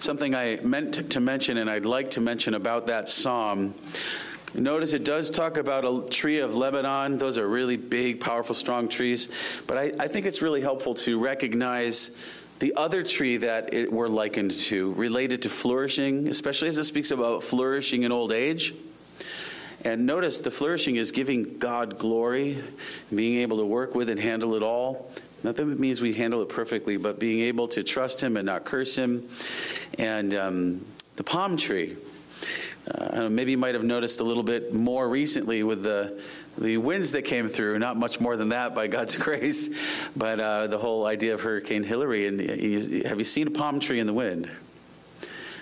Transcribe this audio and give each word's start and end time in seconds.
something 0.00 0.34
I 0.34 0.56
meant 0.62 1.10
to 1.10 1.20
mention 1.20 1.58
and 1.58 1.68
I'd 1.68 1.84
like 1.84 2.12
to 2.12 2.20
mention 2.20 2.54
about 2.54 2.86
that 2.86 3.08
psalm. 3.08 3.74
Notice 4.54 4.94
it 4.94 5.04
does 5.04 5.30
talk 5.30 5.58
about 5.58 5.84
a 5.84 6.10
tree 6.10 6.40
of 6.40 6.56
Lebanon. 6.56 7.18
Those 7.18 7.38
are 7.38 7.46
really 7.46 7.76
big, 7.76 8.18
powerful, 8.18 8.54
strong 8.54 8.88
trees. 8.88 9.28
But 9.66 9.76
I, 9.76 9.92
I 10.00 10.08
think 10.08 10.26
it's 10.26 10.42
really 10.42 10.60
helpful 10.60 10.94
to 10.96 11.20
recognize 11.20 12.16
the 12.58 12.74
other 12.76 13.02
tree 13.02 13.36
that 13.38 13.72
it, 13.72 13.92
we're 13.92 14.08
likened 14.08 14.50
to, 14.52 14.92
related 14.94 15.42
to 15.42 15.48
flourishing, 15.48 16.28
especially 16.28 16.68
as 16.68 16.78
it 16.78 16.84
speaks 16.84 17.10
about 17.10 17.44
flourishing 17.44 18.02
in 18.02 18.10
old 18.10 18.32
age. 18.32 18.74
And 19.84 20.04
notice 20.04 20.40
the 20.40 20.50
flourishing 20.50 20.96
is 20.96 21.10
giving 21.12 21.58
God 21.58 21.98
glory, 21.98 22.58
being 23.14 23.38
able 23.38 23.58
to 23.58 23.64
work 23.64 23.94
with 23.94 24.10
and 24.10 24.18
handle 24.18 24.54
it 24.54 24.62
all. 24.62 25.10
Not 25.42 25.56
that 25.56 25.68
it 25.68 25.78
means 25.78 26.00
we 26.00 26.12
handle 26.12 26.42
it 26.42 26.48
perfectly, 26.48 26.96
but 26.96 27.18
being 27.18 27.40
able 27.40 27.68
to 27.68 27.82
trust 27.82 28.20
Him 28.20 28.36
and 28.36 28.46
not 28.46 28.64
curse 28.64 28.96
Him. 28.96 29.28
And 29.98 30.34
um, 30.34 30.84
the 31.16 31.24
palm 31.24 31.56
tree. 31.56 31.96
Uh, 32.90 33.28
maybe 33.28 33.52
you 33.52 33.58
might 33.58 33.74
have 33.74 33.84
noticed 33.84 34.20
a 34.20 34.24
little 34.24 34.42
bit 34.42 34.74
more 34.74 35.08
recently 35.08 35.62
with 35.62 35.82
the 35.82 36.20
the 36.58 36.76
winds 36.76 37.12
that 37.12 37.22
came 37.22 37.48
through. 37.48 37.78
Not 37.78 37.96
much 37.96 38.20
more 38.20 38.36
than 38.36 38.50
that, 38.50 38.74
by 38.74 38.86
God's 38.86 39.16
grace, 39.18 39.68
but 40.16 40.40
uh, 40.40 40.66
the 40.66 40.78
whole 40.78 41.06
idea 41.06 41.34
of 41.34 41.40
Hurricane 41.40 41.84
Hilary. 41.84 42.26
And 42.26 42.40
uh, 42.40 43.08
have 43.08 43.18
you 43.18 43.24
seen 43.24 43.46
a 43.46 43.50
palm 43.50 43.80
tree 43.80 44.00
in 44.00 44.06
the 44.06 44.14
wind? 44.14 44.50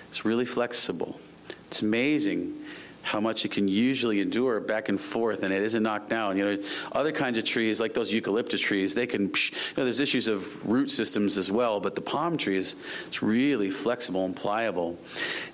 It's 0.07 0.25
really 0.25 0.45
flexible. 0.45 1.19
It's 1.67 1.81
amazing 1.81 2.58
how 3.01 3.19
much 3.19 3.45
it 3.45 3.51
can 3.51 3.67
usually 3.67 4.21
endure 4.21 4.59
back 4.59 4.89
and 4.89 4.99
forth 4.99 5.43
and 5.43 5.53
it 5.53 5.61
isn't 5.63 5.83
knocked 5.83 6.09
down. 6.09 6.37
You 6.37 6.45
know, 6.45 6.63
other 6.91 7.11
kinds 7.11 7.37
of 7.37 7.43
trees, 7.43 7.79
like 7.79 7.93
those 7.93 8.11
eucalyptus 8.11 8.59
trees, 8.59 8.93
they 8.95 9.07
can, 9.07 9.23
you 9.23 9.75
know, 9.77 9.83
there's 9.83 9.99
issues 9.99 10.27
of 10.27 10.65
root 10.69 10.91
systems 10.91 11.37
as 11.37 11.51
well, 11.51 11.79
but 11.79 11.95
the 11.95 12.01
palm 12.01 12.37
tree 12.37 12.57
is 12.57 12.75
it's 13.07 13.23
really 13.23 13.69
flexible 13.69 14.25
and 14.25 14.35
pliable. 14.35 14.97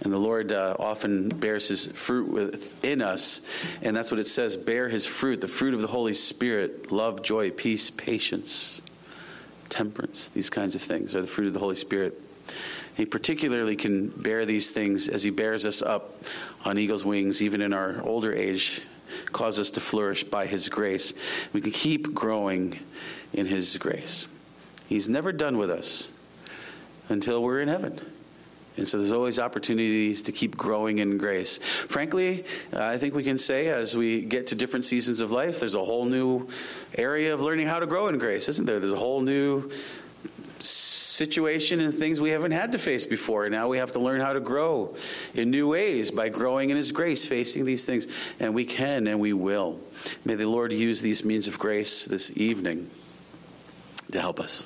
And 0.02 0.12
the 0.12 0.18
Lord 0.18 0.52
uh, 0.52 0.76
often 0.80 1.30
bears 1.30 1.68
his 1.68 1.86
fruit 1.86 2.32
within 2.32 3.02
us. 3.02 3.42
And 3.82 3.96
that's 3.96 4.12
what 4.12 4.20
it 4.20 4.28
says 4.28 4.58
bear 4.58 4.90
his 4.90 5.06
fruit, 5.06 5.42
the 5.42 5.48
fruit 5.48 5.74
of 5.74 5.82
the 5.82 5.88
Holy 5.88 6.14
Spirit 6.14 6.92
love, 6.92 7.22
joy, 7.22 7.52
peace, 7.52 7.90
patience, 7.90 8.82
temperance. 9.70 10.30
These 10.30 10.50
kinds 10.50 10.76
of 10.76 10.82
things 10.82 11.16
are 11.16 11.22
the 11.22 11.28
fruit 11.28 11.48
of 11.48 11.54
the 11.54 11.60
Holy 11.60 11.76
Spirit. 11.76 12.22
He 12.96 13.06
particularly 13.06 13.76
can 13.76 14.08
bear 14.08 14.46
these 14.46 14.72
things 14.72 15.10
as 15.10 15.24
he 15.24 15.30
bears 15.30 15.66
us 15.66 15.82
up 15.82 16.16
on 16.64 16.78
eagle's 16.78 17.04
wings, 17.04 17.42
even 17.42 17.62
in 17.62 17.74
our 17.74 18.02
older 18.04 18.34
age, 18.34 18.82
cause 19.32 19.60
us 19.60 19.70
to 19.72 19.82
flourish 19.82 20.24
by 20.24 20.46
his 20.46 20.70
grace. 20.70 21.14
We 21.54 21.62
can 21.62 21.72
keep 21.72 22.14
growing 22.14 22.80
in 23.34 23.46
his 23.46 23.78
grace. 23.78 24.28
He's 24.88 25.10
never 25.10 25.32
done 25.32 25.58
with 25.58 25.70
us 25.70 26.12
until 27.10 27.44
we're 27.44 27.62
in 27.62 27.68
heaven. 27.68 28.00
And 28.78 28.88
so 28.88 28.98
there's 28.98 29.12
always 29.12 29.40
opportunities 29.40 30.22
to 30.24 30.34
keep 30.34 30.58
growing 30.58 31.00
in 31.00 31.18
grace. 31.18 31.58
Frankly, 31.60 32.44
uh, 32.74 32.84
I 32.84 32.98
think 32.98 33.14
we 33.14 33.24
can 33.24 33.38
say 33.38 33.68
as 33.68 33.96
we 33.96 34.26
get 34.26 34.48
to 34.48 34.56
different 34.56 34.84
seasons 34.84 35.22
of 35.22 35.32
life, 35.32 35.62
there's 35.62 35.76
a 35.76 35.84
whole 35.84 36.06
new 36.06 36.50
area 36.98 37.34
of 37.34 37.42
learning 37.42 37.68
how 37.68 37.80
to 37.80 37.88
grow 37.88 38.08
in 38.08 38.18
grace, 38.18 38.50
isn't 38.50 38.66
there? 38.66 38.80
There's 38.80 38.92
a 38.92 38.98
whole 38.98 39.22
new 39.22 39.72
situation 41.16 41.80
and 41.80 41.94
things 41.94 42.20
we 42.20 42.32
haven't 42.32 42.52
had 42.52 42.74
to 42.74 42.78
face 42.78 43.06
before. 43.06 43.50
Now 43.50 43.68
we 43.68 43.78
have 43.78 43.94
to 43.94 44.00
learn 44.00 44.20
how 44.20 44.34
to 44.34 44.40
grow 44.40 44.96
in 45.34 45.50
new 45.50 45.70
ways 45.70 46.12
by 46.12 46.30
growing 46.30 46.70
in 46.70 46.78
His 46.78 46.92
grace, 46.92 47.26
facing 47.26 47.66
these 47.66 47.86
things. 47.86 48.08
And 48.40 48.54
we 48.54 48.66
can 48.66 49.08
and 49.08 49.20
we 49.20 49.34
will. 49.34 49.80
May 50.26 50.36
the 50.36 50.48
Lord 50.48 50.74
use 50.74 51.02
these 51.02 51.24
means 51.24 51.48
of 51.48 51.58
grace 51.58 52.06
this 52.06 52.36
evening 52.36 52.90
to 54.12 54.20
help 54.20 54.40
us. 54.40 54.66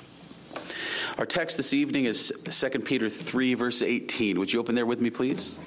Our 1.18 1.26
text 1.26 1.56
this 1.56 1.72
evening 1.72 2.06
is 2.06 2.32
2 2.44 2.80
Peter 2.80 3.08
3, 3.08 3.54
verse 3.54 3.82
18. 3.82 4.38
Would 4.38 4.52
you 4.52 4.60
open 4.60 4.74
there 4.74 4.86
with 4.86 5.00
me, 5.00 5.10
please? 5.10 5.58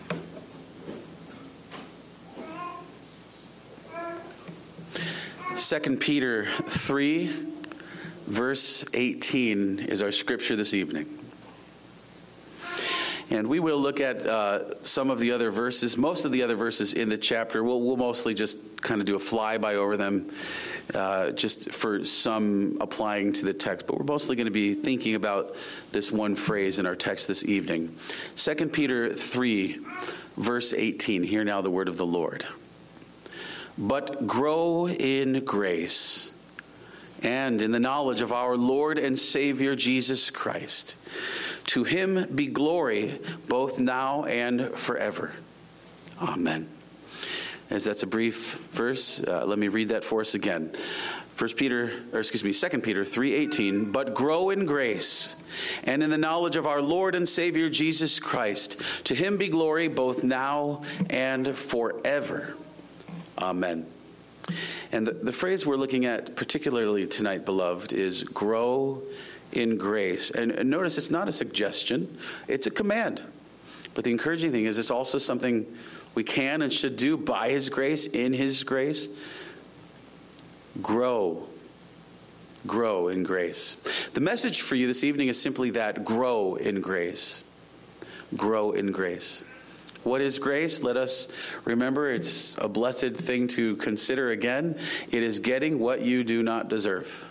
Second 5.56 6.00
Peter 6.00 6.48
3 6.67 7.52
verse 8.28 8.86
18 8.94 9.80
is 9.80 10.02
our 10.02 10.11
scripture 10.11 10.56
this 10.56 10.73
evening. 10.73 11.20
And 13.30 13.48
we 13.48 13.60
will 13.60 13.80
look 13.80 14.00
at 14.00 14.26
uh, 14.28 14.80
some 14.82 15.10
of 15.10 15.20
the 15.20 15.32
other 15.32 15.50
verses, 15.50 15.98
most 15.98 16.23
of 16.23 16.32
the 16.32 16.44
other 16.44 16.56
verses 16.56 16.94
in 16.94 17.10
the 17.10 17.17
chapter. 17.17 17.64
We'll, 17.64 17.82
we'll 17.82 17.98
mostly 17.98 18.36
just 18.36 18.80
kind 18.82 19.02
of 19.02 19.08
do 19.08 19.16
a 19.16 19.20
flyby 19.20 19.73
over 19.73 19.98
them, 19.98 20.30
uh, 20.94 21.32
just 21.32 21.72
for 21.72 22.06
some 22.06 22.78
applying 22.80 23.33
to 23.33 23.45
the 23.45 23.54
text. 23.54 23.88
But 23.88 23.98
we're 23.98 24.06
mostly 24.06 24.36
going 24.36 24.45
to 24.45 24.52
be 24.52 24.76
thinking 24.76 25.16
about 25.16 25.56
this 25.92 26.12
one 26.12 26.36
phrase 26.36 26.78
in 26.78 26.86
our 26.86 26.95
text 26.95 27.28
this 27.28 27.44
evening. 27.45 27.95
2 28.36 28.70
Peter 28.70 29.10
3, 29.10 29.80
verse 30.38 30.73
18. 30.73 31.23
Hear 31.23 31.44
now 31.44 31.62
the 31.62 31.72
word 31.72 31.88
of 31.88 31.98
the 31.98 32.06
Lord. 32.06 32.45
But 33.78 34.28
grow 34.28 34.88
in 34.88 35.44
grace 35.44 36.33
and 37.23 37.61
in 37.61 37.72
the 37.72 37.80
knowledge 37.80 38.22
of 38.22 38.32
our 38.32 38.56
Lord 38.58 39.00
and 39.00 39.17
Savior 39.17 39.76
Jesus 39.76 40.30
Christ. 40.30 40.98
To 41.67 41.84
him 41.84 42.28
be 42.36 42.48
glory 42.48 43.20
both 43.48 43.80
now 43.80 44.26
and 44.26 44.73
forever. 44.76 45.32
Amen. 46.22 46.70
As 47.70 47.86
that's 47.86 48.04
a 48.04 48.08
brief 48.08 48.60
verse, 48.72 49.23
uh, 49.23 49.45
let 49.45 49.58
me 49.58 49.70
read 49.70 49.89
that 49.89 50.04
for 50.04 50.22
us 50.22 50.36
again. 50.36 50.72
First 51.36 51.58
Peter, 51.58 51.92
or 52.12 52.20
excuse 52.20 52.44
me, 52.44 52.52
Second 52.52 52.83
Peter 52.83 53.04
3:18, 53.04 53.92
but 53.92 54.14
grow 54.14 54.52
in 54.52 54.66
grace 54.66 55.36
and 55.83 56.04
in 56.04 56.10
the 56.10 56.17
knowledge 56.17 56.56
of 56.56 56.67
our 56.67 56.82
Lord 56.82 57.16
and 57.16 57.28
Savior 57.28 57.70
Jesus 57.70 58.20
Christ. 58.20 58.80
To 59.06 59.16
him 59.16 59.38
be 59.38 59.48
glory 59.48 59.88
both 59.88 60.23
now 60.23 60.83
and 61.10 61.58
forever. 61.58 62.56
Amen. 63.39 63.88
And 64.92 65.08
the, 65.08 65.11
the 65.11 65.31
phrase 65.31 65.65
we're 65.65 65.76
looking 65.76 66.05
at 66.05 66.36
particularly 66.36 67.08
tonight, 67.08 67.45
beloved, 67.45 67.93
is 67.93 68.23
grow 68.23 69.02
in 69.52 69.77
grace. 69.77 70.31
And, 70.31 70.52
and 70.52 70.70
notice 70.70 70.98
it's 70.98 71.11
not 71.11 71.30
a 71.30 71.31
suggestion, 71.31 72.17
it's 72.48 72.67
a 72.67 72.71
command. 72.71 73.21
But 73.93 74.03
the 74.03 74.11
encouraging 74.11 74.52
thing 74.52 74.65
is 74.65 74.80
it's 74.80 74.92
also 74.92 75.17
something 75.17 75.65
we 76.15 76.23
can 76.23 76.61
and 76.61 76.71
should 76.71 76.95
do 76.95 77.17
by 77.17 77.49
His 77.49 77.70
grace, 77.70 78.05
in 78.05 78.33
His 78.33 78.64
grace. 78.64 79.09
Grow. 80.82 81.48
Grow 82.65 83.09
in 83.09 83.23
grace. 83.23 83.76
The 84.14 84.21
message 84.21 84.61
for 84.61 84.76
you 84.76 84.87
this 84.87 85.03
evening 85.03 85.27
is 85.27 85.39
simply 85.39 85.71
that 85.71 86.05
grow 86.05 86.55
in 86.55 86.82
grace. 86.82 87.43
Grow 88.36 88.71
in 88.71 88.92
grace. 88.92 89.43
What 90.03 90.19
is 90.19 90.37
grace? 90.37 90.83
Let 90.83 90.97
us 90.97 91.30
remember 91.64 92.09
it's 92.09 92.58
a 92.58 92.67
blessed 92.67 93.15
thing 93.15 93.47
to 93.49 93.77
consider 93.77 94.31
again. 94.31 94.77
It 95.11 95.23
is 95.23 95.39
getting 95.39 95.80
what 95.80 96.02
you 96.02 96.25
do 96.25 96.43
not 96.43 96.67
deserve. 96.67 97.25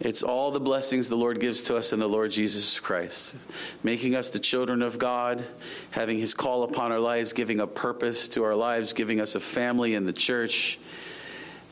It's 0.00 0.22
all 0.22 0.50
the 0.50 0.60
blessings 0.60 1.08
the 1.08 1.16
Lord 1.16 1.40
gives 1.40 1.62
to 1.64 1.76
us 1.76 1.92
in 1.92 2.00
the 2.00 2.08
Lord 2.08 2.30
Jesus 2.32 2.80
Christ, 2.80 3.36
making 3.84 4.16
us 4.16 4.30
the 4.30 4.40
children 4.40 4.82
of 4.82 4.98
God, 4.98 5.44
having 5.90 6.18
His 6.18 6.32
call 6.32 6.62
upon 6.64 6.90
our 6.90 6.98
lives, 6.98 7.34
giving 7.34 7.60
a 7.60 7.66
purpose 7.66 8.26
to 8.28 8.42
our 8.42 8.56
lives, 8.56 8.94
giving 8.94 9.20
us 9.20 9.34
a 9.34 9.40
family 9.40 9.94
in 9.94 10.06
the 10.06 10.12
church. 10.12 10.78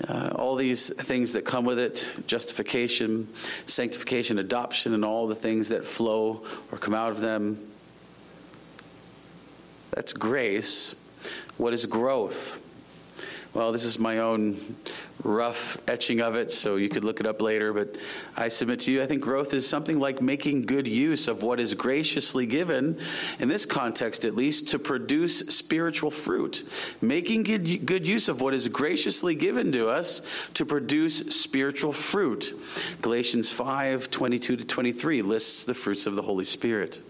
Uh, 0.06 0.30
all 0.34 0.56
these 0.56 0.94
things 0.94 1.32
that 1.32 1.44
come 1.44 1.64
with 1.64 1.78
it 1.78 2.10
justification, 2.26 3.28
sanctification, 3.66 4.38
adoption, 4.38 4.94
and 4.94 5.04
all 5.04 5.26
the 5.26 5.34
things 5.34 5.70
that 5.70 5.84
flow 5.84 6.44
or 6.70 6.78
come 6.78 6.94
out 6.94 7.10
of 7.10 7.20
them. 7.20 7.69
That's 9.90 10.12
grace. 10.12 10.94
What 11.56 11.72
is 11.72 11.86
growth? 11.86 12.60
Well, 13.52 13.72
this 13.72 13.82
is 13.82 13.98
my 13.98 14.18
own 14.18 14.56
rough 15.24 15.76
etching 15.88 16.20
of 16.20 16.36
it, 16.36 16.52
so 16.52 16.76
you 16.76 16.88
could 16.88 17.02
look 17.02 17.18
it 17.18 17.26
up 17.26 17.42
later. 17.42 17.72
But 17.72 17.96
I 18.36 18.46
submit 18.46 18.78
to 18.80 18.92
you, 18.92 19.02
I 19.02 19.06
think 19.06 19.22
growth 19.22 19.52
is 19.54 19.68
something 19.68 19.98
like 19.98 20.22
making 20.22 20.62
good 20.62 20.86
use 20.86 21.26
of 21.26 21.42
what 21.42 21.58
is 21.58 21.74
graciously 21.74 22.46
given, 22.46 23.00
in 23.41 23.48
this 23.48 23.66
context 23.66 24.24
at 24.24 24.36
least, 24.36 24.68
to 24.68 24.78
produce 24.78 25.41
spiritual 25.48 26.12
fruit. 26.12 26.62
Making 27.00 27.42
good, 27.42 27.86
good 27.86 28.06
use 28.06 28.28
of 28.28 28.41
what 28.41 28.54
is 28.54 28.68
graciously 28.68 29.34
given 29.34 29.72
to 29.72 29.88
us 29.88 30.22
to 30.54 30.65
produce 30.65 31.18
spiritual 31.34 31.92
fruit. 31.92 32.54
Galatians 33.03 33.50
5 33.50 34.10
22 34.10 34.56
to 34.59 34.65
23 34.65 35.22
lists 35.22 35.65
the 35.65 35.74
fruits 35.74 36.06
of 36.06 36.15
the 36.15 36.22
Holy 36.22 36.44
Spirit. 36.44 37.03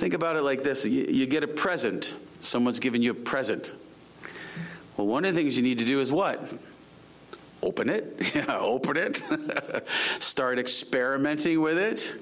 Think 0.00 0.14
about 0.14 0.36
it 0.36 0.42
like 0.42 0.62
this 0.62 0.86
you, 0.86 1.04
you 1.10 1.26
get 1.26 1.44
a 1.44 1.46
present, 1.46 2.16
someone's 2.38 2.80
giving 2.80 3.02
you 3.02 3.10
a 3.10 3.14
present. 3.14 3.70
Well, 4.96 5.06
one 5.06 5.26
of 5.26 5.34
the 5.34 5.38
things 5.38 5.58
you 5.58 5.62
need 5.62 5.78
to 5.78 5.84
do 5.84 6.00
is 6.00 6.10
what? 6.10 6.42
Open 7.62 7.90
it. 7.90 8.16
Yeah, 8.34 8.58
open 8.58 8.96
it. 8.96 9.22
Start 10.20 10.58
experimenting 10.58 11.60
with 11.60 11.76
it, 11.76 12.14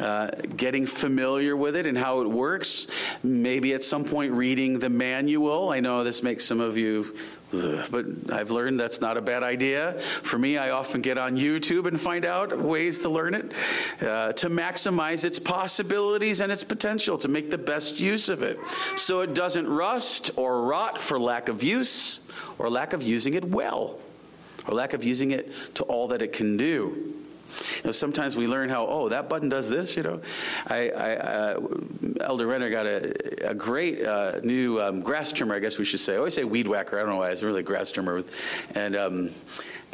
uh, 0.00 0.30
getting 0.56 0.84
familiar 0.84 1.56
with 1.56 1.76
it 1.76 1.86
and 1.86 1.96
how 1.96 2.22
it 2.22 2.28
works. 2.28 2.88
Maybe 3.22 3.72
at 3.74 3.84
some 3.84 4.04
point 4.04 4.32
reading 4.32 4.80
the 4.80 4.88
manual. 4.90 5.68
I 5.68 5.78
know 5.78 6.02
this 6.02 6.24
makes 6.24 6.44
some 6.44 6.60
of 6.60 6.76
you 6.76 7.16
But 7.52 8.06
I've 8.32 8.50
learned 8.50 8.80
that's 8.80 9.00
not 9.00 9.16
a 9.16 9.20
bad 9.20 9.42
idea. 9.42 9.92
For 10.00 10.38
me, 10.38 10.56
I 10.56 10.70
often 10.70 11.02
get 11.02 11.18
on 11.18 11.36
YouTube 11.36 11.86
and 11.86 12.00
find 12.00 12.24
out 12.24 12.56
ways 12.58 13.00
to 13.00 13.10
learn 13.10 13.34
it, 13.34 13.52
uh, 14.00 14.32
to 14.32 14.48
maximize 14.48 15.24
its 15.24 15.38
possibilities 15.38 16.40
and 16.40 16.50
its 16.50 16.64
potential, 16.64 17.18
to 17.18 17.28
make 17.28 17.50
the 17.50 17.58
best 17.58 18.00
use 18.00 18.30
of 18.30 18.42
it. 18.42 18.58
So 18.96 19.20
it 19.20 19.34
doesn't 19.34 19.68
rust 19.68 20.30
or 20.36 20.62
rot 20.64 20.98
for 20.98 21.18
lack 21.18 21.48
of 21.48 21.62
use 21.62 22.20
or 22.58 22.70
lack 22.70 22.94
of 22.94 23.02
using 23.02 23.34
it 23.34 23.44
well, 23.44 23.98
or 24.66 24.74
lack 24.74 24.94
of 24.94 25.04
using 25.04 25.32
it 25.32 25.52
to 25.74 25.84
all 25.84 26.08
that 26.08 26.22
it 26.22 26.32
can 26.32 26.56
do. 26.56 27.21
You 27.76 27.82
know, 27.84 27.92
sometimes 27.92 28.36
we 28.36 28.46
learn 28.46 28.68
how, 28.68 28.86
oh, 28.86 29.08
that 29.08 29.28
button 29.28 29.48
does 29.48 29.68
this, 29.68 29.96
you 29.96 30.02
know. 30.02 30.20
I, 30.66 30.90
I 30.90 31.16
uh, 31.16 31.60
Elder 32.20 32.46
Renner 32.46 32.70
got 32.70 32.86
a, 32.86 33.50
a 33.50 33.54
great 33.54 34.04
uh, 34.04 34.40
new 34.42 34.80
um, 34.80 35.00
grass 35.00 35.32
trimmer, 35.32 35.54
I 35.54 35.58
guess 35.58 35.78
we 35.78 35.84
should 35.84 36.00
say. 36.00 36.14
I 36.14 36.18
always 36.18 36.34
say 36.34 36.44
weed 36.44 36.68
whacker. 36.68 36.98
I 36.98 37.02
don't 37.02 37.10
know 37.10 37.18
why. 37.18 37.30
It's 37.30 37.42
really 37.42 37.62
grass 37.62 37.90
trimmer. 37.90 38.22
And, 38.74 38.96
um, 38.96 39.30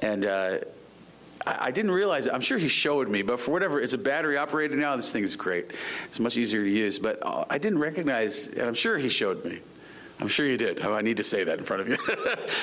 and, 0.00 0.24
uh, 0.24 0.58
I 1.46 1.70
didn't 1.70 1.92
realize 1.92 2.26
it. 2.26 2.34
I'm 2.34 2.40
sure 2.40 2.58
he 2.58 2.68
showed 2.68 3.08
me, 3.08 3.22
but 3.22 3.40
for 3.40 3.52
whatever, 3.52 3.80
it's 3.80 3.94
a 3.94 3.98
battery 3.98 4.36
operated 4.36 4.78
now. 4.78 4.96
This 4.96 5.10
thing 5.10 5.22
is 5.22 5.36
great. 5.36 5.72
It's 6.04 6.20
much 6.20 6.36
easier 6.36 6.62
to 6.62 6.68
use. 6.68 6.98
But 6.98 7.20
uh, 7.22 7.44
I 7.48 7.58
didn't 7.58 7.78
recognize, 7.78 8.48
and 8.48 8.66
I'm 8.66 8.74
sure 8.74 8.98
he 8.98 9.08
showed 9.08 9.44
me. 9.44 9.60
I'm 10.20 10.28
sure 10.28 10.44
you 10.44 10.56
did. 10.56 10.80
Oh, 10.84 10.94
I 10.94 11.02
need 11.02 11.18
to 11.18 11.24
say 11.24 11.44
that 11.44 11.58
in 11.58 11.64
front 11.64 11.82
of 11.82 11.88
you. 11.88 11.96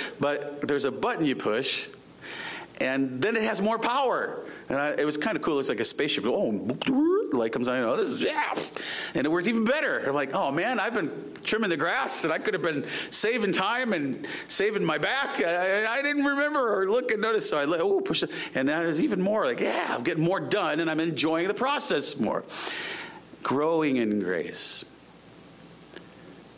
but 0.19 0.61
there's 0.61 0.85
a 0.85 0.91
button 0.91 1.25
you 1.25 1.35
push, 1.35 1.87
and 2.81 3.21
then 3.21 3.35
it 3.37 3.43
has 3.43 3.61
more 3.61 3.79
power. 3.79 4.43
And 4.69 4.79
I, 4.79 4.91
it 4.91 5.05
was 5.05 5.17
kind 5.17 5.37
of 5.37 5.43
cool. 5.43 5.59
It's 5.59 5.69
like 5.69 5.79
a 5.79 5.85
spaceship. 5.85 6.25
Oh, 6.25 6.49
light 7.31 7.51
comes 7.51 7.67
on. 7.67 7.81
Oh, 7.83 7.95
this 7.95 8.09
is 8.09 8.21
yeah, 8.21 8.53
and 9.13 9.25
it 9.25 9.29
worked 9.29 9.47
even 9.47 9.63
better. 9.63 9.99
I'm 9.99 10.15
like, 10.15 10.33
oh 10.33 10.51
man, 10.51 10.79
I've 10.79 10.93
been 10.93 11.11
trimming 11.43 11.69
the 11.69 11.77
grass, 11.77 12.23
and 12.23 12.33
I 12.33 12.37
could 12.37 12.53
have 12.53 12.63
been 12.63 12.85
saving 13.11 13.51
time 13.51 13.93
and 13.93 14.25
saving 14.47 14.83
my 14.83 14.97
back. 14.97 15.43
I, 15.43 15.85
I 15.85 16.01
didn't 16.01 16.25
remember 16.25 16.81
or 16.81 16.89
look 16.89 17.11
and 17.11 17.21
notice, 17.21 17.49
so 17.49 17.57
I 17.57 17.65
let, 17.65 17.81
oh 17.81 18.01
push 18.01 18.23
it, 18.23 18.31
and 18.55 18.69
that 18.69 18.85
is 18.85 19.01
even 19.01 19.21
more 19.21 19.45
like 19.45 19.59
yeah, 19.59 19.87
I'm 19.89 20.03
getting 20.03 20.23
more 20.23 20.39
done, 20.39 20.79
and 20.79 20.89
I'm 20.89 20.99
enjoying 20.99 21.47
the 21.47 21.53
process 21.53 22.19
more. 22.19 22.43
Growing 23.43 23.97
in 23.97 24.19
grace. 24.19 24.83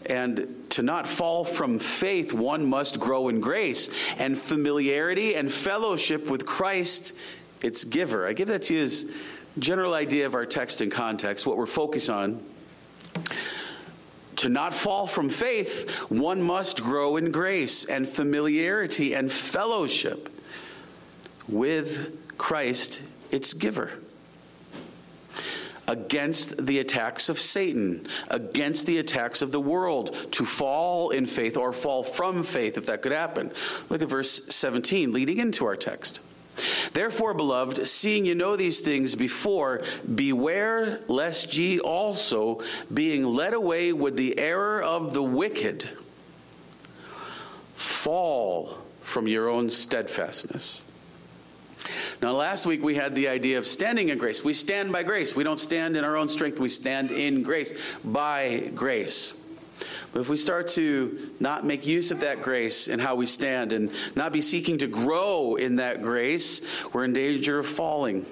And 0.10 0.65
to 0.69 0.81
not 0.81 1.06
fall 1.06 1.44
from 1.44 1.80
faith, 1.80 2.31
one 2.31 2.65
must 2.65 2.98
grow 2.98 3.27
in 3.27 3.42
grace 3.42 3.89
and 4.18 4.38
familiarity 4.38 5.36
and 5.36 5.51
fellowship 5.51 6.30
with 6.30 6.45
Christ 6.45 7.13
its 7.62 7.83
giver. 7.83 8.27
I 8.27 8.33
give 8.33 8.48
that 8.50 8.63
to 8.63 8.75
you 8.75 8.83
as 8.83 9.12
general 9.59 9.94
idea 9.94 10.25
of 10.25 10.36
our 10.36 10.45
text 10.45 10.81
and 10.81 10.92
context, 10.92 11.45
what 11.45 11.57
we're 11.57 11.65
focused 11.65 12.09
on. 12.09 12.44
To 14.38 14.50
not 14.50 14.75
fall 14.75 15.07
from 15.07 15.30
faith, 15.30 15.89
one 16.12 16.44
must 16.44 16.83
grow 16.83 17.18
in 17.18 17.31
grace 17.31 17.86
and 17.86 18.07
familiarity 18.07 19.15
and 19.15 19.31
fellowship 19.31 20.30
with 21.48 22.38
Christ, 22.38 23.01
its 23.31 23.54
giver. 23.54 23.92
Against 25.88 26.65
the 26.65 26.80
attacks 26.80 27.30
of 27.30 27.39
Satan, 27.39 28.07
against 28.27 28.86
the 28.86 29.00
attacks 29.00 29.42
of 29.42 29.51
the 29.51 29.60
world, 29.60 30.15
to 30.33 30.45
fall 30.45 31.10
in 31.10 31.25
faith 31.25 31.57
or 31.57 31.74
fall 31.74 32.03
from 32.03 32.44
faith, 32.44 32.77
if 32.77 32.86
that 32.88 33.01
could 33.01 33.13
happen. 33.13 33.51
Look 33.89 34.01
at 34.03 34.10
verse 34.10 34.53
17, 34.53 35.13
leading 35.13 35.38
into 35.39 35.65
our 35.65 35.77
text. 35.77 36.19
Therefore, 36.94 37.33
beloved, 37.33 37.88
seeing 37.88 38.25
you 38.25 38.36
know 38.36 38.56
these 38.56 38.80
things 38.80 39.15
before, 39.15 39.83
beware 40.15 41.00
lest 41.07 41.56
ye 41.57 41.80
also, 41.80 42.62
being 42.94 43.24
led 43.24 43.54
away 43.54 43.94
with 43.94 44.18
the 44.18 44.38
error 44.39 44.81
of 44.81 45.13
the 45.13 45.24
wicked, 45.24 45.89
fall 47.75 48.77
from 49.01 49.27
your 49.27 49.50
own 49.50 49.69
steadfastness. 49.69 50.83
Now, 52.21 52.31
last 52.31 52.65
week 52.65 52.83
we 52.83 52.95
had 52.95 53.15
the 53.15 53.27
idea 53.27 53.57
of 53.57 53.65
standing 53.65 54.10
in 54.10 54.18
grace. 54.18 54.44
We 54.44 54.53
stand 54.53 54.92
by 54.92 55.03
grace. 55.03 55.36
We 55.36 55.44
don't 55.44 55.60
stand 55.60 55.95
in 55.95 56.03
our 56.03 56.18
own 56.18 56.30
strength, 56.30 56.60
we 56.60 56.69
stand 56.69 57.12
in 57.12 57.44
grace, 57.44 57.74
by 58.03 58.71
grace. 58.74 59.33
But 60.17 60.21
if 60.21 60.29
we 60.29 60.37
start 60.37 60.69
to 60.69 61.29
not 61.39 61.63
make 61.63 61.85
use 61.85 62.09
of 62.09 62.21
that 62.21 62.41
grace 62.41 62.87
in 62.87 62.97
how 62.97 63.13
we 63.13 63.27
stand 63.27 63.71
and 63.71 63.91
not 64.15 64.31
be 64.31 64.41
seeking 64.41 64.79
to 64.79 64.87
grow 64.87 65.57
in 65.57 65.75
that 65.75 66.01
grace, 66.01 66.61
we're 66.91 67.03
in 67.03 67.13
danger 67.13 67.59
of 67.59 67.67
falling. 67.67 68.25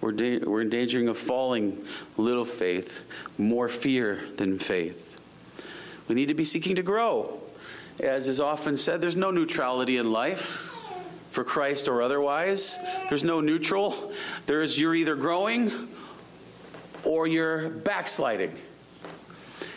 We're, 0.00 0.10
da- 0.10 0.40
we're 0.40 0.62
in 0.62 0.68
danger 0.68 1.08
of 1.08 1.16
falling 1.16 1.84
little 2.16 2.44
faith, 2.44 3.06
more 3.38 3.68
fear 3.68 4.24
than 4.34 4.58
faith. 4.58 5.20
We 6.08 6.16
need 6.16 6.26
to 6.26 6.34
be 6.34 6.42
seeking 6.42 6.74
to 6.74 6.82
grow. 6.82 7.40
As 8.00 8.26
is 8.26 8.40
often 8.40 8.76
said, 8.76 9.00
there's 9.00 9.14
no 9.14 9.30
neutrality 9.30 9.98
in 9.98 10.10
life 10.10 10.76
for 11.30 11.44
Christ 11.44 11.86
or 11.86 12.02
otherwise. 12.02 12.80
There's 13.08 13.22
no 13.22 13.40
neutral. 13.40 14.12
There's 14.46 14.76
you're 14.76 14.96
either 14.96 15.14
growing 15.14 15.70
or 17.04 17.28
you're 17.28 17.68
backsliding. 17.68 18.58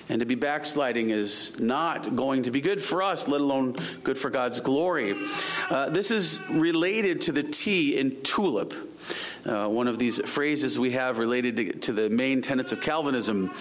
And 0.07 0.19
to 0.19 0.25
be 0.25 0.35
backsliding 0.35 1.09
is 1.09 1.59
not 1.59 2.15
going 2.15 2.43
to 2.43 2.51
be 2.51 2.61
good 2.61 2.81
for 2.81 3.01
us, 3.01 3.27
let 3.27 3.41
alone 3.41 3.75
good 4.03 4.17
for 4.17 4.29
God's 4.29 4.59
glory. 4.59 5.15
Uh, 5.69 5.89
this 5.89 6.11
is 6.11 6.39
related 6.49 7.21
to 7.21 7.31
the 7.31 7.41
T 7.41 7.97
in 7.97 8.21
tulip. 8.21 8.73
Uh, 9.45 9.67
one 9.67 9.87
of 9.87 9.99
these 9.99 10.19
phrases 10.27 10.79
we 10.79 10.91
have 10.91 11.19
related 11.19 11.57
to, 11.57 11.71
to, 11.73 11.93
the 11.93 12.09
main 12.09 12.41
tenets 12.41 12.71
of 12.71 12.81
Calvinism. 12.81 13.51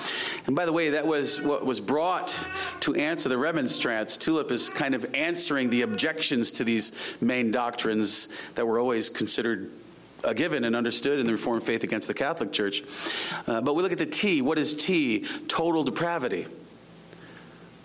And 0.46 0.56
by 0.56 0.64
the 0.64 0.72
way, 0.72 0.90
that 0.90 1.06
was 1.06 1.42
what 1.42 1.66
was 1.66 1.80
brought 1.80 2.36
to 2.80 2.94
answer 2.94 3.28
the 3.28 3.36
remonstrance. 3.36 4.16
Tulip 4.16 4.50
is 4.50 4.70
kind 4.70 4.94
of 4.94 5.04
answering 5.14 5.68
the 5.68 5.82
objections 5.82 6.52
to 6.52 6.64
these 6.64 6.92
main 7.20 7.50
doctrines 7.50 8.28
that 8.54 8.66
were 8.66 8.78
always 8.78 9.10
considered 9.10 9.70
a 10.24 10.34
given 10.34 10.64
and 10.64 10.74
understood 10.74 11.18
in 11.18 11.26
the 11.26 11.32
Reformed 11.32 11.62
faith 11.62 11.84
against 11.84 12.08
the 12.08 12.14
Catholic 12.14 12.52
Church. 12.52 12.82
Uh, 13.46 13.60
but 13.60 13.74
we 13.74 13.82
look 13.82 13.92
at 13.92 13.98
the 13.98 14.06
T. 14.06 14.42
What 14.42 14.58
is 14.58 14.74
T? 14.74 15.26
Total 15.48 15.84
depravity. 15.84 16.46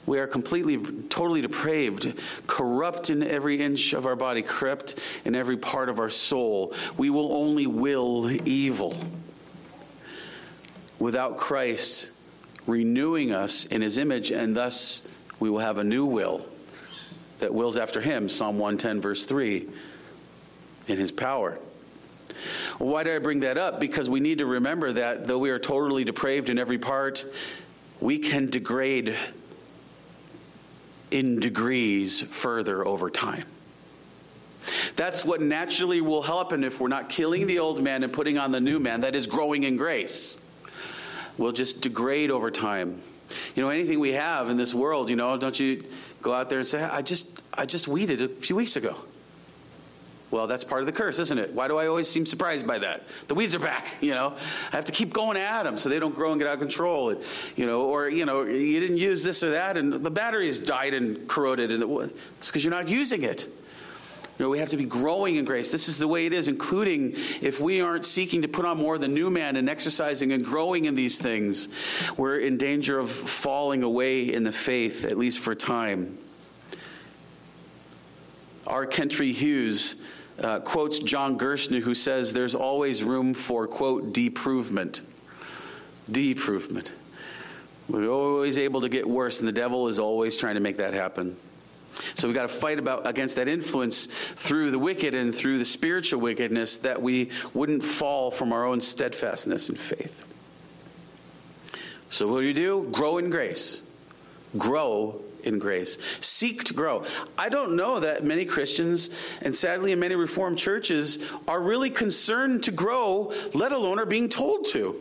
We 0.05 0.17
are 0.19 0.27
completely, 0.27 0.77
totally 1.09 1.41
depraved, 1.41 2.13
corrupt 2.47 3.11
in 3.11 3.21
every 3.21 3.61
inch 3.61 3.93
of 3.93 4.07
our 4.07 4.15
body, 4.15 4.41
corrupt 4.41 4.95
in 5.23 5.35
every 5.35 5.57
part 5.57 5.87
of 5.87 5.99
our 5.99 6.09
soul. 6.09 6.73
We 6.97 7.11
will 7.11 7.31
only 7.31 7.67
will 7.67 8.31
evil. 8.47 8.95
Without 10.97 11.37
Christ 11.37 12.11
renewing 12.65 13.31
us 13.31 13.65
in 13.65 13.81
his 13.81 13.97
image, 13.97 14.31
and 14.31 14.55
thus 14.55 15.07
we 15.39 15.49
will 15.49 15.59
have 15.59 15.77
a 15.77 15.83
new 15.83 16.05
will 16.05 16.43
that 17.37 17.53
wills 17.53 17.77
after 17.77 18.01
him, 18.01 18.29
Psalm 18.29 18.57
110, 18.57 19.01
verse 19.01 19.25
3, 19.25 19.67
in 20.87 20.97
his 20.97 21.11
power. 21.11 21.59
Why 22.77 23.03
do 23.03 23.15
I 23.15 23.19
bring 23.19 23.41
that 23.41 23.57
up? 23.57 23.79
Because 23.79 24.09
we 24.09 24.19
need 24.19 24.39
to 24.39 24.45
remember 24.45 24.93
that 24.93 25.27
though 25.27 25.37
we 25.37 25.49
are 25.49 25.59
totally 25.59 26.03
depraved 26.03 26.49
in 26.49 26.59
every 26.59 26.77
part, 26.77 27.25
we 27.99 28.19
can 28.19 28.47
degrade 28.47 29.15
in 31.11 31.39
degrees 31.39 32.21
further 32.21 32.85
over 32.85 33.09
time. 33.09 33.45
That's 34.95 35.23
what 35.23 35.41
naturally 35.41 36.01
will 36.01 36.21
happen 36.21 36.63
if 36.63 36.79
we're 36.79 36.89
not 36.89 37.09
killing 37.09 37.47
the 37.47 37.59
old 37.59 37.81
man 37.81 38.03
and 38.03 38.11
putting 38.11 38.37
on 38.37 38.51
the 38.51 38.59
new 38.59 38.79
man 38.79 39.01
that 39.01 39.15
is 39.15 39.27
growing 39.27 39.63
in 39.63 39.77
grace. 39.77 40.37
We'll 41.37 41.53
just 41.53 41.81
degrade 41.81 42.31
over 42.31 42.51
time. 42.51 43.01
You 43.55 43.63
know, 43.63 43.69
anything 43.69 43.99
we 43.99 44.13
have 44.13 44.49
in 44.49 44.57
this 44.57 44.73
world, 44.73 45.09
you 45.09 45.15
know, 45.15 45.37
don't 45.37 45.57
you 45.59 45.81
go 46.21 46.33
out 46.33 46.49
there 46.49 46.59
and 46.59 46.67
say, 46.67 46.83
I 46.83 47.01
just 47.01 47.41
I 47.53 47.65
just 47.65 47.87
weeded 47.87 48.21
a 48.21 48.27
few 48.27 48.55
weeks 48.55 48.75
ago. 48.75 48.95
Well, 50.31 50.45
that's 50.45 50.63
part 50.63 50.81
of 50.81 50.85
the 50.85 50.91
curse, 50.91 51.17
isn't 51.17 51.39
it? 51.39 51.53
Why 51.53 51.67
do 51.67 51.77
I 51.77 51.87
always 51.87 52.07
seem 52.07 52.25
surprised 52.25 52.67
by 52.67 52.77
that? 52.79 53.07
The 53.27 53.33
weeds 53.33 53.55
are 53.55 53.59
back, 53.59 53.95
you 53.99 54.13
know. 54.13 54.35
I 54.71 54.75
have 54.75 54.85
to 54.85 54.91
keep 54.91 55.11
going 55.11 55.37
at 55.37 55.63
them 55.63 55.77
so 55.77 55.89
they 55.89 55.99
don't 55.99 56.13
grow 56.13 56.31
and 56.31 56.39
get 56.39 56.47
out 56.47 56.53
of 56.53 56.59
control, 56.59 57.09
and, 57.09 57.21
you 57.55 57.65
know. 57.65 57.81
Or 57.81 58.09
you 58.09 58.25
know, 58.25 58.43
you 58.43 58.79
didn't 58.79 58.97
use 58.97 59.23
this 59.23 59.41
or 59.41 59.51
that, 59.51 59.75
and 59.75 59.91
the 59.91 60.11
battery 60.11 60.45
has 60.47 60.59
died 60.59 60.93
and 60.93 61.27
corroded, 61.27 61.71
and 61.71 62.11
it's 62.37 62.49
because 62.49 62.63
you're 62.63 62.73
not 62.73 62.87
using 62.87 63.23
it. 63.23 63.47
You 64.37 64.45
know, 64.45 64.49
we 64.49 64.59
have 64.59 64.69
to 64.69 64.77
be 64.77 64.85
growing 64.85 65.35
in 65.35 65.43
grace. 65.43 65.69
This 65.69 65.89
is 65.89 65.97
the 65.97 66.07
way 66.07 66.25
it 66.25 66.31
is, 66.31 66.47
including 66.47 67.13
if 67.41 67.59
we 67.59 67.81
aren't 67.81 68.05
seeking 68.05 68.43
to 68.43 68.47
put 68.47 68.63
on 68.63 68.77
more 68.77 68.95
of 68.95 69.01
the 69.01 69.07
new 69.09 69.29
man 69.29 69.57
and 69.57 69.69
exercising 69.69 70.31
and 70.31 70.45
growing 70.45 70.85
in 70.85 70.95
these 70.95 71.19
things, 71.19 71.67
we're 72.17 72.39
in 72.39 72.55
danger 72.55 72.99
of 72.99 73.11
falling 73.11 73.83
away 73.83 74.33
in 74.33 74.45
the 74.45 74.51
faith, 74.51 75.03
at 75.03 75.17
least 75.17 75.39
for 75.39 75.55
time. 75.55 76.17
R. 78.65 78.85
Kent 78.85 79.11
Hughes 79.13 80.01
uh, 80.43 80.59
quotes 80.59 80.99
John 80.99 81.37
Gerstner, 81.37 81.81
who 81.81 81.93
says 81.93 82.33
there's 82.33 82.55
always 82.55 83.03
room 83.03 83.33
for, 83.33 83.67
quote, 83.67 84.13
deprovement. 84.13 85.01
Deprovement. 86.09 86.91
We're 87.87 88.09
always 88.09 88.57
able 88.57 88.81
to 88.81 88.89
get 88.89 89.07
worse, 89.07 89.39
and 89.39 89.47
the 89.47 89.53
devil 89.53 89.87
is 89.87 89.99
always 89.99 90.37
trying 90.37 90.55
to 90.55 90.61
make 90.61 90.77
that 90.77 90.93
happen. 90.93 91.35
So 92.15 92.27
we've 92.27 92.35
got 92.35 92.43
to 92.43 92.47
fight 92.47 92.79
about 92.79 93.07
against 93.07 93.35
that 93.35 93.47
influence 93.47 94.05
through 94.05 94.71
the 94.71 94.79
wicked 94.79 95.13
and 95.15 95.33
through 95.33 95.57
the 95.57 95.65
spiritual 95.65 96.21
wickedness 96.21 96.77
that 96.77 97.01
we 97.01 97.31
wouldn't 97.53 97.83
fall 97.83 98.31
from 98.31 98.53
our 98.53 98.65
own 98.65 98.79
steadfastness 98.81 99.69
and 99.69 99.77
faith. 99.77 100.25
So 102.09 102.27
what 102.27 102.41
do 102.41 102.45
you 102.45 102.53
do? 102.53 102.87
Grow 102.91 103.17
in 103.17 103.29
grace. 103.29 103.81
Grow 104.57 105.21
in 105.43 105.59
grace. 105.59 105.97
Seek 106.21 106.63
to 106.65 106.73
grow. 106.73 107.05
I 107.37 107.49
don't 107.49 107.75
know 107.75 107.99
that 107.99 108.23
many 108.23 108.45
Christians, 108.45 109.09
and 109.41 109.55
sadly 109.55 109.91
in 109.91 109.99
many 109.99 110.15
Reformed 110.15 110.57
churches, 110.57 111.19
are 111.47 111.61
really 111.61 111.89
concerned 111.89 112.63
to 112.63 112.71
grow, 112.71 113.33
let 113.53 113.71
alone 113.71 113.99
are 113.99 114.05
being 114.05 114.29
told 114.29 114.65
to. 114.67 114.95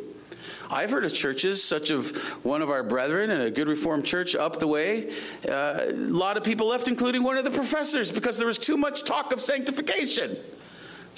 I've 0.71 0.91
heard 0.91 1.05
of 1.05 1.15
churches, 1.15 1.63
such 1.65 1.91
of 1.91 2.15
one 2.45 2.61
of 2.61 2.69
our 2.69 2.83
brethren 2.83 3.31
in 3.31 3.41
a 3.41 3.51
good 3.51 3.69
Reformed 3.69 4.05
church 4.05 4.37
up 4.37 4.59
the 4.59 4.67
way. 4.67 5.15
Uh, 5.49 5.87
a 5.89 5.93
lot 5.93 6.37
of 6.37 6.45
people 6.45 6.69
left, 6.69 6.89
including 6.89 7.23
one 7.23 7.39
of 7.39 7.45
the 7.45 7.51
professors, 7.51 8.13
because 8.13 8.37
there 8.37 8.47
was 8.47 8.59
too 8.59 8.77
much 8.77 9.05
talk 9.05 9.33
of 9.33 9.41
sanctification. 9.41 10.37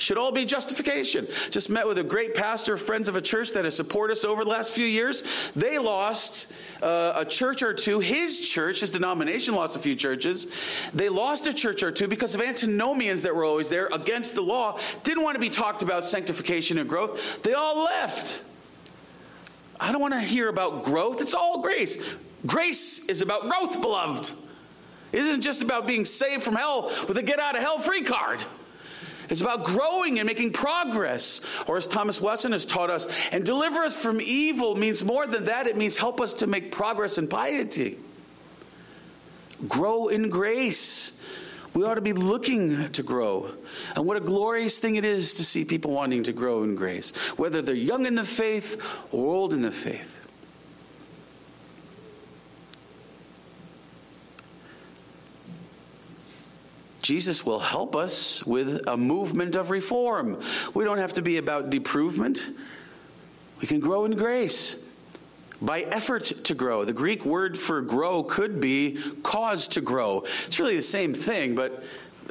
Should 0.01 0.17
all 0.17 0.33
be 0.33 0.47
justification. 0.47 1.27
Just 1.51 1.69
met 1.69 1.87
with 1.87 1.99
a 1.99 2.03
great 2.03 2.35
pastor, 2.35 2.79
friends 2.79 3.07
of 3.07 3.17
a 3.17 3.21
church 3.21 3.53
that 3.53 3.65
has 3.65 3.77
supported 3.77 4.15
us 4.15 4.25
over 4.25 4.45
the 4.45 4.49
last 4.49 4.73
few 4.73 4.87
years. 4.87 5.53
They 5.55 5.79
lost 5.79 6.51
uh, 6.83 7.13
a 7.17 7.25
church 7.27 7.63
or 7.63 7.75
two. 7.75 8.01
His 8.01 8.41
church, 8.41 8.81
his 8.81 8.89
denomination, 8.89 9.55
lost 9.55 9.77
a 9.77 9.79
few 9.79 9.95
churches. 9.95 10.47
They 10.95 11.11
lost 11.11 11.47
a 11.47 11.53
church 11.53 11.83
or 11.83 11.93
two 11.93 12.09
because 12.09 12.35
of 12.35 12.41
antinomians 12.41 13.25
that 13.25 13.35
were 13.35 13.45
always 13.45 13.69
there 13.69 13.91
against 13.93 14.35
the 14.35 14.41
law. 14.41 14.79
Didn't 15.05 15.23
want 15.23 15.35
to 15.35 15.41
be 15.41 15.51
talked 15.51 15.83
about 15.83 16.07
sanctification 16.07 16.79
and 16.79 16.89
growth. 16.89 17.43
They 17.43 17.53
all 17.53 17.85
left. 17.85 18.43
I 19.79 19.93
don't 19.93 20.01
want 20.01 20.15
to 20.15 20.21
hear 20.21 20.49
about 20.49 20.83
growth. 20.83 21.21
It's 21.21 21.35
all 21.35 21.61
grace. 21.61 21.99
Grace 22.47 23.07
is 23.11 23.21
about 23.21 23.43
growth, 23.51 23.79
beloved. 23.83 24.33
It 25.13 25.19
isn't 25.19 25.43
just 25.43 25.61
about 25.61 25.87
being 25.87 26.07
saved 26.07 26.43
from 26.43 26.55
hell 26.55 26.91
with 27.07 27.19
a 27.19 27.23
get 27.23 27.39
out 27.39 27.55
of 27.55 27.61
hell 27.61 27.79
free 27.81 28.03
card. 28.03 28.43
It's 29.31 29.41
about 29.41 29.65
growing 29.65 30.19
and 30.19 30.27
making 30.27 30.53
progress. 30.53 31.41
Or 31.67 31.77
as 31.77 31.87
Thomas 31.87 32.21
Watson 32.21 32.53
has 32.53 32.65
taught 32.65 32.91
us, 32.91 33.07
and 33.33 33.45
deliver 33.45 33.79
us 33.81 34.01
from 34.01 34.21
evil 34.21 34.75
means 34.75 35.05
more 35.05 35.27
than 35.27 35.45
that. 35.45 35.67
It 35.67 35.77
means 35.77 35.97
help 35.97 36.21
us 36.21 36.35
to 36.35 36.47
make 36.47 36.73
progress 36.73 37.17
in 37.17 37.29
piety. 37.29 37.99
Grow 39.69 40.09
in 40.09 40.29
grace. 40.29 41.13
We 41.73 41.85
ought 41.85 41.95
to 41.95 42.01
be 42.01 42.13
looking 42.13 42.91
to 42.91 43.03
grow. 43.03 43.53
And 43.95 44.05
what 44.05 44.17
a 44.17 44.21
glorious 44.21 44.81
thing 44.81 44.97
it 44.97 45.05
is 45.05 45.35
to 45.35 45.45
see 45.45 45.65
people 45.65 45.93
wanting 45.93 46.25
to 46.25 46.33
grow 46.33 46.65
in 46.65 46.75
grace, 46.75 47.13
whether 47.39 47.63
they're 47.63 47.75
young 47.75 48.07
in 48.07 48.17
the 48.17 48.25
faith 48.25 48.83
or 49.13 49.33
old 49.33 49.53
in 49.53 49.61
the 49.61 49.71
faith. 49.71 50.20
Jesus 57.11 57.45
will 57.45 57.59
help 57.59 57.97
us 57.97 58.47
with 58.47 58.87
a 58.87 58.97
movement 58.97 59.57
of 59.57 59.71
reform. 59.71 60.41
We 60.75 60.85
don't 60.85 60.99
have 60.99 61.15
to 61.15 61.23
be 61.23 61.39
about 61.39 61.69
deprovement. 61.69 62.41
We 63.61 63.67
can 63.67 63.81
grow 63.81 64.05
in 64.05 64.13
grace 64.13 64.81
by 65.61 65.81
effort 65.81 66.23
to 66.45 66.55
grow. 66.55 66.85
The 66.85 66.93
Greek 66.93 67.25
word 67.25 67.59
for 67.59 67.81
grow 67.81 68.23
could 68.23 68.61
be 68.61 68.97
cause 69.25 69.67
to 69.71 69.81
grow. 69.81 70.23
It's 70.47 70.61
really 70.61 70.77
the 70.77 70.83
same 70.83 71.13
thing, 71.13 71.57
but 71.57 71.83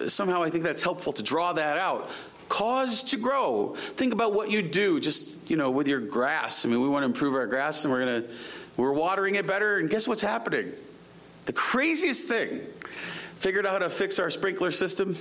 somehow 0.07 0.43
I 0.43 0.50
think 0.50 0.63
that's 0.63 0.81
helpful 0.81 1.12
to 1.12 1.24
draw 1.24 1.51
that 1.51 1.75
out. 1.75 2.09
Cause 2.48 3.03
to 3.03 3.17
grow. 3.17 3.75
Think 3.75 4.13
about 4.13 4.31
what 4.31 4.50
you 4.50 4.62
do 4.62 5.01
just, 5.01 5.50
you 5.50 5.57
know, 5.57 5.71
with 5.71 5.89
your 5.89 6.00
grass. 6.00 6.63
I 6.63 6.69
mean, 6.69 6.79
we 6.79 6.88
want 6.88 7.03
to 7.03 7.07
improve 7.07 7.36
our 7.36 7.48
grass 7.48 7.83
and 7.83 7.91
we're 7.91 8.05
going 8.05 8.24
to 8.24 8.29
we're 8.77 8.93
watering 8.93 9.36
it 9.36 9.45
better 9.45 9.79
and 9.79 9.89
guess 9.89 10.07
what's 10.07 10.21
happening? 10.21 10.71
The 11.48 11.53
craziest 11.53 12.29
thing 12.29 12.62
figured 13.39 13.65
out 13.65 13.72
how 13.72 13.79
to 13.79 13.89
fix 13.89 14.19
our 14.19 14.29
sprinkler 14.29 14.69
system. 14.69 15.15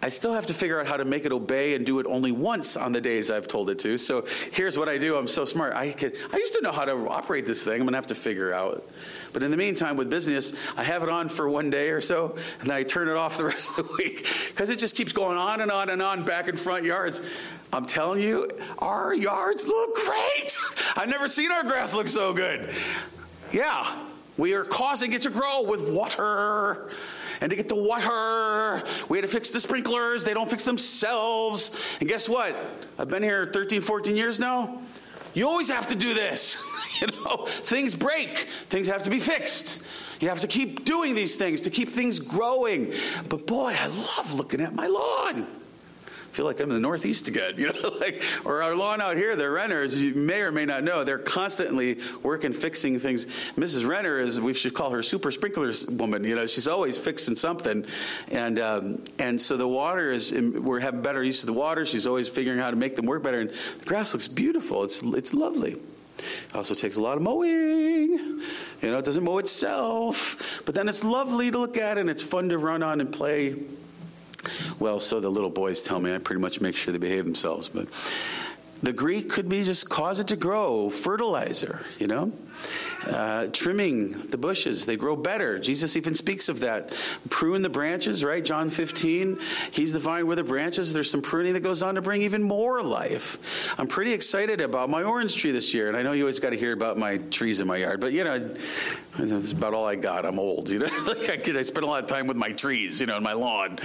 I 0.00 0.10
still 0.10 0.32
have 0.32 0.46
to 0.46 0.54
figure 0.54 0.80
out 0.80 0.86
how 0.86 0.96
to 0.96 1.04
make 1.04 1.26
it 1.26 1.32
obey 1.32 1.74
and 1.74 1.84
do 1.84 1.98
it 1.98 2.06
only 2.06 2.30
once 2.30 2.76
on 2.76 2.92
the 2.92 3.00
days 3.00 3.30
I've 3.30 3.48
told 3.48 3.68
it 3.68 3.80
to. 3.80 3.98
So 3.98 4.24
here's 4.52 4.78
what 4.78 4.88
I 4.88 4.96
do. 4.96 5.16
I'm 5.16 5.26
so 5.26 5.44
smart. 5.44 5.74
I 5.74 5.90
could 5.90 6.16
I 6.32 6.36
used 6.36 6.54
to 6.54 6.62
know 6.62 6.70
how 6.70 6.84
to 6.84 7.08
operate 7.08 7.46
this 7.46 7.64
thing. 7.64 7.80
I'm 7.80 7.86
gonna 7.86 7.96
have 7.96 8.06
to 8.06 8.14
figure 8.14 8.52
out. 8.52 8.88
But 9.32 9.42
in 9.42 9.50
the 9.50 9.56
meantime, 9.56 9.96
with 9.96 10.08
business, 10.08 10.54
I 10.76 10.84
have 10.84 11.02
it 11.02 11.08
on 11.08 11.28
for 11.28 11.48
one 11.50 11.68
day 11.68 11.90
or 11.90 12.00
so, 12.00 12.36
and 12.60 12.70
then 12.70 12.76
I 12.76 12.84
turn 12.84 13.08
it 13.08 13.16
off 13.16 13.38
the 13.38 13.44
rest 13.52 13.76
of 13.76 13.88
the 13.88 13.94
week 13.98 14.26
because 14.48 14.70
it 14.70 14.78
just 14.78 14.94
keeps 14.94 15.12
going 15.12 15.36
on 15.36 15.60
and 15.60 15.70
on 15.70 15.90
and 15.90 16.00
on 16.00 16.24
back 16.24 16.48
in 16.48 16.56
front 16.56 16.84
yards. 16.84 17.20
I'm 17.72 17.84
telling 17.84 18.22
you, 18.22 18.48
our 18.78 19.12
yards 19.12 19.66
look 19.66 19.94
great. 19.96 20.56
I've 20.96 21.08
never 21.08 21.28
seen 21.28 21.50
our 21.50 21.64
grass 21.64 21.92
look 21.92 22.08
so 22.08 22.32
good. 22.32 22.70
Yeah, 23.52 24.06
we 24.38 24.54
are 24.54 24.64
causing 24.64 25.12
it 25.12 25.22
to 25.22 25.30
grow 25.30 25.64
with 25.66 25.92
water. 25.92 26.88
And 27.40 27.50
to 27.50 27.56
get 27.56 27.68
the 27.68 27.76
water, 27.76 28.82
we 29.08 29.18
had 29.18 29.22
to 29.22 29.28
fix 29.28 29.50
the 29.50 29.60
sprinklers. 29.60 30.24
They 30.24 30.34
don't 30.34 30.50
fix 30.50 30.64
themselves. 30.64 31.70
And 32.00 32.08
guess 32.08 32.28
what? 32.28 32.56
I've 32.98 33.08
been 33.08 33.22
here 33.22 33.46
13, 33.46 33.80
14 33.80 34.16
years 34.16 34.38
now. 34.38 34.80
You 35.34 35.48
always 35.48 35.68
have 35.68 35.86
to 35.88 35.94
do 35.94 36.14
this. 36.14 36.56
you 37.00 37.06
know, 37.06 37.44
things 37.46 37.94
break, 37.94 38.30
things 38.66 38.88
have 38.88 39.04
to 39.04 39.10
be 39.10 39.20
fixed. 39.20 39.82
You 40.20 40.28
have 40.30 40.40
to 40.40 40.48
keep 40.48 40.84
doing 40.84 41.14
these 41.14 41.36
things 41.36 41.62
to 41.62 41.70
keep 41.70 41.88
things 41.88 42.18
growing. 42.18 42.92
But 43.28 43.46
boy, 43.46 43.74
I 43.78 43.86
love 43.86 44.34
looking 44.34 44.60
at 44.60 44.74
my 44.74 44.88
lawn 44.88 45.46
feel 46.30 46.44
like 46.44 46.60
I'm 46.60 46.70
in 46.70 46.74
the 46.74 46.80
Northeast 46.80 47.28
again, 47.28 47.54
you 47.58 47.72
know, 47.72 47.90
like, 48.00 48.22
or 48.44 48.62
our 48.62 48.74
lawn 48.74 49.00
out 49.00 49.16
here, 49.16 49.36
the 49.36 49.44
Renners, 49.44 49.98
you 49.98 50.14
may 50.14 50.40
or 50.40 50.52
may 50.52 50.64
not 50.64 50.84
know, 50.84 51.04
they're 51.04 51.18
constantly 51.18 51.98
working, 52.22 52.52
fixing 52.52 52.98
things. 52.98 53.26
Mrs. 53.56 53.86
Renner 53.86 54.18
is, 54.18 54.40
we 54.40 54.54
should 54.54 54.74
call 54.74 54.90
her 54.90 55.02
super 55.02 55.30
sprinklers 55.30 55.86
woman, 55.86 56.24
you 56.24 56.34
know, 56.34 56.46
she's 56.46 56.68
always 56.68 56.96
fixing 56.96 57.34
something. 57.34 57.84
And, 58.30 58.58
um, 58.58 59.04
and 59.18 59.40
so 59.40 59.56
the 59.56 59.68
water 59.68 60.10
is, 60.10 60.32
we're 60.32 60.80
having 60.80 61.02
better 61.02 61.22
use 61.22 61.42
of 61.42 61.46
the 61.46 61.52
water. 61.52 61.86
She's 61.86 62.06
always 62.06 62.28
figuring 62.28 62.58
out 62.58 62.64
how 62.64 62.70
to 62.70 62.76
make 62.76 62.96
them 62.96 63.06
work 63.06 63.22
better. 63.22 63.40
And 63.40 63.50
the 63.50 63.84
grass 63.84 64.12
looks 64.12 64.28
beautiful. 64.28 64.84
It's, 64.84 65.02
it's 65.02 65.34
lovely. 65.34 65.76
Also 66.54 66.74
takes 66.74 66.96
a 66.96 67.00
lot 67.00 67.16
of 67.16 67.22
mowing. 67.22 67.48
You 67.48 68.90
know, 68.90 68.98
it 68.98 69.04
doesn't 69.04 69.24
mow 69.24 69.38
itself. 69.38 70.62
But 70.66 70.74
then 70.74 70.88
it's 70.88 71.04
lovely 71.04 71.50
to 71.50 71.58
look 71.58 71.76
at 71.76 71.98
and 71.98 72.10
it's 72.10 72.22
fun 72.22 72.48
to 72.50 72.58
run 72.58 72.82
on 72.82 73.00
and 73.00 73.12
play. 73.12 73.56
Well, 74.78 75.00
so 75.00 75.20
the 75.20 75.28
little 75.28 75.50
boys 75.50 75.82
tell 75.82 76.00
me 76.00 76.14
I 76.14 76.18
pretty 76.18 76.40
much 76.40 76.60
make 76.60 76.76
sure 76.76 76.92
they 76.92 76.98
behave 76.98 77.24
themselves. 77.24 77.68
But 77.68 77.88
the 78.82 78.92
Greek 78.92 79.28
could 79.30 79.48
be 79.48 79.64
just 79.64 79.88
cause 79.88 80.20
it 80.20 80.28
to 80.28 80.36
grow, 80.36 80.90
fertilizer, 80.90 81.84
you 81.98 82.06
know? 82.06 82.32
Uh, 83.08 83.46
trimming 83.52 84.12
the 84.28 84.36
bushes, 84.36 84.84
they 84.84 84.96
grow 84.96 85.16
better. 85.16 85.58
Jesus 85.58 85.96
even 85.96 86.14
speaks 86.14 86.48
of 86.48 86.60
that. 86.60 86.92
Prune 87.30 87.62
the 87.62 87.68
branches, 87.68 88.22
right? 88.22 88.44
John 88.44 88.68
15. 88.68 89.38
He's 89.70 89.92
the 89.92 89.98
vine 89.98 90.26
with 90.26 90.36
the 90.36 90.44
branches. 90.44 90.92
There's 90.92 91.10
some 91.10 91.22
pruning 91.22 91.54
that 91.54 91.60
goes 91.60 91.82
on 91.82 91.94
to 91.94 92.02
bring 92.02 92.22
even 92.22 92.42
more 92.42 92.82
life. 92.82 93.74
I'm 93.78 93.86
pretty 93.86 94.12
excited 94.12 94.60
about 94.60 94.90
my 94.90 95.04
orange 95.04 95.36
tree 95.36 95.52
this 95.52 95.72
year. 95.72 95.88
And 95.88 95.96
I 95.96 96.02
know 96.02 96.12
you 96.12 96.24
always 96.24 96.38
got 96.38 96.50
to 96.50 96.56
hear 96.56 96.72
about 96.72 96.98
my 96.98 97.16
trees 97.16 97.60
in 97.60 97.66
my 97.66 97.78
yard, 97.78 98.00
but 98.00 98.12
you 98.12 98.24
know, 98.24 98.38
that's 99.16 99.52
about 99.52 99.72
all 99.72 99.86
I 99.86 99.94
got. 99.94 100.26
I'm 100.26 100.38
old, 100.38 100.68
you 100.68 100.80
know? 100.80 100.86
like 101.06 101.30
I, 101.30 101.58
I 101.58 101.62
spend 101.62 101.84
a 101.84 101.88
lot 101.88 102.02
of 102.02 102.10
time 102.10 102.26
with 102.26 102.36
my 102.36 102.52
trees, 102.52 103.00
you 103.00 103.06
know, 103.06 103.16
in 103.16 103.22
my 103.22 103.32
lawn. 103.32 103.78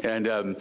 And, 0.00 0.28
um, 0.28 0.56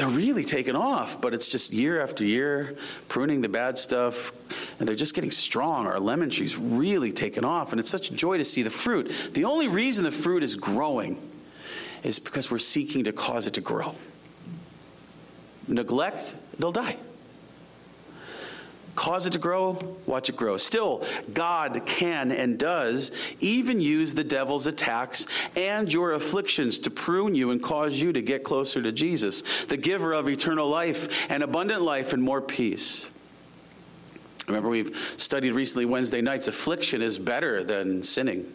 they're 0.00 0.08
really 0.08 0.44
taking 0.44 0.76
off, 0.76 1.20
but 1.20 1.32
it's 1.32 1.48
just 1.48 1.72
year 1.72 2.00
after 2.00 2.24
year, 2.24 2.76
pruning 3.08 3.40
the 3.40 3.48
bad 3.48 3.78
stuff, 3.78 4.32
and 4.78 4.88
they're 4.88 4.96
just 4.96 5.14
getting 5.14 5.30
strong. 5.30 5.86
Our 5.86 6.00
lemon 6.00 6.30
tree's 6.30 6.56
really 6.56 7.12
taken 7.12 7.44
off, 7.44 7.72
and 7.72 7.80
it's 7.80 7.90
such 7.90 8.10
a 8.10 8.14
joy 8.14 8.38
to 8.38 8.44
see 8.44 8.62
the 8.62 8.70
fruit. 8.70 9.30
The 9.32 9.44
only 9.44 9.68
reason 9.68 10.04
the 10.04 10.10
fruit 10.10 10.42
is 10.42 10.56
growing 10.56 11.30
is 12.02 12.18
because 12.18 12.50
we're 12.50 12.58
seeking 12.58 13.04
to 13.04 13.12
cause 13.12 13.46
it 13.46 13.54
to 13.54 13.60
grow. 13.60 13.94
Neglect, 15.68 16.34
they'll 16.58 16.72
die. 16.72 16.96
Cause 18.96 19.26
it 19.26 19.34
to 19.34 19.38
grow, 19.38 19.78
watch 20.06 20.30
it 20.30 20.36
grow. 20.36 20.56
Still, 20.56 21.04
God 21.34 21.82
can 21.84 22.32
and 22.32 22.58
does 22.58 23.12
even 23.40 23.78
use 23.78 24.14
the 24.14 24.24
devil's 24.24 24.66
attacks 24.66 25.26
and 25.54 25.92
your 25.92 26.12
afflictions 26.12 26.78
to 26.80 26.90
prune 26.90 27.34
you 27.34 27.50
and 27.50 27.62
cause 27.62 28.00
you 28.00 28.14
to 28.14 28.22
get 28.22 28.42
closer 28.42 28.82
to 28.82 28.90
Jesus, 28.90 29.66
the 29.66 29.76
giver 29.76 30.14
of 30.14 30.30
eternal 30.30 30.66
life 30.66 31.30
and 31.30 31.42
abundant 31.42 31.82
life 31.82 32.14
and 32.14 32.22
more 32.22 32.40
peace. 32.40 33.10
Remember, 34.48 34.70
we've 34.70 34.96
studied 35.18 35.52
recently 35.52 35.84
Wednesday 35.84 36.22
nights 36.22 36.48
affliction 36.48 37.02
is 37.02 37.18
better 37.18 37.62
than 37.62 38.02
sinning. 38.02 38.50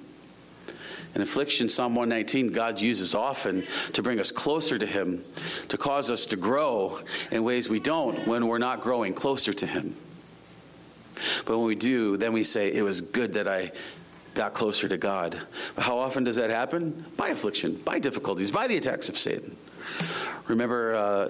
And 1.13 1.21
affliction, 1.21 1.69
Psalm 1.69 1.93
119, 1.93 2.51
God 2.51 2.79
uses 2.79 3.13
often 3.13 3.67
to 3.93 4.01
bring 4.01 4.19
us 4.19 4.31
closer 4.31 4.79
to 4.79 4.85
Him, 4.85 5.23
to 5.67 5.77
cause 5.77 6.09
us 6.09 6.25
to 6.27 6.35
grow 6.37 6.99
in 7.29 7.43
ways 7.43 7.69
we 7.69 7.79
don't 7.79 8.25
when 8.25 8.47
we're 8.47 8.57
not 8.57 8.81
growing 8.81 9.13
closer 9.13 9.53
to 9.53 9.67
Him. 9.67 9.93
But 11.45 11.57
when 11.57 11.67
we 11.67 11.75
do, 11.75 12.17
then 12.17 12.33
we 12.33 12.43
say, 12.43 12.71
It 12.71 12.83
was 12.83 13.01
good 13.01 13.33
that 13.33 13.47
I 13.47 13.71
got 14.33 14.53
closer 14.53 14.87
to 14.87 14.97
God. 14.97 15.39
How 15.77 15.97
often 15.97 16.23
does 16.23 16.37
that 16.37 16.49
happen? 16.49 17.05
By 17.17 17.29
affliction, 17.29 17.75
by 17.75 17.99
difficulties, 17.99 18.51
by 18.51 18.67
the 18.67 18.77
attacks 18.77 19.09
of 19.09 19.17
Satan. 19.17 19.55
Remember 20.47 20.93
uh, 20.95 21.25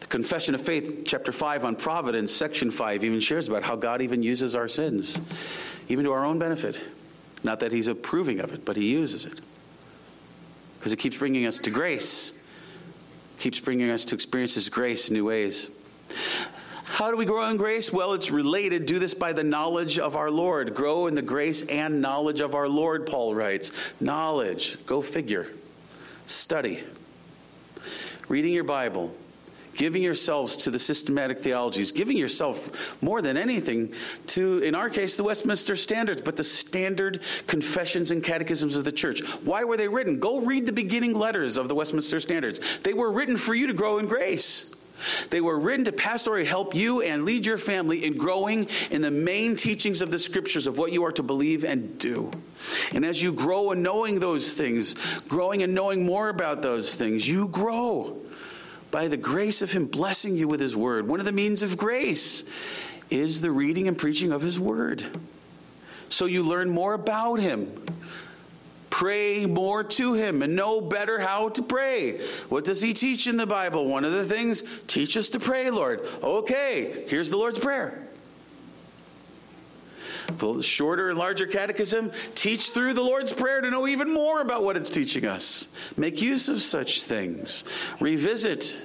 the 0.00 0.06
Confession 0.08 0.54
of 0.54 0.60
Faith, 0.60 1.02
chapter 1.04 1.32
5 1.32 1.64
on 1.64 1.76
providence, 1.76 2.32
section 2.32 2.70
5 2.70 3.04
even 3.04 3.20
shares 3.20 3.48
about 3.48 3.62
how 3.62 3.76
God 3.76 4.02
even 4.02 4.22
uses 4.22 4.54
our 4.54 4.68
sins, 4.68 5.20
even 5.88 6.04
to 6.04 6.12
our 6.12 6.24
own 6.24 6.38
benefit. 6.38 6.82
Not 7.42 7.60
that 7.60 7.72
He's 7.72 7.88
approving 7.88 8.40
of 8.40 8.52
it, 8.52 8.64
but 8.64 8.76
He 8.76 8.90
uses 8.90 9.26
it. 9.26 9.40
Because 10.78 10.92
it 10.92 10.98
keeps 10.98 11.16
bringing 11.16 11.46
us 11.46 11.58
to 11.60 11.70
grace, 11.70 12.32
keeps 13.38 13.60
bringing 13.60 13.90
us 13.90 14.04
to 14.06 14.14
experience 14.14 14.54
His 14.54 14.68
grace 14.68 15.08
in 15.08 15.14
new 15.14 15.24
ways. 15.24 15.70
How 16.94 17.10
do 17.10 17.16
we 17.16 17.24
grow 17.24 17.50
in 17.50 17.56
grace? 17.56 17.92
Well, 17.92 18.12
it's 18.12 18.30
related. 18.30 18.86
Do 18.86 19.00
this 19.00 19.14
by 19.14 19.32
the 19.32 19.42
knowledge 19.42 19.98
of 19.98 20.14
our 20.14 20.30
Lord. 20.30 20.76
Grow 20.76 21.08
in 21.08 21.16
the 21.16 21.22
grace 21.22 21.66
and 21.66 22.00
knowledge 22.00 22.38
of 22.38 22.54
our 22.54 22.68
Lord, 22.68 23.04
Paul 23.04 23.34
writes. 23.34 23.72
Knowledge. 24.00 24.78
Go 24.86 25.02
figure. 25.02 25.48
Study. 26.26 26.84
Reading 28.28 28.52
your 28.52 28.62
Bible 28.62 29.12
giving 29.76 30.04
yourselves 30.04 30.54
to 30.54 30.70
the 30.70 30.78
systematic 30.78 31.36
theologies, 31.40 31.90
giving 31.90 32.16
yourself 32.16 33.02
more 33.02 33.20
than 33.20 33.36
anything 33.36 33.92
to, 34.28 34.58
in 34.58 34.72
our 34.72 34.88
case, 34.88 35.16
the 35.16 35.24
Westminster 35.24 35.74
Standards, 35.74 36.22
but 36.22 36.36
the 36.36 36.44
standard 36.44 37.20
confessions 37.48 38.12
and 38.12 38.22
catechisms 38.22 38.76
of 38.76 38.84
the 38.84 38.92
church. 38.92 39.20
Why 39.42 39.64
were 39.64 39.76
they 39.76 39.88
written? 39.88 40.20
Go 40.20 40.46
read 40.46 40.66
the 40.66 40.72
beginning 40.72 41.12
letters 41.12 41.56
of 41.56 41.66
the 41.66 41.74
Westminster 41.74 42.20
Standards. 42.20 42.78
They 42.84 42.94
were 42.94 43.10
written 43.10 43.36
for 43.36 43.52
you 43.52 43.66
to 43.66 43.72
grow 43.72 43.98
in 43.98 44.06
grace. 44.06 44.73
They 45.30 45.40
were 45.40 45.58
written 45.58 45.84
to 45.86 45.92
pastorally 45.92 46.46
help 46.46 46.74
you 46.74 47.02
and 47.02 47.24
lead 47.24 47.46
your 47.46 47.58
family 47.58 48.04
in 48.04 48.16
growing 48.16 48.68
in 48.90 49.02
the 49.02 49.10
main 49.10 49.56
teachings 49.56 50.00
of 50.00 50.10
the 50.10 50.18
scriptures 50.18 50.66
of 50.66 50.78
what 50.78 50.92
you 50.92 51.04
are 51.04 51.12
to 51.12 51.22
believe 51.22 51.64
and 51.64 51.98
do. 51.98 52.30
And 52.92 53.04
as 53.04 53.22
you 53.22 53.32
grow 53.32 53.72
in 53.72 53.82
knowing 53.82 54.20
those 54.20 54.54
things, 54.54 54.94
growing 55.22 55.62
and 55.62 55.74
knowing 55.74 56.06
more 56.06 56.28
about 56.28 56.62
those 56.62 56.94
things, 56.94 57.28
you 57.28 57.48
grow 57.48 58.20
by 58.90 59.08
the 59.08 59.16
grace 59.16 59.60
of 59.60 59.72
Him 59.72 59.86
blessing 59.86 60.36
you 60.36 60.46
with 60.46 60.60
His 60.60 60.76
Word. 60.76 61.08
One 61.08 61.18
of 61.18 61.26
the 61.26 61.32
means 61.32 61.62
of 61.62 61.76
grace 61.76 62.44
is 63.10 63.40
the 63.40 63.50
reading 63.50 63.88
and 63.88 63.98
preaching 63.98 64.30
of 64.30 64.40
His 64.40 64.58
Word. 64.58 65.04
So 66.08 66.26
you 66.26 66.44
learn 66.44 66.70
more 66.70 66.94
about 66.94 67.40
Him. 67.40 67.84
Pray 68.94 69.44
more 69.44 69.82
to 69.82 70.14
Him 70.14 70.40
and 70.40 70.54
know 70.54 70.80
better 70.80 71.18
how 71.18 71.48
to 71.48 71.62
pray. 71.62 72.20
What 72.48 72.64
does 72.64 72.80
He 72.80 72.94
teach 72.94 73.26
in 73.26 73.36
the 73.36 73.44
Bible? 73.44 73.88
One 73.88 74.04
of 74.04 74.12
the 74.12 74.24
things, 74.24 74.62
teach 74.86 75.16
us 75.16 75.30
to 75.30 75.40
pray, 75.40 75.68
Lord. 75.68 76.06
Okay, 76.22 77.04
here's 77.08 77.28
the 77.28 77.36
Lord's 77.36 77.58
Prayer. 77.58 78.06
The 80.36 80.62
shorter 80.62 81.10
and 81.10 81.18
larger 81.18 81.48
catechism, 81.48 82.12
teach 82.36 82.70
through 82.70 82.94
the 82.94 83.02
Lord's 83.02 83.32
Prayer 83.32 83.60
to 83.60 83.68
know 83.68 83.88
even 83.88 84.14
more 84.14 84.40
about 84.40 84.62
what 84.62 84.76
it's 84.76 84.90
teaching 84.90 85.26
us. 85.26 85.66
Make 85.96 86.22
use 86.22 86.48
of 86.48 86.60
such 86.62 87.02
things. 87.02 87.64
Revisit. 87.98 88.78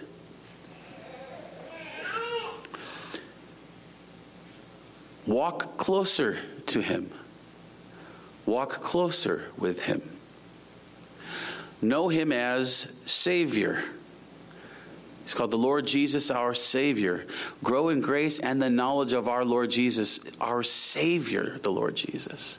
Walk 5.28 5.78
closer 5.78 6.40
to 6.66 6.82
Him. 6.82 7.12
Walk 8.50 8.72
closer 8.72 9.44
with 9.60 9.84
Him. 9.84 10.02
Know 11.84 12.08
Him 12.08 12.32
as 12.32 12.92
Savior. 13.06 13.84
It's 15.22 15.36
called 15.36 15.52
the 15.52 15.58
Lord 15.58 15.86
Jesus, 15.86 16.32
our 16.32 16.56
Savior. 16.56 17.28
Grow 17.64 17.90
in 17.90 18.02
grace 18.02 18.40
and 18.40 18.60
the 18.60 18.72
knowledge 18.72 19.14
of 19.14 19.28
our 19.28 19.46
Lord 19.46 19.70
Jesus, 19.70 20.20
our 20.42 20.64
Savior, 20.64 21.60
the 21.60 21.72
Lord 21.72 21.96
Jesus. 21.96 22.58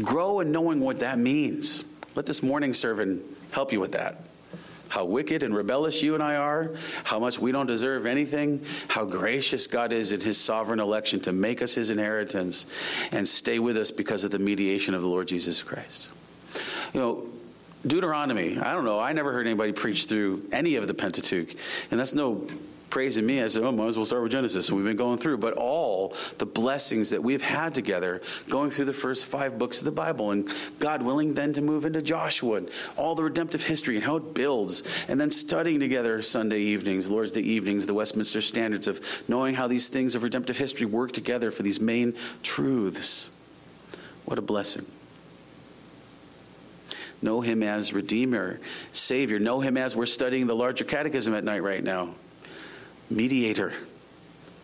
Grow 0.00 0.38
in 0.38 0.52
knowing 0.52 0.78
what 0.78 1.00
that 1.00 1.18
means. 1.18 1.82
Let 2.14 2.26
this 2.26 2.40
morning 2.40 2.72
servant 2.72 3.24
help 3.50 3.72
you 3.72 3.80
with 3.80 3.92
that. 3.92 4.20
How 4.88 5.04
wicked 5.04 5.42
and 5.42 5.54
rebellious 5.54 6.02
you 6.02 6.14
and 6.14 6.22
I 6.22 6.36
are, 6.36 6.72
how 7.04 7.18
much 7.18 7.38
we 7.38 7.52
don't 7.52 7.66
deserve 7.66 8.06
anything, 8.06 8.64
how 8.88 9.04
gracious 9.04 9.66
God 9.66 9.92
is 9.92 10.12
in 10.12 10.20
His 10.20 10.38
sovereign 10.38 10.80
election 10.80 11.20
to 11.20 11.32
make 11.32 11.62
us 11.62 11.74
His 11.74 11.90
inheritance 11.90 12.66
and 13.12 13.26
stay 13.26 13.58
with 13.58 13.76
us 13.76 13.90
because 13.90 14.24
of 14.24 14.30
the 14.30 14.38
mediation 14.38 14.94
of 14.94 15.02
the 15.02 15.08
Lord 15.08 15.28
Jesus 15.28 15.62
Christ. 15.62 16.08
You 16.94 17.00
know, 17.00 17.26
Deuteronomy, 17.86 18.58
I 18.58 18.74
don't 18.74 18.84
know. 18.84 18.98
I 18.98 19.12
never 19.12 19.32
heard 19.32 19.46
anybody 19.46 19.72
preach 19.72 20.06
through 20.06 20.48
any 20.52 20.76
of 20.76 20.86
the 20.86 20.94
Pentateuch. 20.94 21.54
And 21.90 22.00
that's 22.00 22.14
no 22.14 22.46
praise 22.90 23.16
in 23.16 23.26
me. 23.26 23.42
I 23.42 23.48
said, 23.48 23.64
oh, 23.64 23.72
might 23.72 23.88
as 23.88 23.96
well 23.96 24.06
start 24.06 24.22
with 24.22 24.32
Genesis. 24.32 24.70
We've 24.70 24.84
been 24.84 24.96
going 24.96 25.18
through. 25.18 25.38
But 25.38 25.54
all 25.54 26.14
the 26.38 26.46
blessings 26.46 27.10
that 27.10 27.22
we've 27.22 27.42
had 27.42 27.74
together 27.74 28.22
going 28.48 28.70
through 28.70 28.86
the 28.86 28.92
first 28.92 29.26
five 29.26 29.58
books 29.58 29.78
of 29.78 29.84
the 29.84 29.90
Bible, 29.90 30.30
and 30.30 30.48
God 30.78 31.02
willing 31.02 31.34
then 31.34 31.52
to 31.54 31.60
move 31.60 31.84
into 31.84 32.02
Joshua, 32.02 32.56
and 32.58 32.70
all 32.96 33.14
the 33.14 33.24
redemptive 33.24 33.64
history 33.64 33.96
and 33.96 34.04
how 34.04 34.16
it 34.16 34.34
builds, 34.34 34.82
and 35.08 35.20
then 35.20 35.30
studying 35.30 35.80
together 35.80 36.22
Sunday 36.22 36.60
evenings, 36.60 37.10
Lord's 37.10 37.32
Day 37.32 37.40
evenings, 37.40 37.86
the 37.86 37.94
Westminster 37.94 38.40
Standards 38.40 38.86
of 38.86 39.00
knowing 39.28 39.54
how 39.54 39.66
these 39.66 39.88
things 39.88 40.14
of 40.14 40.22
redemptive 40.22 40.58
history 40.58 40.86
work 40.86 41.12
together 41.12 41.50
for 41.50 41.62
these 41.62 41.80
main 41.80 42.14
truths. 42.42 43.28
What 44.24 44.38
a 44.38 44.42
blessing. 44.42 44.86
Know 47.20 47.40
him 47.40 47.62
as 47.62 47.92
Redeemer, 47.92 48.60
Savior. 48.92 49.38
Know 49.38 49.60
him 49.60 49.76
as 49.76 49.96
we're 49.96 50.06
studying 50.06 50.46
the 50.46 50.54
larger 50.54 50.84
catechism 50.84 51.34
at 51.34 51.42
night 51.42 51.62
right 51.62 51.82
now. 51.82 52.14
Mediator. 53.10 53.72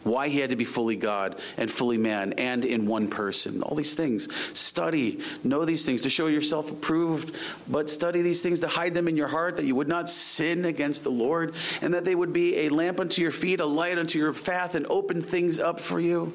Why 0.05 0.29
he 0.29 0.39
had 0.39 0.51
to 0.51 0.57
be 0.57 0.65
fully 0.65 0.97
God 0.97 1.41
and 1.57 1.71
fully 1.71 1.97
man 1.97 2.35
and 2.35 2.63
in 2.65 2.87
one 2.87 3.09
person. 3.09 3.63
All 3.63 3.75
these 3.75 3.95
things. 3.95 4.33
Study, 4.57 5.21
know 5.43 5.65
these 5.65 5.87
things 5.87 6.03
to 6.03 6.11
show 6.11 6.27
yourself 6.27 6.71
approved, 6.71 7.35
but 7.67 7.89
study 7.89 8.21
these 8.21 8.43
things 8.43 8.61
to 8.61 8.69
hide 8.69 8.93
them 8.93 9.09
in 9.09 9.17
your 9.17 9.29
heart 9.29 9.57
that 9.57 9.65
you 9.65 9.75
would 9.75 9.89
not 9.89 10.11
sin 10.11 10.67
against 10.67 11.05
the 11.05 11.11
Lord 11.11 11.55
and 11.81 11.95
that 11.95 12.05
they 12.05 12.15
would 12.15 12.35
be 12.35 12.67
a 12.67 12.69
lamp 12.69 13.01
unto 13.01 13.23
your 13.23 13.31
feet, 13.31 13.61
a 13.61 13.67
light 13.67 13.99
unto 13.99 14.19
your 14.19 14.35
path, 14.35 14.75
and 14.75 14.87
open 14.89 15.23
things 15.23 15.59
up 15.59 15.81
for 15.81 15.99
you. 15.99 16.35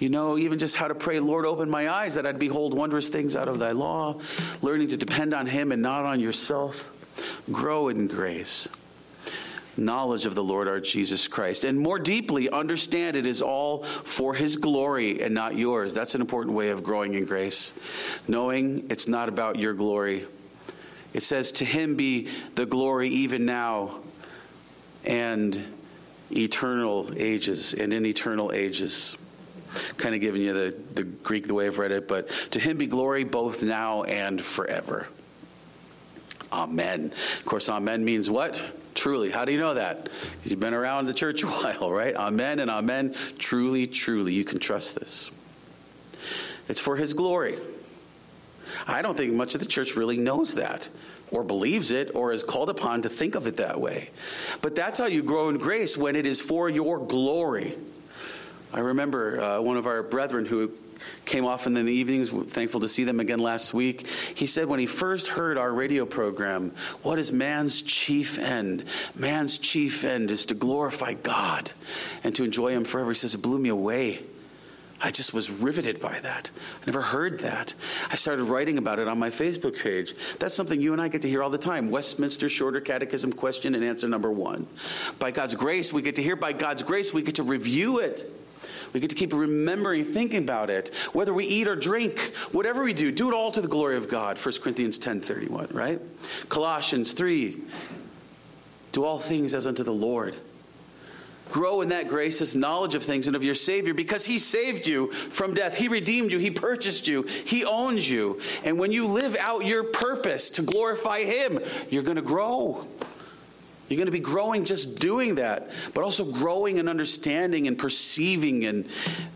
You 0.00 0.08
know, 0.08 0.36
even 0.36 0.58
just 0.58 0.74
how 0.74 0.88
to 0.88 0.96
pray, 0.96 1.20
Lord, 1.20 1.46
open 1.46 1.70
my 1.70 1.88
eyes 1.88 2.16
that 2.16 2.26
I'd 2.26 2.40
behold 2.40 2.76
wondrous 2.76 3.08
things 3.08 3.36
out 3.36 3.46
of 3.46 3.60
thy 3.60 3.70
law, 3.70 4.18
learning 4.62 4.88
to 4.88 4.96
depend 4.96 5.32
on 5.32 5.46
him 5.46 5.70
and 5.70 5.80
not 5.80 6.04
on 6.04 6.18
yourself. 6.18 6.90
Grow 7.52 7.88
in 7.88 8.08
grace. 8.08 8.68
Knowledge 9.76 10.26
of 10.26 10.34
the 10.34 10.44
Lord 10.44 10.68
our 10.68 10.80
Jesus 10.80 11.28
Christ. 11.28 11.64
And 11.64 11.78
more 11.78 11.98
deeply, 11.98 12.48
understand 12.50 13.16
it 13.16 13.26
is 13.26 13.42
all 13.42 13.82
for 13.82 14.34
his 14.34 14.56
glory 14.56 15.20
and 15.22 15.34
not 15.34 15.56
yours. 15.56 15.94
That's 15.94 16.14
an 16.14 16.20
important 16.20 16.56
way 16.56 16.70
of 16.70 16.82
growing 16.82 17.14
in 17.14 17.24
grace. 17.24 17.72
Knowing 18.28 18.86
it's 18.90 19.08
not 19.08 19.28
about 19.28 19.58
your 19.58 19.74
glory. 19.74 20.26
It 21.12 21.22
says, 21.22 21.52
To 21.52 21.64
him 21.64 21.96
be 21.96 22.28
the 22.54 22.66
glory 22.66 23.08
even 23.08 23.44
now 23.44 24.00
and 25.04 25.64
eternal 26.30 27.10
ages 27.16 27.74
and 27.74 27.92
in 27.92 28.06
eternal 28.06 28.52
ages 28.52 29.16
kind 29.96 30.14
of 30.14 30.20
giving 30.20 30.42
you 30.42 30.52
the, 30.52 30.80
the 30.94 31.02
Greek, 31.02 31.46
the 31.46 31.54
way 31.54 31.66
I've 31.66 31.78
read 31.78 31.92
it, 31.92 32.06
but 32.06 32.28
to 32.52 32.60
him 32.60 32.76
be 32.76 32.86
glory 32.86 33.24
both 33.24 33.62
now 33.62 34.04
and 34.04 34.40
forever. 34.40 35.08
Amen. 36.52 37.12
Of 37.38 37.44
course, 37.44 37.68
amen 37.68 38.04
means 38.04 38.30
what? 38.30 38.64
Truly. 38.94 39.30
How 39.30 39.44
do 39.44 39.52
you 39.52 39.58
know 39.58 39.74
that? 39.74 40.08
You've 40.44 40.60
been 40.60 40.74
around 40.74 41.06
the 41.06 41.14
church 41.14 41.42
a 41.44 41.46
while, 41.46 41.90
right? 41.92 42.14
Amen 42.14 42.60
and 42.60 42.70
amen. 42.70 43.14
Truly, 43.38 43.86
truly. 43.86 44.32
You 44.32 44.44
can 44.44 44.58
trust 44.58 44.98
this. 44.98 45.30
It's 46.68 46.80
for 46.80 46.96
his 46.96 47.12
glory. 47.12 47.58
I 48.86 49.02
don't 49.02 49.16
think 49.16 49.34
much 49.34 49.54
of 49.54 49.60
the 49.60 49.66
church 49.66 49.96
really 49.96 50.16
knows 50.16 50.54
that 50.54 50.88
or 51.30 51.44
believes 51.44 51.90
it 51.90 52.14
or 52.14 52.32
is 52.32 52.42
called 52.42 52.70
upon 52.70 53.02
to 53.02 53.08
think 53.08 53.34
of 53.34 53.46
it 53.46 53.56
that 53.58 53.80
way. 53.80 54.10
But 54.62 54.74
that's 54.74 54.98
how 54.98 55.06
you 55.06 55.22
grow 55.22 55.48
in 55.48 55.58
grace 55.58 55.96
when 55.96 56.16
it 56.16 56.26
is 56.26 56.40
for 56.40 56.68
your 56.68 56.98
glory. 56.98 57.76
I 58.72 58.80
remember 58.80 59.40
uh, 59.40 59.60
one 59.60 59.76
of 59.76 59.86
our 59.86 60.02
brethren 60.02 60.46
who 60.46 60.72
came 61.24 61.44
often 61.44 61.76
in 61.76 61.86
the 61.86 61.92
evenings, 61.92 62.30
thankful 62.30 62.80
to 62.80 62.88
see 62.88 63.04
them 63.04 63.20
again 63.20 63.38
last 63.38 63.72
week. 63.74 64.06
He 64.06 64.46
said 64.46 64.66
when 64.66 64.80
he 64.80 64.86
first 64.86 65.28
heard 65.28 65.58
our 65.58 65.72
radio 65.72 66.04
program, 66.06 66.72
What 67.02 67.18
is 67.18 67.32
man's 67.32 67.82
chief 67.82 68.38
end? 68.38 68.84
Man's 69.14 69.58
chief 69.58 70.04
end 70.04 70.30
is 70.30 70.46
to 70.46 70.54
glorify 70.54 71.14
God 71.14 71.70
and 72.22 72.34
to 72.34 72.44
enjoy 72.44 72.72
Him 72.72 72.84
forever. 72.84 73.10
He 73.10 73.16
says, 73.16 73.34
It 73.34 73.42
blew 73.42 73.58
me 73.58 73.68
away. 73.68 74.20
I 75.04 75.10
just 75.10 75.34
was 75.34 75.50
riveted 75.50 76.00
by 76.00 76.18
that. 76.20 76.50
I 76.80 76.86
never 76.86 77.02
heard 77.02 77.40
that. 77.40 77.74
I 78.10 78.16
started 78.16 78.44
writing 78.44 78.78
about 78.78 78.98
it 78.98 79.06
on 79.06 79.18
my 79.18 79.28
Facebook 79.28 79.78
page. 79.78 80.14
That's 80.38 80.54
something 80.54 80.80
you 80.80 80.94
and 80.94 81.02
I 81.02 81.08
get 81.08 81.20
to 81.22 81.28
hear 81.28 81.42
all 81.42 81.50
the 81.50 81.58
time. 81.58 81.90
Westminster 81.90 82.48
Shorter 82.48 82.80
Catechism 82.80 83.32
question 83.34 83.74
and 83.74 83.84
answer 83.84 84.08
number 84.08 84.30
one. 84.30 84.66
By 85.18 85.30
God's 85.30 85.54
grace, 85.56 85.92
we 85.92 86.00
get 86.00 86.16
to 86.16 86.22
hear. 86.22 86.36
By 86.36 86.54
God's 86.54 86.82
grace, 86.82 87.12
we 87.12 87.20
get 87.20 87.34
to 87.34 87.42
review 87.42 87.98
it. 87.98 88.30
We 88.94 89.00
get 89.00 89.10
to 89.10 89.16
keep 89.16 89.32
remembering, 89.32 90.04
thinking 90.04 90.44
about 90.44 90.70
it. 90.70 90.94
Whether 91.12 91.34
we 91.34 91.44
eat 91.44 91.68
or 91.68 91.76
drink, 91.76 92.32
whatever 92.52 92.82
we 92.84 92.94
do, 92.94 93.10
do 93.12 93.28
it 93.28 93.34
all 93.34 93.50
to 93.50 93.60
the 93.60 93.68
glory 93.68 93.96
of 93.96 94.08
God. 94.08 94.38
1 94.38 94.54
Corinthians 94.62 94.96
10 94.96 95.20
31, 95.20 95.68
right? 95.72 96.00
Colossians 96.48 97.12
3 97.12 97.60
do 98.92 99.04
all 99.04 99.18
things 99.18 99.54
as 99.54 99.66
unto 99.66 99.82
the 99.82 99.92
Lord. 99.92 100.36
Grow 101.50 101.80
in 101.82 101.88
that 101.88 102.08
grace, 102.08 102.38
this 102.38 102.54
knowledge 102.54 102.94
of 102.94 103.02
things 103.02 103.26
and 103.26 103.34
of 103.34 103.44
your 103.44 103.56
Savior 103.56 103.92
because 103.92 104.24
He 104.24 104.38
saved 104.38 104.86
you 104.86 105.12
from 105.12 105.52
death. 105.52 105.76
He 105.76 105.88
redeemed 105.88 106.32
you. 106.32 106.38
He 106.38 106.50
purchased 106.50 107.08
you. 107.08 107.22
He 107.22 107.64
owns 107.64 108.08
you. 108.08 108.40
And 108.62 108.78
when 108.78 108.92
you 108.92 109.06
live 109.06 109.36
out 109.38 109.66
your 109.66 109.82
purpose 109.82 110.48
to 110.50 110.62
glorify 110.62 111.24
Him, 111.24 111.58
you're 111.90 112.04
going 112.04 112.16
to 112.16 112.22
grow. 112.22 112.86
You're 113.88 113.98
going 113.98 114.06
to 114.06 114.12
be 114.12 114.20
growing 114.20 114.64
just 114.64 114.98
doing 114.98 115.34
that, 115.36 115.70
but 115.92 116.04
also 116.04 116.24
growing 116.24 116.78
and 116.78 116.88
understanding 116.88 117.68
and 117.68 117.78
perceiving 117.78 118.64
and 118.64 118.88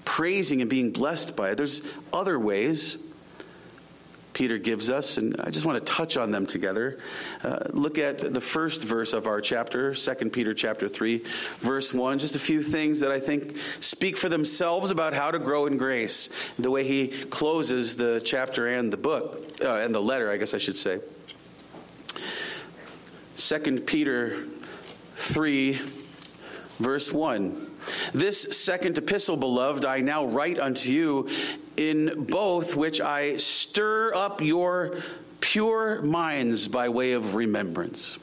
praising 0.05 0.63
and 0.63 0.71
being 0.71 0.91
blessed 0.91 1.37
by 1.37 1.51
it. 1.51 1.57
There's 1.57 1.83
other 2.13 2.39
ways. 2.39 2.99
Peter 4.33 4.57
gives 4.57 4.89
us, 4.89 5.19
and 5.19 5.35
I 5.41 5.51
just 5.51 5.67
want 5.67 5.85
to 5.85 5.93
touch 5.93 6.17
on 6.17 6.31
them 6.31 6.47
together. 6.47 6.99
Uh, 7.43 7.59
look 7.73 7.99
at 7.99 8.33
the 8.33 8.41
first 8.41 8.85
verse 8.85 9.13
of 9.13 9.27
our 9.27 9.41
chapter, 9.41 9.95
2 9.95 10.31
Peter 10.31 10.55
chapter 10.55 10.87
3, 10.87 11.25
verse 11.59 11.93
1. 11.93 12.21
Just 12.21 12.37
a 12.37 12.39
few 12.39 12.63
things 12.63 13.01
that 13.01 13.11
I 13.11 13.19
think 13.19 13.57
speak 13.81 14.17
for 14.17 14.29
themselves 14.29 14.93
about 14.93 15.13
how 15.13 15.33
to 15.33 15.41
grow 15.41 15.67
in 15.67 15.77
grace, 15.77 16.31
the 16.57 16.71
way 16.71 16.85
he 16.85 17.09
closes 17.09 17.97
the 17.97 18.23
chapter 18.25 18.69
and 18.69 18.93
the 18.93 18.97
book, 18.97 19.45
uh, 19.61 19.79
and 19.79 19.93
the 19.93 20.01
letter, 20.01 20.31
I 20.31 20.37
guess 20.37 20.55
I 20.55 20.59
should 20.59 20.77
say. 20.77 21.01
2 23.39 23.83
Peter 23.87 24.37
3, 25.15 25.75
verse 26.81 27.13
1. 27.13 27.71
This 28.13 28.59
second 28.61 28.99
epistle, 28.99 29.37
beloved, 29.37 29.85
I 29.85 30.01
now 30.01 30.27
write 30.27 30.59
unto 30.59 30.91
you, 30.91 31.29
in 31.77 32.25
both 32.25 32.75
which 32.75 33.01
I 33.01 33.37
stir 33.37 34.13
up 34.13 34.41
your 34.41 34.97
pure 35.39 36.03
minds 36.03 36.67
by 36.67 36.89
way 36.89 37.13
of 37.13 37.37
remembrance. 37.37 38.19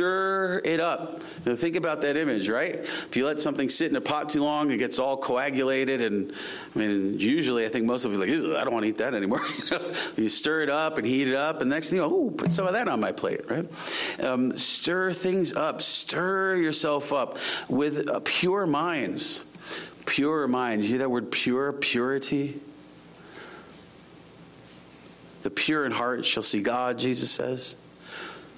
Stir 0.00 0.62
it 0.64 0.80
up. 0.80 1.22
Now 1.44 1.54
think 1.54 1.76
about 1.76 2.00
that 2.00 2.16
image, 2.16 2.48
right? 2.48 2.76
If 2.76 3.18
you 3.18 3.26
let 3.26 3.38
something 3.42 3.68
sit 3.68 3.90
in 3.90 3.96
a 3.96 4.00
pot 4.00 4.30
too 4.30 4.42
long, 4.42 4.70
it 4.70 4.78
gets 4.78 4.98
all 4.98 5.18
coagulated. 5.18 6.00
And 6.00 6.32
I 6.74 6.78
mean, 6.78 7.18
usually 7.18 7.66
I 7.66 7.68
think 7.68 7.84
most 7.84 8.06
of 8.06 8.12
you 8.12 8.18
like, 8.18 8.30
I 8.30 8.64
don't 8.64 8.72
want 8.72 8.84
to 8.84 8.88
eat 8.88 8.96
that 8.96 9.12
anymore. 9.12 9.42
you 10.16 10.30
stir 10.30 10.62
it 10.62 10.70
up 10.70 10.96
and 10.96 11.06
heat 11.06 11.28
it 11.28 11.34
up, 11.34 11.60
and 11.60 11.68
next 11.68 11.90
thing 11.90 11.98
you 11.98 12.02
know, 12.02 12.10
oh, 12.10 12.30
put 12.30 12.50
some 12.50 12.66
of 12.66 12.72
that 12.72 12.88
on 12.88 12.98
my 12.98 13.12
plate, 13.12 13.42
right? 13.50 13.68
Um, 14.24 14.56
stir 14.56 15.12
things 15.12 15.52
up. 15.52 15.82
Stir 15.82 16.56
yourself 16.56 17.12
up 17.12 17.36
with 17.68 18.08
uh, 18.08 18.20
pure 18.24 18.66
minds. 18.66 19.44
Pure 20.06 20.48
minds. 20.48 20.86
You 20.86 20.92
hear 20.92 20.98
that 21.00 21.10
word 21.10 21.30
pure? 21.30 21.74
Purity? 21.74 22.58
The 25.42 25.50
pure 25.50 25.84
in 25.84 25.92
heart 25.92 26.24
shall 26.24 26.42
see 26.42 26.62
God, 26.62 26.98
Jesus 26.98 27.30
says. 27.30 27.76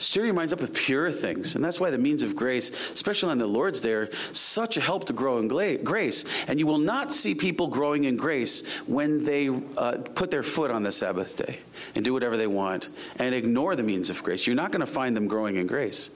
Stir 0.02 0.24
your 0.24 0.34
minds 0.34 0.52
up 0.52 0.60
with 0.60 0.74
pure 0.74 1.12
things. 1.12 1.54
And 1.54 1.64
that's 1.64 1.78
why 1.78 1.90
the 1.90 1.98
means 1.98 2.24
of 2.24 2.34
grace, 2.34 2.70
especially 2.92 3.30
on 3.30 3.38
the 3.38 3.46
Lord's 3.46 3.78
Day, 3.78 3.92
are 3.92 4.10
such 4.32 4.76
a 4.76 4.80
help 4.80 5.04
to 5.06 5.12
grow 5.12 5.38
in 5.38 5.46
grace. 5.48 6.24
And 6.48 6.58
you 6.58 6.66
will 6.66 6.78
not 6.78 7.12
see 7.12 7.34
people 7.34 7.68
growing 7.68 8.04
in 8.04 8.16
grace 8.16 8.78
when 8.86 9.24
they 9.24 9.48
uh, 9.76 9.98
put 10.14 10.32
their 10.32 10.42
foot 10.42 10.72
on 10.72 10.82
the 10.82 10.90
Sabbath 10.90 11.36
day 11.36 11.58
and 11.94 12.04
do 12.04 12.12
whatever 12.12 12.36
they 12.36 12.48
want 12.48 12.88
and 13.16 13.32
ignore 13.34 13.76
the 13.76 13.84
means 13.84 14.10
of 14.10 14.22
grace. 14.22 14.46
You're 14.46 14.56
not 14.56 14.72
going 14.72 14.80
to 14.80 14.86
find 14.86 15.16
them 15.16 15.28
growing 15.28 15.56
in 15.56 15.68
grace. 15.68 16.10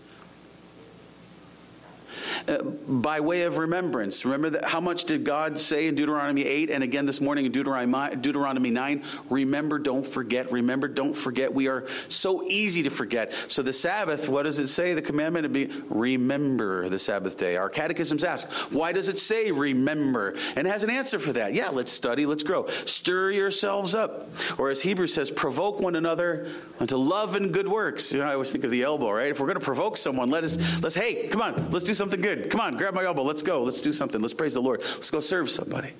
Uh, 2.48 2.62
by 2.62 3.20
way 3.20 3.42
of 3.42 3.58
remembrance. 3.58 4.24
Remember 4.24 4.50
that, 4.50 4.64
how 4.64 4.80
much 4.80 5.04
did 5.04 5.24
God 5.24 5.58
say 5.58 5.88
in 5.88 5.94
Deuteronomy 5.94 6.44
8 6.44 6.70
and 6.70 6.82
again 6.82 7.06
this 7.06 7.20
morning 7.20 7.46
in 7.46 7.52
Deuteronomy, 7.52 8.16
Deuteronomy 8.16 8.70
9? 8.70 9.02
Remember, 9.30 9.78
don't 9.78 10.06
forget. 10.06 10.50
Remember, 10.52 10.88
don't 10.88 11.14
forget. 11.14 11.52
We 11.52 11.68
are 11.68 11.86
so 12.08 12.42
easy 12.44 12.82
to 12.84 12.90
forget. 12.90 13.32
So 13.48 13.62
the 13.62 13.72
Sabbath, 13.72 14.28
what 14.28 14.44
does 14.44 14.58
it 14.58 14.68
say? 14.68 14.94
The 14.94 15.02
commandment 15.02 15.44
to 15.44 15.48
be 15.48 15.70
remember 15.88 16.88
the 16.88 16.98
Sabbath 16.98 17.36
day. 17.36 17.56
Our 17.56 17.68
catechisms 17.68 18.24
ask, 18.24 18.48
why 18.72 18.92
does 18.92 19.08
it 19.08 19.18
say 19.18 19.50
remember? 19.50 20.34
And 20.56 20.66
it 20.66 20.70
has 20.70 20.82
an 20.82 20.90
answer 20.90 21.18
for 21.18 21.32
that. 21.34 21.54
Yeah, 21.54 21.70
let's 21.70 21.92
study, 21.92 22.26
let's 22.26 22.42
grow. 22.42 22.66
Stir 22.84 23.30
yourselves 23.30 23.94
up. 23.94 24.28
Or 24.58 24.70
as 24.70 24.82
Hebrews 24.82 25.14
says, 25.14 25.30
provoke 25.30 25.80
one 25.80 25.96
another 25.96 26.48
unto 26.80 26.96
love 26.96 27.34
and 27.36 27.52
good 27.52 27.68
works. 27.68 28.12
You 28.12 28.18
know, 28.18 28.26
I 28.26 28.34
always 28.34 28.52
think 28.52 28.64
of 28.64 28.70
the 28.70 28.82
elbow, 28.82 29.10
right? 29.10 29.30
If 29.30 29.40
we're 29.40 29.46
going 29.46 29.58
to 29.58 29.64
provoke 29.64 29.96
someone, 29.96 30.30
let 30.30 30.44
us, 30.44 30.82
let's, 30.82 30.94
hey, 30.94 31.28
come 31.28 31.42
on, 31.42 31.70
let's 31.70 31.84
do 31.84 31.94
something 31.94 32.20
good. 32.20 32.25
Come 32.50 32.60
on, 32.60 32.76
grab 32.76 32.94
my 32.94 33.04
elbow. 33.04 33.22
Let's 33.22 33.42
go. 33.42 33.62
Let's 33.62 33.80
do 33.80 33.92
something. 33.92 34.20
Let's 34.20 34.34
praise 34.34 34.54
the 34.54 34.60
Lord. 34.60 34.80
Let's 34.80 35.10
go 35.10 35.20
serve 35.20 35.48
somebody 35.48 35.92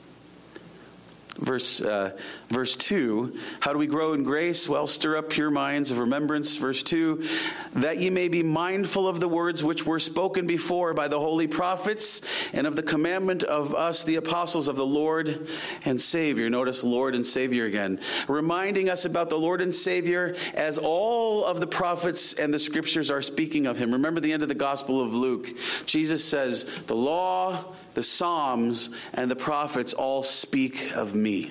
verse, 1.39 1.81
uh, 1.81 2.17
verse 2.49 2.77
2. 2.77 3.39
How 3.61 3.73
do 3.73 3.79
we 3.79 3.87
grow 3.87 4.13
in 4.13 4.25
grace? 4.25 4.69
Well, 4.69 4.87
stir 4.87 5.17
up 5.17 5.31
pure 5.31 5.51
minds 5.51 5.91
of 5.91 5.99
remembrance. 5.99 6.57
Verse 6.57 6.83
2 6.83 7.27
that 7.75 7.99
ye 7.99 8.11
may 8.11 8.29
be 8.29 8.43
mindful 8.43 9.07
of 9.07 9.21
the 9.21 9.29
words 9.29 9.63
which 9.63 9.85
were 9.85 9.99
spoken 9.99 10.47
before 10.47 10.95
by 10.95 11.09
the 11.09 11.19
holy 11.19 11.47
prophets 11.47 12.23
and 12.53 12.67
of 12.67 12.75
the 12.75 12.83
commandment 12.83 13.43
of 13.43 13.75
us, 13.75 14.05
the 14.05 14.17
apostles 14.17 14.69
of 14.69 14.77
the 14.77 14.87
Lord 14.87 15.49
and 15.85 16.01
Savior. 16.01 16.49
Notice 16.49 16.83
Lord 16.83 17.15
and 17.15 17.27
Savior 17.27 17.67
again, 17.67 18.01
reminding 18.29 18.89
us 18.89 19.05
about 19.05 19.29
the 19.29 19.39
Lord 19.39 19.61
and 19.61 19.75
Savior 19.75 20.35
as 20.55 20.79
all 20.79 21.45
of 21.45 21.61
the 21.61 21.67
prophets 21.67 22.33
and 22.33 22.53
the 22.53 22.59
scriptures 22.59 23.11
are 23.11 23.23
speaking 23.23 23.67
of 23.67 23.77
him. 23.79 23.93
Remember 23.93 24.21
the 24.21 24.33
end 24.33 24.43
of 24.43 24.49
the 24.49 24.55
Gospel 24.55 25.01
of 25.01 25.15
Luke. 25.15 25.49
Jesus 25.85 26.25
says, 26.25 26.65
The 26.87 26.97
law, 26.97 27.65
the 27.97 28.03
Psalms 28.03 28.91
and 29.15 29.31
the 29.31 29.35
prophets 29.35 29.95
all 29.95 30.23
speak 30.23 30.93
of 30.95 31.15
me. 31.15 31.51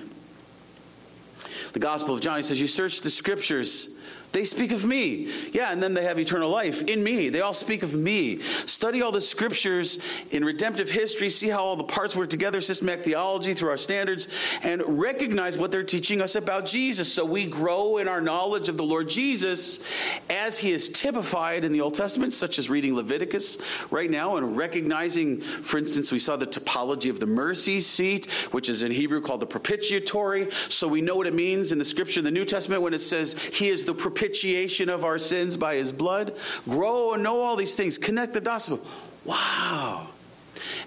The 1.72 1.80
Gospel 1.80 2.14
of 2.14 2.20
John, 2.20 2.40
says, 2.44 2.60
You 2.60 2.68
search 2.68 3.00
the 3.00 3.10
scriptures 3.10 3.98
they 4.36 4.44
speak 4.44 4.70
of 4.70 4.84
me. 4.84 5.32
Yeah, 5.52 5.72
and 5.72 5.82
then 5.82 5.94
they 5.94 6.04
have 6.04 6.20
eternal 6.20 6.50
life 6.50 6.82
in 6.82 7.02
me. 7.02 7.30
They 7.30 7.40
all 7.40 7.54
speak 7.54 7.82
of 7.82 7.94
me. 7.94 8.42
Study 8.42 9.00
all 9.00 9.10
the 9.10 9.22
scriptures 9.22 9.98
in 10.30 10.44
redemptive 10.44 10.90
history, 10.90 11.30
see 11.30 11.48
how 11.48 11.64
all 11.64 11.74
the 11.74 11.84
parts 11.84 12.14
work 12.14 12.28
together, 12.28 12.60
systematic 12.60 13.02
theology 13.02 13.54
through 13.54 13.70
our 13.70 13.78
standards, 13.78 14.28
and 14.62 14.82
recognize 15.00 15.56
what 15.56 15.72
they're 15.72 15.82
teaching 15.82 16.20
us 16.20 16.36
about 16.36 16.66
Jesus. 16.66 17.10
So 17.10 17.24
we 17.24 17.46
grow 17.46 17.96
in 17.96 18.08
our 18.08 18.20
knowledge 18.20 18.68
of 18.68 18.76
the 18.76 18.82
Lord 18.82 19.08
Jesus 19.08 19.80
as 20.28 20.58
he 20.58 20.70
is 20.70 20.90
typified 20.90 21.64
in 21.64 21.72
the 21.72 21.80
Old 21.80 21.94
Testament, 21.94 22.34
such 22.34 22.58
as 22.58 22.68
reading 22.68 22.94
Leviticus 22.94 23.56
right 23.90 24.10
now 24.10 24.36
and 24.36 24.54
recognizing, 24.54 25.40
for 25.40 25.78
instance, 25.78 26.12
we 26.12 26.18
saw 26.18 26.36
the 26.36 26.46
typology 26.46 27.08
of 27.08 27.20
the 27.20 27.26
mercy 27.26 27.80
seat, 27.80 28.30
which 28.52 28.68
is 28.68 28.82
in 28.82 28.92
Hebrew 28.92 29.22
called 29.22 29.40
the 29.40 29.46
propitiatory. 29.46 30.50
So 30.68 30.86
we 30.88 31.00
know 31.00 31.16
what 31.16 31.26
it 31.26 31.34
means 31.34 31.72
in 31.72 31.78
the 31.78 31.86
scripture 31.86 32.20
in 32.20 32.24
the 32.24 32.30
New 32.30 32.44
Testament 32.44 32.82
when 32.82 32.92
it 32.92 32.98
says 32.98 33.32
he 33.32 33.70
is 33.70 33.86
the 33.86 33.94
propitiatory 33.94 34.25
propitiation 34.26 34.88
of 34.90 35.04
our 35.04 35.18
sins 35.18 35.56
by 35.56 35.76
his 35.76 35.92
blood. 35.92 36.36
Grow 36.64 37.12
and 37.12 37.22
know 37.22 37.40
all 37.40 37.54
these 37.54 37.76
things. 37.76 37.96
Connect 37.96 38.32
the 38.32 38.40
gospel. 38.40 38.84
Wow. 39.24 40.08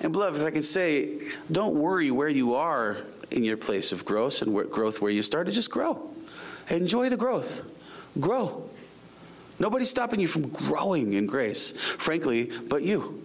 And 0.01 0.11
beloved, 0.11 0.41
if 0.41 0.45
I 0.45 0.51
can 0.51 0.63
say, 0.63 1.19
don't 1.51 1.75
worry 1.75 2.11
where 2.11 2.27
you 2.27 2.55
are 2.55 2.97
in 3.31 3.43
your 3.43 3.55
place 3.57 3.91
of 3.91 4.03
growth 4.03 4.41
and 4.41 4.53
where, 4.53 4.65
growth 4.65 5.01
where 5.01 5.11
you 5.11 5.21
started. 5.21 5.53
Just 5.53 5.71
grow. 5.71 6.11
Enjoy 6.69 7.09
the 7.09 7.17
growth. 7.17 7.61
Grow. 8.19 8.69
Nobody's 9.57 9.89
stopping 9.89 10.19
you 10.19 10.27
from 10.27 10.49
growing 10.49 11.13
in 11.13 11.25
grace, 11.25 11.71
frankly, 11.71 12.51
but 12.67 12.83
you. 12.83 13.23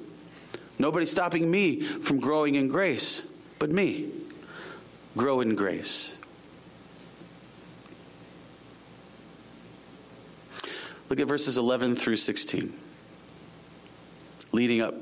Nobody's 0.78 1.10
stopping 1.10 1.50
me 1.50 1.80
from 1.80 2.20
growing 2.20 2.54
in 2.54 2.68
grace, 2.68 3.26
but 3.58 3.70
me. 3.70 4.10
Grow 5.16 5.40
in 5.40 5.54
grace. 5.54 6.18
Look 11.08 11.20
at 11.20 11.26
verses 11.26 11.58
11 11.58 11.96
through 11.96 12.16
16, 12.16 12.72
leading 14.52 14.80
up 14.80 14.94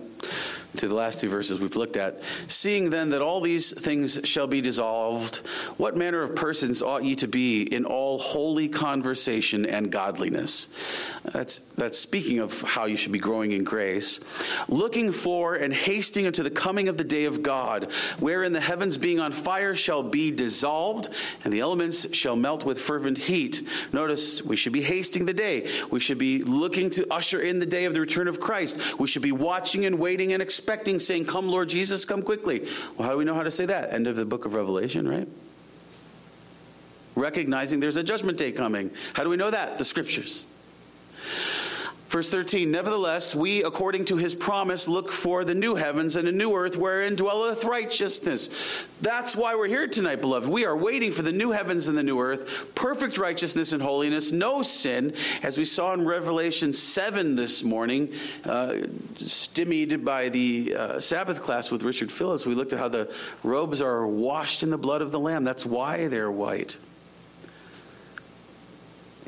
to 0.77 0.89
the 0.89 0.95
last 0.95 1.21
two 1.21 1.29
verses 1.29 1.61
we've 1.61 1.77
looked 1.77 1.97
at. 1.97 2.23
Seeing 2.49 2.91
then 2.91 3.11
that 3.11 3.23
all 3.23 3.41
these 3.41 3.79
things 3.79 4.19
shall 4.25 4.47
be 4.47 4.61
dissolved, 4.61 5.39
what 5.77 5.97
manner 5.97 6.23
of 6.23 6.35
persons 6.35 6.81
ought 6.81 7.05
ye 7.05 7.15
to 7.17 7.29
be 7.29 7.63
in 7.63 7.85
all 7.85 8.19
holy 8.19 8.69
conversation 8.69 9.67
and 9.67 9.93
godliness? 9.93 10.69
That's, 11.25 11.59
that's 11.59 11.99
speaking 11.99 12.39
of 12.39 12.63
how 12.63 12.87
you 12.87 12.97
should 12.97 13.13
be 13.13 13.19
growing 13.19 13.53
in 13.53 13.65
grace. 13.65 14.19
Looking 14.69 15.13
for 15.13 15.55
and 15.55 15.75
hasting 15.75 16.27
unto 16.27 16.43
the 16.43 16.51
coming 16.51 16.89
of 16.89 16.97
the 16.97 17.05
day 17.05 17.27
of 17.27 17.43
God, 17.43 17.93
wherein 18.19 18.53
the 18.53 18.61
heavens 18.61 18.97
being 18.97 19.21
on 19.21 19.31
fire 19.31 19.75
shall 19.75 20.03
be 20.03 20.31
dissolved, 20.31 21.11
and 21.45 21.53
the 21.53 21.61
elements 21.61 22.15
shall 22.15 22.35
melt 22.35 22.65
with 22.65 22.81
fervent 22.81 23.19
heat. 23.19 23.63
Notice 23.93 24.43
we 24.43 24.57
should 24.57 24.73
be 24.73 24.83
hasting 24.83 25.27
the 25.27 25.35
day. 25.35 25.71
We 25.91 26.01
should 26.01 26.19
be 26.19 26.43
looking 26.43 26.91
to 26.91 27.07
usher 27.13 27.41
in 27.41 27.59
the 27.59 27.67
day 27.67 27.85
of 27.85 27.95
the 27.95 28.01
return 28.01 28.27
of 28.27 28.41
Christ. 28.41 28.99
We 28.99 29.07
should 29.07 29.23
be 29.23 29.33
watching 29.33 29.85
and 29.85 29.99
waiting 29.99 30.33
and 30.33 30.41
expecting 30.43 30.62
expecting, 30.62 31.01
saying, 31.01 31.25
Come, 31.25 31.48
Lord 31.48 31.68
Jesus, 31.68 32.05
come 32.05 32.22
quickly. 32.22 32.61
Well, 32.96 33.09
how 33.09 33.11
do 33.11 33.18
we 33.18 33.25
know 33.25 33.35
how 33.35 33.42
to 33.42 33.51
say 33.51 33.66
that? 33.66 33.92
End 33.92 34.07
of 34.07 34.14
the 34.14 34.25
book 34.25 34.44
of 34.44 34.55
Revelation, 34.55 35.09
right? 35.09 35.27
Recognizing 37.16 37.81
there's 37.81 37.96
a 37.96 38.03
judgment 38.05 38.38
day 38.38 38.53
coming. 38.53 38.92
How 39.12 39.25
do 39.25 39.29
we 39.29 39.37
know 39.37 39.51
that? 39.51 39.79
The 39.79 39.85
scriptures. 39.85 40.46
Verse 42.12 42.29
13, 42.29 42.70
nevertheless, 42.70 43.35
we, 43.35 43.64
according 43.64 44.05
to 44.05 44.18
his 44.18 44.35
promise, 44.35 44.87
look 44.87 45.11
for 45.11 45.46
the 45.46 45.55
new 45.55 45.77
heavens 45.77 46.14
and 46.14 46.29
a 46.29 46.33
new 46.33 46.55
earth 46.55 46.77
wherein 46.77 47.16
dwelleth 47.16 47.64
righteousness. 47.64 48.87
That's 49.01 49.35
why 49.35 49.55
we're 49.55 49.66
here 49.66 49.88
tonight, 49.88 50.20
beloved. 50.20 50.46
We 50.46 50.66
are 50.66 50.77
waiting 50.77 51.11
for 51.11 51.22
the 51.22 51.33
new 51.33 51.53
heavens 51.53 51.88
and 51.88 51.96
the 51.96 52.03
new 52.03 52.20
earth, 52.20 52.75
perfect 52.75 53.16
righteousness 53.16 53.72
and 53.72 53.83
holiness, 53.83 54.31
no 54.31 54.61
sin, 54.61 55.14
as 55.42 55.57
we 55.57 55.64
saw 55.64 55.94
in 55.94 56.05
Revelation 56.05 56.75
7 56.75 57.35
this 57.35 57.64
morning, 57.64 58.12
uh, 58.44 58.75
stymied 59.16 60.05
by 60.05 60.29
the 60.29 60.77
uh, 60.79 61.01
Sabbath 61.01 61.40
class 61.40 61.70
with 61.70 61.83
Richard 61.83 62.12
Phillips. 62.12 62.44
We 62.44 62.55
looked 62.55 62.75
at 62.75 62.79
how 62.79 62.88
the 62.88 63.11
robes 63.42 63.81
are 63.81 64.07
washed 64.07 64.62
in 64.62 64.68
the 64.68 64.77
blood 64.77 65.01
of 65.01 65.12
the 65.12 65.18
Lamb. 65.18 65.44
That's 65.44 65.64
why 65.64 66.09
they're 66.09 66.31
white. 66.31 66.77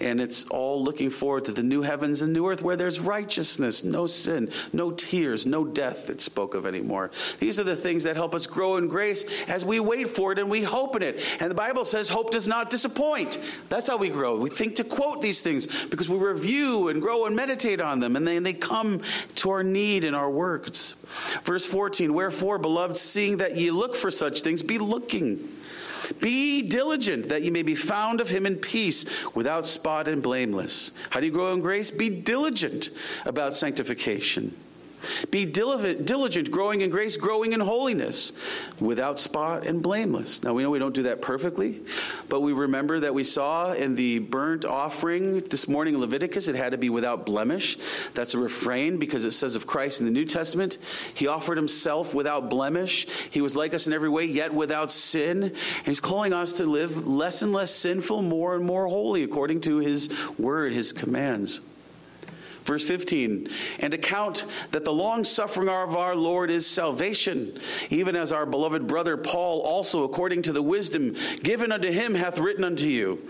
And 0.01 0.21
it's 0.21 0.45
all 0.47 0.83
looking 0.83 1.11
forward 1.11 1.45
to 1.45 1.53
the 1.53 1.63
new 1.63 1.83
heavens 1.83 2.21
and 2.23 2.33
new 2.33 2.49
earth 2.49 2.63
where 2.63 2.77
there's 2.77 2.99
righteousness, 2.99 3.85
no 3.85 4.07
sin, 4.07 4.51
no 4.73 4.91
tears, 4.91 5.47
no 5.47 5.65
death 5.65 6.09
that 6.09 6.21
spoke 6.21 6.55
of 6.55 6.67
anymore. 6.67 7.11
These 7.39 7.61
are 7.61 7.65
the 7.65 7.77
things 7.77 8.05
that 8.05 8.17
help 8.17 8.35
us 8.35 8.47
grow 8.47 8.77
in 8.77 8.89
grace 8.89 9.25
as 9.49 9.65
we 9.65 9.79
wait 9.79 10.09
for 10.09 10.33
it 10.33 10.39
and 10.39 10.51
we 10.51 10.63
hope 10.63 10.97
in 10.97 11.03
it. 11.03 11.25
And 11.41 11.51
the 11.51 11.55
Bible 11.55 11.85
says 11.85 12.09
hope 12.09 12.31
does 12.31 12.49
not 12.49 12.71
disappoint. 12.71 13.39
That's 13.69 13.89
how 13.89 13.97
we 13.97 14.09
grow. 14.09 14.37
We 14.37 14.51
think 14.51 14.77
to 14.77 14.85
quote 14.85 15.23
these 15.23 15.41
things 15.43 15.85
because 15.85 16.09
we 16.09 16.19
review 16.19 16.89
and 16.89 17.01
grow 17.01 17.27
and 17.27 17.37
meditate 17.37 17.81
on 17.81 18.01
them, 18.01 18.17
and 18.17 18.27
then 18.27 18.43
they 18.43 18.53
come 18.53 19.01
to 19.37 19.51
our 19.51 19.63
need 19.63 20.05
in 20.05 20.15
our 20.15 20.31
works. 20.31 20.95
Verse 21.45 21.67
14 21.67 22.13
Wherefore, 22.13 22.59
beloved, 22.59 22.97
seeing 22.97 23.39
that 23.39 23.57
ye 23.57 23.71
look 23.71 23.95
for 23.95 24.11
such 24.11 24.43
things, 24.43 24.63
be 24.63 24.79
looking 24.79 25.49
be 26.21 26.63
diligent 26.63 27.29
that 27.29 27.43
you 27.43 27.53
may 27.53 27.63
be 27.63 27.75
found 27.75 28.21
of 28.21 28.31
him 28.31 28.47
in 28.47 28.57
peace, 28.57 29.05
without 29.35 29.67
spot 29.67 30.09
and 30.09 30.23
blameless. 30.23 30.93
How 31.11 31.21
do 31.21 31.27
you 31.27 31.33
grow 31.33 31.53
in 31.53 31.61
grace? 31.61 31.91
Be 31.91 32.09
diligent 32.09 32.91
about 33.25 33.55
sanctification. 33.55 34.57
Be 35.31 35.45
diligent, 35.47 36.51
growing 36.51 36.81
in 36.81 36.91
grace, 36.91 37.17
growing 37.17 37.53
in 37.53 37.61
holiness, 37.61 38.33
without 38.81 39.19
spot 39.19 39.67
and 39.67 39.83
blameless. 39.83 40.43
Now, 40.43 40.55
we 40.55 40.63
know 40.63 40.71
we 40.71 40.79
don't 40.79 40.95
do 40.95 41.05
that 41.05 41.23
perfectly, 41.23 41.81
but 42.29 42.41
we 42.41 42.53
remember 42.53 43.01
that 43.01 43.15
we 43.15 43.25
saw 43.25 43.73
in 43.73 43.97
the 43.97 44.19
burnt 44.19 44.65
offering 44.65 45.41
this 45.41 45.69
morning 45.69 45.95
in 45.95 46.01
Leviticus, 46.01 46.49
it 46.49 46.55
had 46.55 46.73
to 46.73 46.79
be 46.79 46.91
without 46.91 47.27
blemish. 47.27 47.77
That's 48.15 48.35
a 48.35 48.39
refrain 48.39 48.99
because 48.99 49.25
it 49.25 49.33
says 49.33 49.55
of 49.55 49.67
Christ 49.67 50.01
in 50.01 50.07
the 50.07 50.13
New 50.13 50.25
Testament, 50.25 50.79
He 51.15 51.27
offered 51.27 51.57
Himself 51.57 52.15
without 52.15 52.51
blemish. 52.51 53.07
He 53.31 53.41
was 53.41 53.57
like 53.57 53.75
us 53.75 53.87
in 53.87 53.93
every 53.93 54.09
way, 54.09 54.25
yet 54.25 54.53
without 54.53 54.91
sin. 54.91 55.43
And 55.45 55.55
He's 55.87 56.01
calling 56.01 56.33
us 56.33 56.55
to 56.55 56.67
live 56.67 57.07
less 57.07 57.43
and 57.43 57.53
less 57.53 57.71
sinful, 57.75 58.23
more 58.23 58.55
and 58.55 58.65
more 58.65 58.87
holy, 58.87 59.23
according 59.23 59.61
to 59.63 59.79
His 59.79 60.09
word, 60.39 60.73
His 60.73 60.93
commands. 60.93 61.61
Verse 62.65 62.89
15, 62.89 63.51
and 63.81 63.93
account 63.93 64.47
that 64.71 64.87
the 64.87 64.93
long 64.93 65.23
suffering 65.23 65.69
of 65.69 65.97
our 65.97 66.17
Lord 66.17 66.51
is 66.51 66.67
salvation, 66.67 67.59
even 67.91 68.17
as 68.17 68.33
our 68.33 68.47
beloved 68.47 68.87
brother 68.87 69.19
Paul 69.19 69.61
also, 69.61 70.05
according 70.05 70.43
to 70.43 70.53
the 70.53 70.63
wisdom 70.63 71.15
given 71.43 71.73
unto 71.73 71.91
him, 71.91 72.15
hath 72.15 72.39
written 72.39 72.65
unto 72.65 72.87
you, 72.87 73.23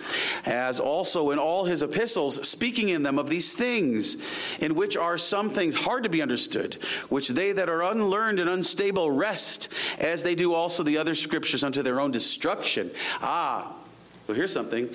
as 0.47 0.79
also 0.79 1.33
in 1.33 1.41
all 1.41 1.65
his 1.65 1.83
epistles, 1.83 2.49
speaking 2.49 2.91
in 2.91 3.03
them 3.03 3.19
of 3.19 3.29
these 3.29 3.55
things, 3.55 4.17
in 4.61 4.77
which 4.77 4.97
are 4.97 5.19
some 5.19 5.51
things 5.51 5.75
hard 5.75 6.05
to 6.05 6.09
be 6.09 6.23
understood, 6.23 6.75
which 7.09 7.31
they 7.31 7.51
that 7.51 7.69
are 7.69 7.83
unlearned 7.83 8.39
and 8.39 8.49
unstable 8.49 9.11
wrest, 9.11 9.69
as 9.99 10.23
they 10.23 10.37
do 10.37 10.55
also 10.55 10.85
the 10.85 10.99
other 10.99 11.17
scriptures 11.17 11.65
unto 11.65 11.83
their 11.83 11.99
own 11.99 12.13
destruction. 12.13 12.89
Ah, 13.21 13.75
well, 14.29 14.37
here's 14.37 14.53
something. 14.53 14.95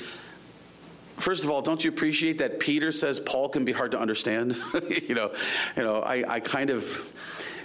First 1.19 1.43
of 1.43 1.51
all, 1.51 1.61
don't 1.61 1.83
you 1.83 1.91
appreciate 1.91 2.37
that 2.37 2.59
Peter 2.59 2.91
says 2.93 3.19
Paul 3.19 3.49
can 3.49 3.65
be 3.65 3.73
hard 3.73 3.91
to 3.91 3.99
understand? 3.99 4.57
you 5.07 5.15
know, 5.15 5.31
you 5.75 5.83
know, 5.83 5.99
I, 5.99 6.35
I 6.35 6.39
kind 6.39 6.69
of 6.69 7.13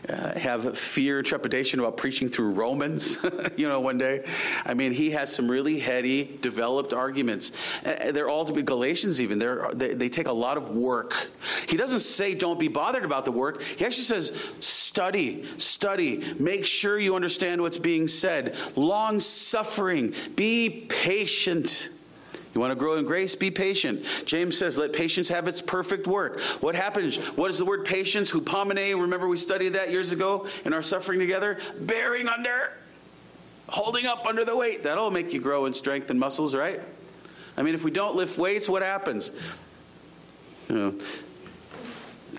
uh, 0.09 0.39
have 0.39 0.77
fear 0.77 1.19
and 1.19 1.27
trepidation 1.27 1.81
about 1.81 1.97
preaching 1.97 2.29
through 2.29 2.51
Romans, 2.51 3.25
you 3.57 3.69
know, 3.69 3.81
one 3.81 3.97
day. 3.97 4.25
I 4.67 4.75
mean, 4.75 4.93
he 4.93 5.13
has 5.13 5.33
some 5.33 5.49
really 5.49 5.79
heady, 5.79 6.37
developed 6.43 6.93
arguments. 6.93 7.53
Uh, 7.87 8.11
they're 8.11 8.29
all 8.29 8.45
to 8.45 8.53
be 8.53 8.63
Galatians, 8.63 9.21
even. 9.21 9.39
They're, 9.39 9.71
they, 9.73 9.95
they 9.95 10.09
take 10.09 10.27
a 10.27 10.33
lot 10.33 10.57
of 10.57 10.71
work. 10.71 11.31
He 11.69 11.77
doesn't 11.77 12.01
say 12.01 12.35
don't 12.35 12.59
be 12.59 12.69
bothered 12.69 13.05
about 13.05 13.25
the 13.25 13.33
work. 13.33 13.63
He 13.63 13.85
actually 13.85 14.05
says 14.05 14.51
study, 14.61 15.45
study, 15.59 16.35
make 16.39 16.67
sure 16.67 16.99
you 16.99 17.15
understand 17.15 17.63
what's 17.63 17.79
being 17.79 18.09
said. 18.09 18.57
Long 18.77 19.21
suffering, 19.21 20.13
be 20.35 20.87
patient. 20.89 21.89
You 22.55 22.61
want 22.61 22.71
to 22.71 22.77
grow 22.77 22.97
in 22.97 23.05
grace? 23.05 23.35
Be 23.35 23.51
patient. 23.51 24.05
James 24.27 24.57
says, 24.57 24.79
let 24.79 24.93
patience 24.93 25.29
have 25.29 25.49
its 25.49 25.61
perfect 25.61 26.07
work. 26.07 26.41
What 26.61 26.77
happens? 26.77 27.17
What 27.37 27.51
is 27.51 27.59
the 27.59 27.65
word 27.65 27.85
patience? 27.85 28.31
Hupomone, 28.31 29.01
remember 29.01 29.27
we 29.27 29.37
studied 29.37 29.71
that 29.71 29.91
years 29.91 30.13
ago 30.13 30.47
in 30.65 30.73
our 30.73 30.83
suffering 30.83 31.19
together? 31.19 31.59
Bearing 31.81 32.29
under, 32.29 32.73
holding 33.69 34.07
up 34.07 34.27
under 34.27 34.45
the 34.45 34.57
weight. 34.57 34.85
That'll 34.85 35.11
make 35.11 35.33
you 35.33 35.41
grow 35.41 35.67
in 35.67 35.75
strength 35.75 36.11
and 36.11 36.21
muscles, 36.21 36.55
right? 36.55 36.81
I 37.57 37.63
mean, 37.63 37.75
if 37.75 37.83
we 37.83 37.91
don't 37.91 38.15
lift 38.15 38.39
weights, 38.39 38.69
what 38.69 38.83
happens? 38.83 39.33
You 40.69 40.77
know, 40.77 40.91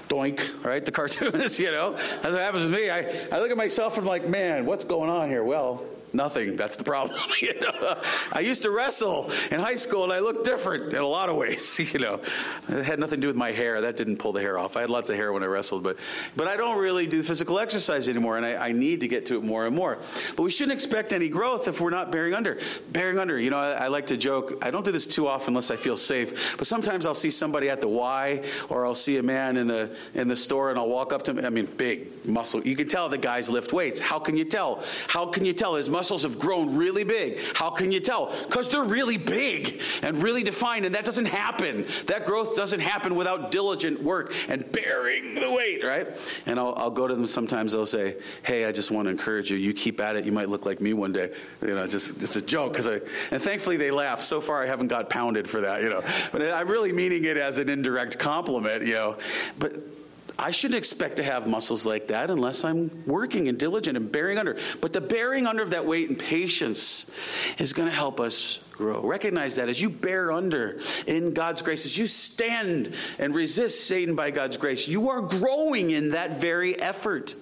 doink, 0.07 0.63
right? 0.63 0.83
The 0.83 0.91
cartoonist, 0.91 1.59
you 1.59 1.71
know. 1.71 1.91
That's 1.91 2.23
what 2.23 2.39
happens 2.39 2.63
with 2.63 2.73
me. 2.73 2.89
I, 2.89 3.27
I 3.33 3.39
look 3.39 3.51
at 3.51 3.57
myself 3.57 3.97
and 3.97 4.05
I'm 4.05 4.07
like, 4.07 4.29
man, 4.29 4.65
what's 4.65 4.85
going 4.85 5.09
on 5.09 5.27
here? 5.27 5.43
Well, 5.43 5.85
Nothing. 6.15 6.55
That's 6.55 6.77
the 6.77 6.83
problem. 6.83 7.19
you 7.41 7.53
know? 7.59 7.97
I 8.31 8.39
used 8.39 8.63
to 8.63 8.71
wrestle 8.71 9.29
in 9.51 9.59
high 9.59 9.75
school 9.75 10.05
and 10.05 10.13
I 10.13 10.19
looked 10.19 10.45
different 10.45 10.93
in 10.93 10.99
a 11.01 11.07
lot 11.07 11.29
of 11.29 11.35
ways. 11.35 11.75
You 11.95 11.99
know, 11.99 12.19
it 12.67 12.83
had 12.83 12.99
nothing 12.99 13.17
to 13.17 13.21
do 13.21 13.27
with 13.27 13.35
my 13.35 13.51
hair. 13.51 13.79
That 13.81 13.95
didn't 13.95 14.17
pull 14.17 14.33
the 14.33 14.41
hair 14.41 14.57
off. 14.57 14.75
I 14.75 14.81
had 14.81 14.89
lots 14.89 15.09
of 15.09 15.15
hair 15.15 15.31
when 15.31 15.43
I 15.43 15.45
wrestled, 15.45 15.83
but 15.83 15.97
but 16.35 16.47
I 16.47 16.57
don't 16.57 16.77
really 16.77 17.05
do 17.07 17.21
physical 17.23 17.59
exercise 17.59 18.09
anymore, 18.09 18.37
and 18.37 18.45
I, 18.45 18.67
I 18.67 18.71
need 18.71 19.01
to 19.01 19.07
get 19.07 19.27
to 19.27 19.37
it 19.37 19.43
more 19.43 19.65
and 19.65 19.75
more. 19.75 19.99
But 20.35 20.43
we 20.43 20.49
shouldn't 20.49 20.73
expect 20.73 21.13
any 21.13 21.29
growth 21.29 21.67
if 21.67 21.79
we're 21.79 21.91
not 21.91 22.11
bearing 22.11 22.33
under. 22.33 22.59
Bearing 22.91 23.19
under. 23.19 23.37
You 23.37 23.49
know, 23.49 23.57
I, 23.57 23.85
I 23.85 23.87
like 23.87 24.07
to 24.07 24.17
joke. 24.17 24.65
I 24.65 24.71
don't 24.71 24.83
do 24.83 24.91
this 24.91 25.07
too 25.07 25.27
often 25.27 25.49
unless 25.49 25.71
I 25.71 25.75
feel 25.75 25.95
safe. 25.95 26.57
But 26.57 26.67
sometimes 26.67 27.05
I'll 27.05 27.13
see 27.13 27.31
somebody 27.31 27.69
at 27.69 27.81
the 27.81 27.87
Y, 27.87 28.41
or 28.69 28.85
I'll 28.85 28.95
see 28.95 29.17
a 29.17 29.23
man 29.23 29.57
in 29.57 29.67
the 29.67 29.95
in 30.15 30.27
the 30.27 30.37
store, 30.37 30.71
and 30.71 30.79
I'll 30.79 30.89
walk 30.89 31.13
up 31.13 31.23
to 31.23 31.31
him. 31.31 31.45
I 31.45 31.49
mean, 31.49 31.65
big 31.65 32.25
muscle. 32.27 32.61
You 32.65 32.75
can 32.75 32.87
tell 32.87 33.07
the 33.09 33.17
guys 33.17 33.49
lift 33.49 33.71
weights. 33.71 33.99
How 33.99 34.19
can 34.19 34.35
you 34.35 34.45
tell? 34.45 34.83
How 35.07 35.27
can 35.27 35.45
you 35.45 35.53
tell 35.53 35.75
his 35.75 35.89
muscle? 35.89 36.04
Muscles 36.05 36.21
have 36.21 36.37
grown 36.37 36.75
really 36.75 37.03
big. 37.03 37.39
How 37.55 37.71
can 37.71 37.91
you 37.91 37.99
tell? 37.99 38.31
Because 38.45 38.69
they're 38.69 38.83
really 38.83 39.17
big 39.17 39.81
and 40.03 40.21
really 40.21 40.43
defined, 40.43 40.85
and 40.85 40.93
that 40.93 41.03
doesn't 41.03 41.25
happen. 41.25 41.87
That 42.05 42.27
growth 42.27 42.55
doesn't 42.55 42.79
happen 42.79 43.15
without 43.15 43.51
diligent 43.51 44.03
work 44.03 44.31
and 44.47 44.71
bearing 44.71 45.33
the 45.33 45.51
weight, 45.51 45.83
right? 45.83 46.07
And 46.45 46.59
I'll, 46.59 46.75
I'll 46.77 46.91
go 46.91 47.07
to 47.07 47.15
them 47.15 47.25
sometimes, 47.25 47.71
they'll 47.71 47.87
say, 47.87 48.17
Hey, 48.43 48.65
I 48.65 48.71
just 48.71 48.91
want 48.91 49.07
to 49.07 49.09
encourage 49.09 49.49
you. 49.49 49.57
You 49.57 49.73
keep 49.73 49.99
at 49.99 50.15
it. 50.15 50.25
You 50.25 50.31
might 50.31 50.47
look 50.47 50.63
like 50.63 50.79
me 50.79 50.93
one 50.93 51.11
day. 51.11 51.31
You 51.63 51.73
know, 51.73 51.87
just 51.87 52.21
it's 52.21 52.35
a 52.35 52.41
joke. 52.41 52.75
Cause 52.75 52.87
I, 52.87 52.93
and 53.31 53.41
thankfully 53.41 53.77
they 53.77 53.89
laugh. 53.89 54.21
So 54.21 54.39
far, 54.39 54.61
I 54.61 54.67
haven't 54.67 54.89
got 54.89 55.09
pounded 55.09 55.47
for 55.47 55.61
that, 55.61 55.81
you 55.81 55.89
know. 55.89 56.03
But 56.31 56.43
I'm 56.43 56.67
really 56.67 56.93
meaning 56.93 57.23
it 57.23 57.37
as 57.37 57.57
an 57.57 57.67
indirect 57.67 58.19
compliment, 58.19 58.85
you 58.85 58.93
know. 58.93 59.17
But 59.57 59.94
I 60.37 60.51
shouldn't 60.51 60.77
expect 60.77 61.17
to 61.17 61.23
have 61.23 61.47
muscles 61.47 61.85
like 61.85 62.07
that 62.07 62.29
unless 62.29 62.65
I'm 62.65 62.91
working 63.05 63.47
and 63.47 63.57
diligent 63.57 63.95
and 63.95 64.11
bearing 64.11 64.37
under. 64.37 64.57
But 64.81 64.91
the 64.91 64.99
bearing 64.99 65.47
under 65.47 65.63
of 65.63 65.69
that 65.69 65.85
weight 65.85 66.09
and 66.09 66.19
patience 66.19 67.09
is 67.57 67.71
going 67.71 67.87
to 67.87 67.95
help 67.95 68.19
us 68.19 68.59
grow. 68.73 69.01
Recognize 69.01 69.55
that 69.55 69.69
as 69.69 69.81
you 69.81 69.89
bear 69.89 70.31
under 70.31 70.79
in 71.07 71.33
God's 71.33 71.61
grace, 71.61 71.85
as 71.85 71.97
you 71.97 72.05
stand 72.05 72.93
and 73.17 73.33
resist 73.33 73.87
Satan 73.87 74.15
by 74.15 74.31
God's 74.31 74.57
grace, 74.57 74.87
you 74.87 75.09
are 75.09 75.21
growing 75.21 75.91
in 75.91 76.11
that 76.11 76.41
very 76.41 76.79
effort. 76.81 77.35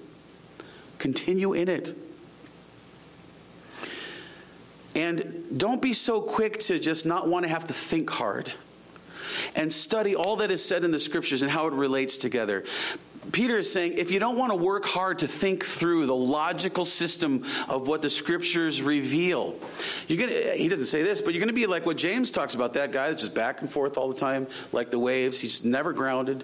Continue 0.99 1.53
in 1.53 1.67
it. 1.67 1.97
And 4.95 5.57
don't 5.57 5.81
be 5.81 5.93
so 5.93 6.21
quick 6.21 6.59
to 6.61 6.77
just 6.77 7.07
not 7.07 7.27
want 7.27 7.43
to 7.43 7.49
have 7.49 7.65
to 7.65 7.73
think 7.73 8.11
hard 8.11 8.53
and 9.55 9.71
study 9.71 10.15
all 10.15 10.37
that 10.37 10.51
is 10.51 10.63
said 10.63 10.83
in 10.83 10.91
the 10.91 10.99
scriptures 10.99 11.41
and 11.41 11.51
how 11.51 11.67
it 11.67 11.73
relates 11.73 12.17
together. 12.17 12.63
Peter 13.31 13.57
is 13.57 13.71
saying 13.71 13.93
if 13.97 14.11
you 14.11 14.19
don't 14.19 14.37
want 14.37 14.51
to 14.51 14.55
work 14.55 14.85
hard 14.85 15.19
to 15.19 15.27
think 15.27 15.63
through 15.63 16.05
the 16.05 16.15
logical 16.15 16.85
system 16.85 17.43
of 17.69 17.87
what 17.87 18.01
the 18.01 18.09
scriptures 18.09 18.81
reveal, 18.81 19.55
you're 20.07 20.27
gonna, 20.27 20.51
he 20.55 20.67
doesn't 20.67 20.87
say 20.87 21.03
this, 21.03 21.21
but 21.21 21.33
you're 21.33 21.39
going 21.39 21.47
to 21.47 21.53
be 21.53 21.65
like 21.65 21.85
what 21.85 21.97
James 21.97 22.31
talks 22.31 22.53
about 22.55 22.73
that 22.73 22.91
guy 22.91 23.09
that's 23.09 23.21
just 23.21 23.35
back 23.35 23.61
and 23.61 23.71
forth 23.71 23.97
all 23.97 24.09
the 24.09 24.19
time, 24.19 24.47
like 24.71 24.91
the 24.91 24.99
waves. 24.99 25.39
He's 25.39 25.63
never 25.63 25.93
grounded. 25.93 26.43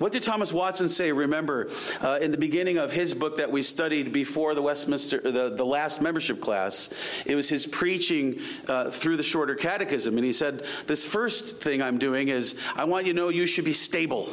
What 0.00 0.12
did 0.12 0.22
Thomas 0.22 0.50
Watson 0.50 0.88
say? 0.88 1.12
Remember, 1.12 1.68
uh, 2.00 2.18
in 2.22 2.30
the 2.30 2.38
beginning 2.38 2.78
of 2.78 2.90
his 2.90 3.12
book 3.12 3.36
that 3.36 3.52
we 3.52 3.60
studied 3.60 4.12
before 4.12 4.54
the 4.54 4.62
Westminster, 4.62 5.20
the, 5.20 5.50
the 5.54 5.66
last 5.66 6.00
membership 6.00 6.40
class, 6.40 6.88
it 7.26 7.34
was 7.34 7.50
his 7.50 7.66
preaching 7.66 8.40
uh, 8.66 8.90
through 8.90 9.18
the 9.18 9.22
shorter 9.22 9.54
catechism. 9.54 10.16
And 10.16 10.24
he 10.24 10.32
said, 10.32 10.64
This 10.86 11.04
first 11.04 11.60
thing 11.60 11.82
I'm 11.82 11.98
doing 11.98 12.28
is 12.28 12.58
I 12.76 12.84
want 12.84 13.04
you 13.04 13.12
to 13.12 13.16
know 13.18 13.28
you 13.28 13.46
should 13.46 13.66
be 13.66 13.74
stable. 13.74 14.26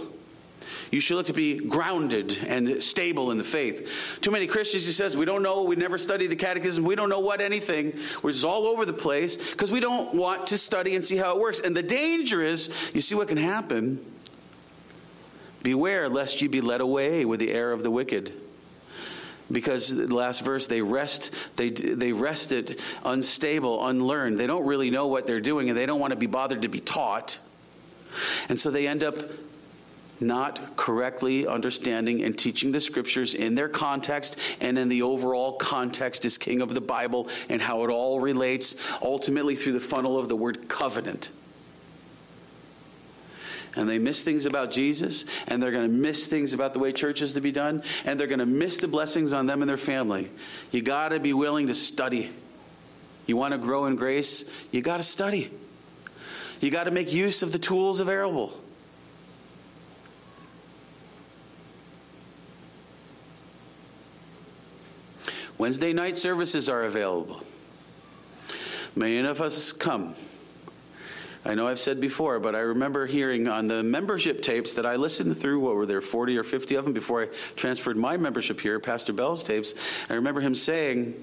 You 0.89 1.01
should 1.01 1.17
look 1.17 1.25
to 1.25 1.33
be 1.33 1.57
grounded 1.57 2.39
and 2.47 2.81
stable 2.81 3.31
in 3.31 3.37
the 3.37 3.43
faith. 3.43 4.19
Too 4.21 4.31
many 4.31 4.47
Christians, 4.47 4.85
he 4.85 4.93
says, 4.93 5.17
we 5.17 5.25
don't 5.25 5.43
know, 5.43 5.63
we 5.63 5.75
never 5.75 5.97
studied 5.97 6.27
the 6.27 6.37
catechism, 6.37 6.85
we 6.85 6.95
don't 6.95 7.09
know 7.09 7.19
what 7.19 7.41
anything. 7.41 7.91
We're 8.23 8.31
just 8.31 8.45
all 8.45 8.67
over 8.67 8.85
the 8.85 8.93
place 8.93 9.35
because 9.51 9.69
we 9.69 9.81
don't 9.81 10.15
want 10.15 10.47
to 10.47 10.57
study 10.57 10.95
and 10.95 11.03
see 11.03 11.17
how 11.17 11.35
it 11.35 11.41
works. 11.41 11.59
And 11.59 11.75
the 11.75 11.83
danger 11.83 12.41
is, 12.41 12.73
you 12.93 13.01
see 13.01 13.15
what 13.15 13.27
can 13.27 13.35
happen? 13.35 13.99
Beware 15.67 16.07
lest 16.07 16.41
you 16.41 16.47
be 16.47 16.61
led 16.61 16.79
away 16.79 17.25
with 17.25 17.41
the 17.41 17.51
error 17.51 17.73
of 17.73 17.83
the 17.83 17.91
wicked. 17.91 18.31
Because 19.51 19.89
the 19.89 20.15
last 20.15 20.45
verse 20.45 20.67
they 20.67 20.81
wrest 20.81 21.35
they 21.57 21.71
they 21.71 22.13
wrested 22.13 22.79
unstable 23.03 23.85
unlearned. 23.85 24.37
They 24.39 24.47
don't 24.47 24.65
really 24.65 24.89
know 24.91 25.07
what 25.07 25.27
they're 25.27 25.41
doing 25.41 25.67
and 25.67 25.77
they 25.77 25.85
don't 25.85 25.99
want 25.99 26.11
to 26.11 26.17
be 26.17 26.25
bothered 26.25 26.61
to 26.61 26.69
be 26.69 26.79
taught. 26.79 27.39
And 28.47 28.57
so 28.57 28.71
they 28.71 28.87
end 28.87 29.03
up 29.03 29.17
not 30.21 30.77
correctly 30.77 31.45
understanding 31.45 32.23
and 32.23 32.39
teaching 32.39 32.71
the 32.71 32.79
scriptures 32.79 33.33
in 33.33 33.55
their 33.55 33.67
context 33.67 34.39
and 34.61 34.79
in 34.79 34.87
the 34.87 35.01
overall 35.01 35.51
context 35.51 36.23
as 36.23 36.37
king 36.37 36.61
of 36.61 36.73
the 36.73 36.79
Bible 36.79 37.27
and 37.49 37.61
how 37.61 37.83
it 37.83 37.89
all 37.89 38.21
relates 38.21 38.77
ultimately 39.01 39.57
through 39.57 39.73
the 39.73 39.81
funnel 39.81 40.17
of 40.17 40.29
the 40.29 40.35
word 40.37 40.69
covenant. 40.69 41.29
And 43.77 43.87
they 43.87 43.99
miss 43.99 44.23
things 44.23 44.45
about 44.47 44.71
Jesus, 44.71 45.23
and 45.47 45.61
they're 45.61 45.71
going 45.71 45.87
to 45.87 45.95
miss 45.95 46.27
things 46.27 46.53
about 46.53 46.73
the 46.73 46.79
way 46.79 46.91
church 46.91 47.21
is 47.21 47.33
to 47.33 47.41
be 47.41 47.51
done, 47.51 47.83
and 48.05 48.19
they're 48.19 48.27
going 48.27 48.39
to 48.39 48.45
miss 48.45 48.77
the 48.77 48.87
blessings 48.87 49.33
on 49.33 49.45
them 49.45 49.61
and 49.61 49.69
their 49.69 49.77
family. 49.77 50.31
You 50.71 50.81
got 50.81 51.09
to 51.09 51.19
be 51.19 51.31
willing 51.31 51.67
to 51.67 51.75
study. 51.75 52.31
You 53.27 53.37
want 53.37 53.53
to 53.53 53.59
grow 53.59 53.85
in 53.85 53.95
grace, 53.95 54.49
you 54.71 54.81
got 54.81 54.97
to 54.97 55.03
study. 55.03 55.51
You 56.59 56.71
got 56.71 56.85
to 56.85 56.91
make 56.91 57.13
use 57.13 57.43
of 57.43 57.51
the 57.51 57.59
tools 57.59 57.99
available. 57.99 58.51
Wednesday 65.59 65.93
night 65.93 66.17
services 66.17 66.67
are 66.67 66.83
available. 66.83 67.43
May 68.95 69.15
Many 69.15 69.27
of 69.27 69.41
us 69.41 69.71
come. 69.71 70.15
I 71.47 71.55
know 71.55 71.65
I've 71.65 71.79
said 71.79 72.01
before, 72.01 72.41
but 72.41 72.55
I 72.55 72.59
remember 72.59 73.05
hearing 73.05 73.47
on 73.47 73.69
the 73.69 73.81
membership 73.81 74.41
tapes 74.41 74.73
that 74.73 74.85
I 74.85 74.97
listened 74.97 75.37
through, 75.37 75.61
what 75.61 75.75
were 75.75 75.85
there, 75.85 76.01
40 76.01 76.37
or 76.37 76.43
50 76.43 76.75
of 76.75 76.83
them 76.83 76.93
before 76.93 77.23
I 77.23 77.27
transferred 77.55 77.95
my 77.95 78.17
membership 78.17 78.59
here, 78.59 78.81
Pastor 78.81 79.13
Bell's 79.13 79.45
tapes. 79.45 79.73
I 80.09 80.15
remember 80.15 80.41
him 80.41 80.53
saying, 80.55 81.13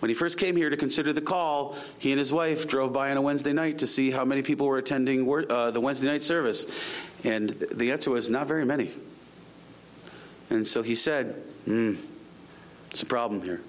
when 0.00 0.10
he 0.10 0.14
first 0.14 0.38
came 0.38 0.54
here 0.54 0.68
to 0.68 0.76
consider 0.76 1.14
the 1.14 1.22
call, 1.22 1.76
he 1.98 2.12
and 2.12 2.18
his 2.18 2.30
wife 2.30 2.68
drove 2.68 2.92
by 2.92 3.10
on 3.10 3.16
a 3.16 3.22
Wednesday 3.22 3.54
night 3.54 3.78
to 3.78 3.86
see 3.86 4.10
how 4.10 4.22
many 4.22 4.42
people 4.42 4.66
were 4.66 4.76
attending 4.76 5.26
uh, 5.48 5.70
the 5.70 5.80
Wednesday 5.80 6.08
night 6.08 6.22
service. 6.22 6.66
And 7.24 7.48
the 7.48 7.90
answer 7.90 8.10
was 8.10 8.28
not 8.28 8.46
very 8.46 8.66
many. 8.66 8.92
And 10.50 10.66
so 10.66 10.82
he 10.82 10.94
said, 10.94 11.42
hmm, 11.64 11.94
it's 12.90 13.02
a 13.02 13.06
problem 13.06 13.42
here. 13.42 13.62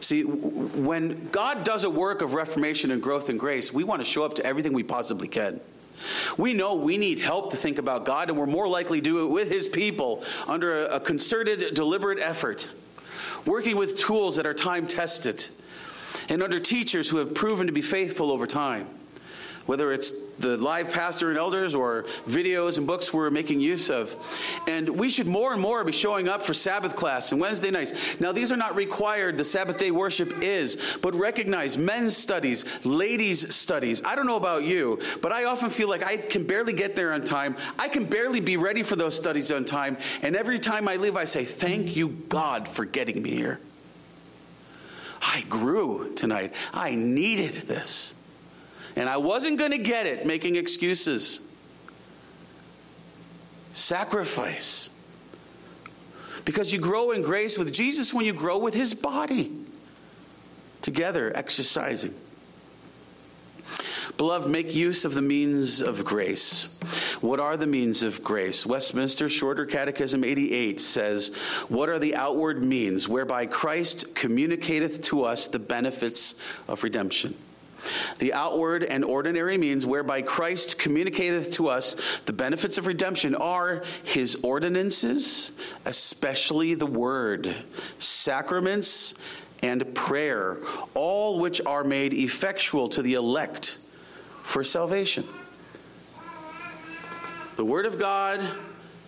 See, 0.00 0.22
when 0.22 1.28
God 1.30 1.64
does 1.64 1.84
a 1.84 1.90
work 1.90 2.22
of 2.22 2.34
reformation 2.34 2.90
and 2.90 3.02
growth 3.02 3.28
and 3.28 3.38
grace, 3.38 3.72
we 3.72 3.84
want 3.84 4.00
to 4.00 4.04
show 4.04 4.24
up 4.24 4.34
to 4.34 4.46
everything 4.46 4.72
we 4.72 4.82
possibly 4.82 5.28
can. 5.28 5.60
We 6.36 6.52
know 6.52 6.74
we 6.74 6.98
need 6.98 7.20
help 7.20 7.50
to 7.50 7.56
think 7.56 7.78
about 7.78 8.04
God, 8.04 8.28
and 8.28 8.38
we're 8.38 8.46
more 8.46 8.68
likely 8.68 8.98
to 8.98 9.04
do 9.04 9.24
it 9.24 9.30
with 9.30 9.50
His 9.50 9.68
people 9.68 10.24
under 10.48 10.86
a, 10.86 10.98
concerted, 10.98 11.74
deliberate 11.74 12.18
effort, 12.18 12.68
working 13.46 13.76
with 13.76 13.98
tools 13.98 14.36
that 14.36 14.46
are 14.46 14.54
time 14.54 14.86
tested, 14.86 15.48
and 16.28 16.42
under 16.42 16.58
teachers 16.58 17.08
who 17.08 17.18
have 17.18 17.34
proven 17.34 17.66
to 17.66 17.72
be 17.72 17.82
faithful 17.82 18.30
over 18.30 18.46
time 18.46 18.88
whether 19.66 19.92
it's 19.92 20.10
the 20.38 20.56
live 20.56 20.92
pastor 20.92 21.30
and 21.30 21.38
elders 21.38 21.74
or 21.74 22.04
videos 22.26 22.78
and 22.78 22.86
books 22.86 23.12
we're 23.12 23.30
making 23.30 23.60
use 23.60 23.90
of. 23.90 24.14
And 24.66 24.88
we 24.88 25.08
should 25.08 25.26
more 25.26 25.52
and 25.52 25.60
more 25.60 25.84
be 25.84 25.92
showing 25.92 26.28
up 26.28 26.42
for 26.42 26.54
Sabbath 26.54 26.96
class 26.96 27.32
and 27.32 27.40
Wednesday 27.40 27.70
nights. 27.70 28.20
Now, 28.20 28.32
these 28.32 28.50
are 28.50 28.56
not 28.56 28.74
required, 28.74 29.38
the 29.38 29.44
Sabbath 29.44 29.78
day 29.78 29.90
worship 29.90 30.42
is, 30.42 30.98
but 31.00 31.14
recognize 31.14 31.78
men's 31.78 32.16
studies, 32.16 32.84
ladies' 32.84 33.54
studies. 33.54 34.02
I 34.04 34.14
don't 34.14 34.26
know 34.26 34.36
about 34.36 34.64
you, 34.64 35.00
but 35.20 35.32
I 35.32 35.44
often 35.44 35.70
feel 35.70 35.88
like 35.88 36.02
I 36.04 36.16
can 36.16 36.44
barely 36.44 36.72
get 36.72 36.96
there 36.96 37.12
on 37.12 37.24
time. 37.24 37.56
I 37.78 37.88
can 37.88 38.06
barely 38.06 38.40
be 38.40 38.56
ready 38.56 38.82
for 38.82 38.96
those 38.96 39.16
studies 39.16 39.52
on 39.52 39.64
time. 39.64 39.96
And 40.22 40.36
every 40.36 40.58
time 40.58 40.88
I 40.88 40.96
leave, 40.96 41.16
I 41.16 41.24
say, 41.24 41.44
Thank 41.44 41.96
you, 41.96 42.08
God, 42.08 42.66
for 42.66 42.84
getting 42.84 43.22
me 43.22 43.30
here. 43.30 43.60
I 45.20 45.44
grew 45.48 46.12
tonight. 46.14 46.52
I 46.74 46.96
needed 46.96 47.54
this 47.54 48.14
and 48.96 49.08
I 49.08 49.16
wasn't 49.16 49.58
going 49.58 49.72
to 49.72 49.78
get 49.78 50.06
it 50.06 50.26
making 50.26 50.56
excuses. 50.56 51.40
Sacrifice. 53.72 54.90
Because 56.44 56.72
you 56.72 56.78
grow 56.78 57.12
in 57.12 57.22
grace 57.22 57.56
with 57.56 57.72
Jesus 57.72 58.12
when 58.12 58.26
you 58.26 58.32
grow 58.32 58.58
with 58.58 58.74
his 58.74 58.94
body. 58.94 59.52
Together, 60.82 61.32
exercising. 61.34 62.14
Beloved, 64.16 64.50
make 64.50 64.74
use 64.74 65.04
of 65.04 65.14
the 65.14 65.22
means 65.22 65.80
of 65.80 66.04
grace. 66.04 66.64
What 67.20 67.40
are 67.40 67.56
the 67.56 67.66
means 67.66 68.02
of 68.02 68.22
grace? 68.22 68.66
Westminster 68.66 69.28
Shorter 69.28 69.64
Catechism 69.64 70.24
88 70.24 70.80
says, 70.80 71.34
What 71.68 71.88
are 71.88 71.98
the 71.98 72.16
outward 72.16 72.64
means 72.64 73.08
whereby 73.08 73.46
Christ 73.46 74.14
communicateth 74.14 75.02
to 75.04 75.22
us 75.24 75.46
the 75.46 75.60
benefits 75.60 76.34
of 76.68 76.82
redemption? 76.82 77.34
The 78.18 78.32
outward 78.32 78.84
and 78.84 79.04
ordinary 79.04 79.58
means 79.58 79.84
whereby 79.84 80.22
Christ 80.22 80.78
communicateth 80.78 81.50
to 81.52 81.68
us 81.68 82.20
the 82.24 82.32
benefits 82.32 82.78
of 82.78 82.86
redemption 82.86 83.34
are 83.34 83.82
his 84.04 84.36
ordinances, 84.42 85.52
especially 85.84 86.74
the 86.74 86.86
word, 86.86 87.54
sacraments, 87.98 89.14
and 89.62 89.94
prayer, 89.94 90.58
all 90.94 91.38
which 91.38 91.60
are 91.66 91.84
made 91.84 92.14
effectual 92.14 92.88
to 92.88 93.02
the 93.02 93.14
elect 93.14 93.78
for 94.42 94.64
salvation. 94.64 95.24
The 97.56 97.64
Word 97.64 97.86
of 97.86 97.98
God, 97.98 98.40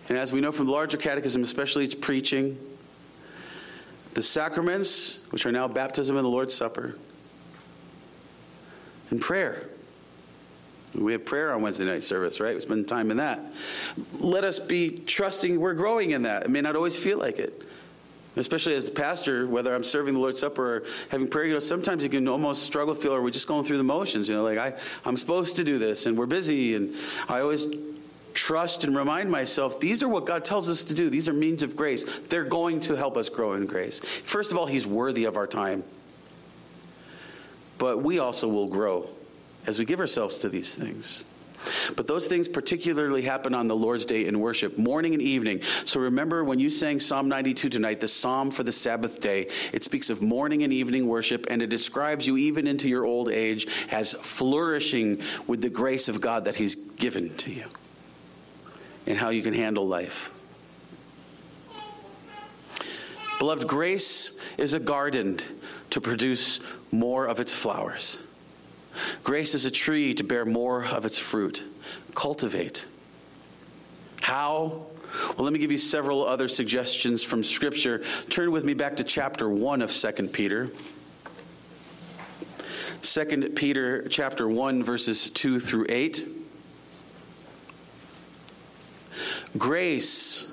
and 0.07 0.17
as 0.17 0.31
we 0.31 0.39
know 0.39 0.51
from 0.51 0.67
the 0.67 0.71
larger 0.71 0.97
catechism, 0.97 1.43
especially 1.43 1.83
its 1.83 1.95
preaching, 1.95 2.57
the 4.13 4.23
sacraments, 4.23 5.19
which 5.31 5.45
are 5.45 5.51
now 5.51 5.67
baptism 5.67 6.15
and 6.15 6.23
the 6.23 6.29
Lord's 6.29 6.55
Supper, 6.55 6.95
and 9.09 9.21
prayer. 9.21 9.69
We 10.97 11.11
have 11.11 11.25
prayer 11.25 11.53
on 11.53 11.61
Wednesday 11.61 11.85
night 11.85 12.03
service, 12.03 12.39
right? 12.39 12.55
We 12.55 12.61
spend 12.61 12.87
time 12.87 13.11
in 13.11 13.17
that. 13.17 13.39
Let 14.19 14.43
us 14.43 14.59
be 14.59 14.91
trusting 14.91 15.59
we're 15.59 15.73
growing 15.73 16.11
in 16.11 16.23
that. 16.23 16.43
It 16.43 16.49
may 16.49 16.61
not 16.61 16.75
always 16.75 16.95
feel 16.95 17.17
like 17.17 17.39
it. 17.39 17.63
Especially 18.37 18.73
as 18.73 18.87
a 18.89 18.91
pastor, 18.91 19.47
whether 19.47 19.73
I'm 19.73 19.83
serving 19.83 20.13
the 20.13 20.19
Lord's 20.19 20.41
Supper 20.41 20.77
or 20.77 20.83
having 21.09 21.27
prayer, 21.27 21.45
you 21.45 21.53
know, 21.53 21.59
sometimes 21.59 22.03
you 22.03 22.09
can 22.09 22.27
almost 22.27 22.63
struggle, 22.63 22.93
feel, 22.93 23.13
or 23.13 23.21
we're 23.21 23.29
just 23.29 23.47
going 23.47 23.63
through 23.63 23.77
the 23.77 23.83
motions? 23.83 24.27
You 24.27 24.35
know, 24.35 24.43
like 24.43 24.57
I, 24.57 24.73
I'm 25.05 25.15
supposed 25.15 25.55
to 25.55 25.63
do 25.63 25.77
this 25.77 26.05
and 26.05 26.17
we're 26.17 26.25
busy. 26.25 26.75
And 26.75 26.95
I 27.29 27.39
always 27.39 27.65
trust 28.33 28.83
and 28.83 28.95
remind 28.95 29.31
myself 29.31 29.79
these 29.79 30.03
are 30.03 30.09
what 30.09 30.25
God 30.25 30.43
tells 30.43 30.69
us 30.69 30.83
to 30.83 30.93
do. 30.93 31.09
These 31.09 31.29
are 31.29 31.33
means 31.33 31.63
of 31.63 31.77
grace. 31.77 32.03
They're 32.27 32.43
going 32.43 32.81
to 32.81 32.95
help 32.95 33.15
us 33.15 33.29
grow 33.29 33.53
in 33.53 33.65
grace. 33.67 33.99
First 33.99 34.51
of 34.51 34.57
all, 34.57 34.65
He's 34.65 34.85
worthy 34.85 35.23
of 35.23 35.37
our 35.37 35.47
time 35.47 35.83
but 37.77 38.01
we 38.01 38.19
also 38.19 38.47
will 38.47 38.67
grow 38.67 39.09
as 39.67 39.79
we 39.79 39.85
give 39.85 39.99
ourselves 39.99 40.37
to 40.39 40.49
these 40.49 40.75
things. 40.75 41.25
But 41.95 42.07
those 42.07 42.27
things 42.27 42.47
particularly 42.47 43.23
happen 43.23 43.53
on 43.53 43.67
the 43.67 43.75
Lord's 43.75 44.05
Day 44.05 44.27
in 44.27 44.39
worship, 44.39 44.77
morning 44.77 45.13
and 45.13 45.21
evening. 45.21 45.61
So 45.85 45.99
remember 45.99 46.43
when 46.43 46.59
you 46.59 46.69
sang 46.69 46.99
Psalm 46.99 47.27
92 47.27 47.69
tonight, 47.69 47.99
the 47.99 48.07
psalm 48.07 48.51
for 48.51 48.63
the 48.63 48.71
Sabbath 48.71 49.19
day, 49.19 49.47
it 49.73 49.83
speaks 49.83 50.09
of 50.09 50.21
morning 50.21 50.63
and 50.63 50.71
evening 50.71 51.07
worship, 51.07 51.47
and 51.49 51.61
it 51.61 51.67
describes 51.67 52.27
you 52.27 52.37
even 52.37 52.67
into 52.67 52.87
your 52.87 53.05
old 53.05 53.29
age 53.29 53.67
as 53.91 54.13
flourishing 54.13 55.21
with 55.47 55.61
the 55.61 55.69
grace 55.69 56.07
of 56.07 56.21
God 56.21 56.45
that 56.45 56.55
He's 56.55 56.75
given 56.75 57.35
to 57.37 57.51
you 57.51 57.65
and 59.07 59.17
how 59.17 59.29
you 59.29 59.41
can 59.41 59.53
handle 59.53 59.87
life. 59.87 60.31
Beloved, 63.39 63.67
grace 63.67 64.39
is 64.57 64.73
a 64.73 64.79
garden 64.79 65.39
to 65.89 66.01
produce 66.01 66.59
more 66.99 67.25
of 67.25 67.39
its 67.39 67.53
flowers. 67.53 68.21
Grace 69.23 69.53
is 69.53 69.65
a 69.65 69.71
tree 69.71 70.13
to 70.13 70.23
bear 70.23 70.45
more 70.45 70.85
of 70.85 71.05
its 71.05 71.17
fruit. 71.17 71.63
Cultivate. 72.13 72.85
How? 74.21 74.85
Well, 75.37 75.43
let 75.45 75.53
me 75.53 75.59
give 75.59 75.71
you 75.71 75.77
several 75.77 76.25
other 76.25 76.47
suggestions 76.47 77.23
from 77.23 77.43
Scripture. 77.43 78.03
Turn 78.29 78.51
with 78.51 78.65
me 78.65 78.73
back 78.73 78.97
to 78.97 79.03
chapter 79.03 79.49
1 79.49 79.81
of 79.81 79.91
2 79.91 80.29
Peter. 80.29 80.71
2 83.01 83.51
Peter 83.55 84.07
chapter 84.07 84.49
1 84.49 84.83
verses 84.83 85.29
2 85.29 85.59
through 85.59 85.85
8. 85.89 86.27
Grace 89.57 90.47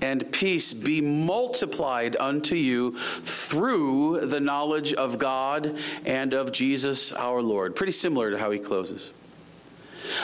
and 0.00 0.30
peace 0.32 0.72
be 0.72 1.00
multiplied 1.00 2.16
unto 2.18 2.54
you 2.54 2.96
through 2.98 4.26
the 4.26 4.40
knowledge 4.40 4.92
of 4.92 5.18
God 5.18 5.78
and 6.04 6.34
of 6.34 6.52
Jesus 6.52 7.12
our 7.12 7.42
Lord. 7.42 7.74
Pretty 7.76 7.92
similar 7.92 8.30
to 8.30 8.38
how 8.38 8.50
he 8.50 8.58
closes. 8.58 9.12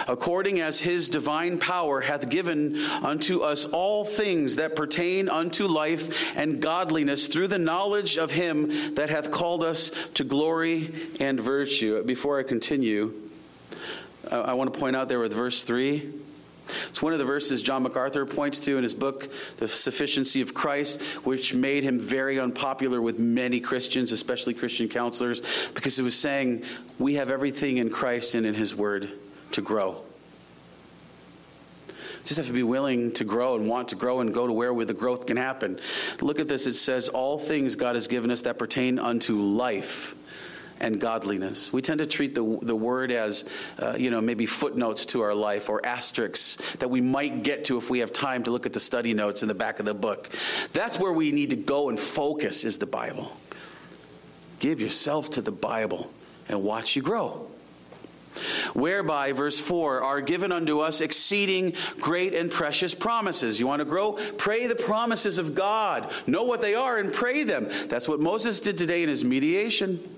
According 0.08 0.60
as 0.60 0.80
his 0.80 1.08
divine 1.08 1.58
power 1.58 2.00
hath 2.00 2.28
given 2.28 2.76
unto 3.02 3.40
us 3.40 3.66
all 3.66 4.04
things 4.04 4.56
that 4.56 4.76
pertain 4.76 5.28
unto 5.28 5.66
life 5.66 6.36
and 6.36 6.60
godliness 6.60 7.28
through 7.28 7.48
the 7.48 7.58
knowledge 7.58 8.16
of 8.16 8.30
him 8.30 8.94
that 8.94 9.10
hath 9.10 9.30
called 9.30 9.62
us 9.62 9.90
to 10.14 10.24
glory 10.24 10.94
and 11.20 11.38
virtue. 11.38 12.02
Before 12.04 12.38
I 12.38 12.44
continue, 12.44 13.12
I 14.30 14.54
want 14.54 14.72
to 14.72 14.78
point 14.78 14.96
out 14.96 15.08
there 15.08 15.18
with 15.18 15.34
verse 15.34 15.64
3 15.64 16.23
it's 16.66 17.02
one 17.02 17.12
of 17.12 17.18
the 17.18 17.24
verses 17.24 17.62
John 17.62 17.82
MacArthur 17.82 18.24
points 18.26 18.60
to 18.60 18.76
in 18.76 18.82
his 18.82 18.94
book, 18.94 19.28
The 19.58 19.68
Sufficiency 19.68 20.40
of 20.40 20.54
Christ, 20.54 21.02
which 21.26 21.54
made 21.54 21.84
him 21.84 21.98
very 21.98 22.40
unpopular 22.40 23.00
with 23.02 23.18
many 23.18 23.60
Christians, 23.60 24.12
especially 24.12 24.54
Christian 24.54 24.88
counselors, 24.88 25.42
because 25.74 25.98
it 25.98 26.02
was 26.02 26.18
saying, 26.18 26.64
We 26.98 27.14
have 27.14 27.30
everything 27.30 27.78
in 27.78 27.90
Christ 27.90 28.34
and 28.34 28.46
in 28.46 28.54
his 28.54 28.74
word 28.74 29.12
to 29.52 29.62
grow. 29.62 30.00
Just 32.24 32.38
have 32.38 32.46
to 32.46 32.54
be 32.54 32.62
willing 32.62 33.12
to 33.12 33.24
grow 33.24 33.56
and 33.56 33.68
want 33.68 33.88
to 33.88 33.96
grow 33.96 34.20
and 34.20 34.32
go 34.32 34.46
to 34.46 34.52
where, 34.52 34.72
where 34.72 34.86
the 34.86 34.94
growth 34.94 35.26
can 35.26 35.36
happen. 35.36 35.78
Look 36.22 36.40
at 36.40 36.48
this. 36.48 36.66
It 36.66 36.74
says, 36.74 37.10
All 37.10 37.38
things 37.38 37.76
God 37.76 37.96
has 37.96 38.08
given 38.08 38.30
us 38.30 38.42
that 38.42 38.58
pertain 38.58 38.98
unto 38.98 39.38
life 39.38 40.14
and 40.84 41.00
godliness. 41.00 41.72
We 41.72 41.80
tend 41.80 42.00
to 42.00 42.06
treat 42.06 42.34
the, 42.34 42.58
the 42.60 42.76
word 42.76 43.10
as, 43.10 43.46
uh, 43.78 43.96
you 43.98 44.10
know, 44.10 44.20
maybe 44.20 44.44
footnotes 44.44 45.06
to 45.06 45.22
our 45.22 45.34
life 45.34 45.70
or 45.70 45.84
asterisks 45.84 46.56
that 46.76 46.90
we 46.90 47.00
might 47.00 47.42
get 47.42 47.64
to 47.64 47.78
if 47.78 47.88
we 47.88 48.00
have 48.00 48.12
time 48.12 48.42
to 48.44 48.50
look 48.50 48.66
at 48.66 48.74
the 48.74 48.80
study 48.80 49.14
notes 49.14 49.40
in 49.40 49.48
the 49.48 49.54
back 49.54 49.80
of 49.80 49.86
the 49.86 49.94
book. 49.94 50.28
That's 50.74 51.00
where 51.00 51.12
we 51.12 51.32
need 51.32 51.50
to 51.50 51.56
go 51.56 51.88
and 51.88 51.98
focus 51.98 52.64
is 52.64 52.78
the 52.78 52.86
Bible. 52.86 53.34
Give 54.58 54.78
yourself 54.78 55.30
to 55.30 55.40
the 55.40 55.50
Bible 55.50 56.10
and 56.50 56.62
watch 56.62 56.96
you 56.96 57.02
grow 57.02 57.48
whereby, 58.72 59.30
verse 59.30 59.56
4, 59.56 60.02
are 60.02 60.20
given 60.20 60.50
unto 60.50 60.80
us 60.80 61.00
exceeding 61.00 61.74
great 62.00 62.34
and 62.34 62.50
precious 62.50 62.92
promises. 62.92 63.60
You 63.60 63.68
want 63.68 63.78
to 63.78 63.84
grow? 63.84 64.14
Pray 64.38 64.66
the 64.66 64.74
promises 64.74 65.38
of 65.38 65.54
God. 65.54 66.12
Know 66.26 66.42
what 66.42 66.60
they 66.60 66.74
are 66.74 66.98
and 66.98 67.12
pray 67.12 67.44
them. 67.44 67.68
That's 67.86 68.08
what 68.08 68.18
Moses 68.18 68.58
did 68.58 68.76
today 68.76 69.04
in 69.04 69.08
his 69.08 69.24
mediation. 69.24 70.13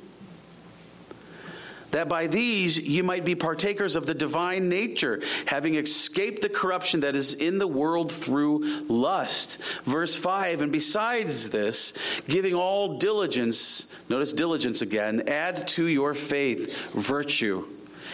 That 1.97 2.11
by 2.11 2.27
these 2.27 2.77
you 2.77 3.03
might 3.03 3.25
be 3.25 3.35
partakers 3.35 3.97
of 3.97 4.07
the 4.07 4.13
divine 4.13 4.69
nature, 4.69 5.23
having 5.47 5.77
escaped 5.77 6.43
the 6.43 6.51
corruption 6.51 7.01
that 7.01 7.17
is 7.17 7.33
in 7.33 7.57
the 7.57 7.67
world 7.67 8.13
through 8.13 8.85
lust. 8.87 9.57
Verse 9.85 10.15
5 10.15 10.61
And 10.61 10.71
besides 10.71 11.49
this, 11.49 11.95
giving 12.29 12.55
all 12.55 12.99
diligence, 12.99 13.87
notice 14.11 14.35
diligence 14.35 14.83
again, 14.83 15.27
add 15.27 15.67
to 15.69 15.87
your 15.87 16.13
faith 16.13 16.93
virtue 16.93 17.67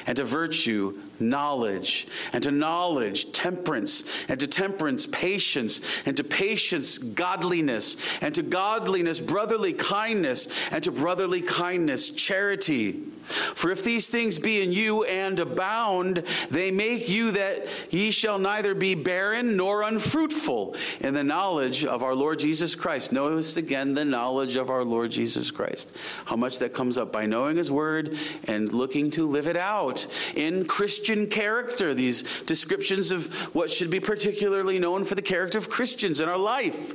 and 0.07 0.17
to 0.17 0.25
virtue, 0.25 0.99
knowledge, 1.21 2.07
and 2.33 2.43
to 2.45 2.51
knowledge, 2.51 3.33
temperance, 3.33 4.05
and 4.29 4.39
to 4.41 4.47
temperance, 4.47 5.07
patience, 5.07 5.81
and 6.07 6.17
to 6.17 6.25
patience, 6.25 6.99
godliness, 6.99 7.97
and 8.21 8.35
to 8.35 8.43
godliness, 8.43 9.21
brotherly 9.21 9.73
kindness, 9.73 10.49
and 10.71 10.83
to 10.85 10.93
brotherly 10.93 11.41
kindness, 11.41 12.11
charity. 12.11 13.01
For 13.23 13.71
if 13.71 13.85
these 13.85 14.09
things 14.09 14.39
be 14.39 14.63
in 14.63 14.73
you 14.73 15.05
and 15.05 15.39
abound, 15.39 16.25
they 16.51 16.71
make 16.71 17.09
you 17.09 17.33
that 17.33 17.67
ye 17.91 18.11
shall 18.11 18.39
neither 18.39 18.75
be 18.75 18.95
barren 18.95 19.57
nor 19.57 19.83
unfruitful 19.83 20.77
in 21.01 21.15
the 21.15 21.25
knowledge 21.25 21.85
of 21.85 22.03
our 22.03 22.15
Lord 22.15 22.39
Jesus 22.39 22.75
Christ. 22.75 23.13
Notice 23.13 23.57
again 23.57 23.95
the 23.95 24.05
knowledge 24.05 24.57
of 24.57 24.71
our 24.71 24.85
Lord 24.85 25.11
Jesus 25.11 25.51
Christ. 25.51 25.97
How 26.25 26.37
much 26.37 26.59
that 26.59 26.75
comes 26.75 26.99
up 26.99 27.13
by 27.13 27.27
knowing 27.27 27.57
His 27.57 27.71
Word 27.71 28.17
and 28.45 28.73
looking 28.73 29.11
to 29.13 29.27
live 29.27 29.47
it 29.47 29.57
out 29.57 30.07
in 30.35 30.67
Christian 30.67 31.27
character. 31.29 31.95
These 31.95 32.43
descriptions 32.43 33.11
of 33.11 33.33
what 33.55 33.71
should 33.71 33.91
be 33.91 34.01
particularly 34.01 34.79
known 34.79 35.05
for 35.05 35.15
the 35.15 35.23
character 35.23 35.59
of 35.59 35.71
Christians 35.71 36.21
in 36.21 36.29
our 36.29 36.39
life. 36.39 36.95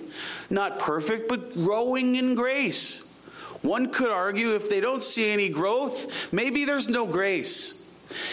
Not 0.52 0.80
perfect, 0.80 1.28
but 1.30 1.54
growing 1.54 2.16
in 2.16 2.36
grace. 2.36 3.07
One 3.62 3.92
could 3.92 4.12
argue 4.12 4.56
if 4.56 4.70
they 4.70 4.80
don't 4.80 5.04
see 5.04 5.30
any 5.30 5.50
growth, 5.50 6.32
maybe 6.32 6.66
there's 6.66 6.88
no 6.88 7.06
grace. 7.06 7.82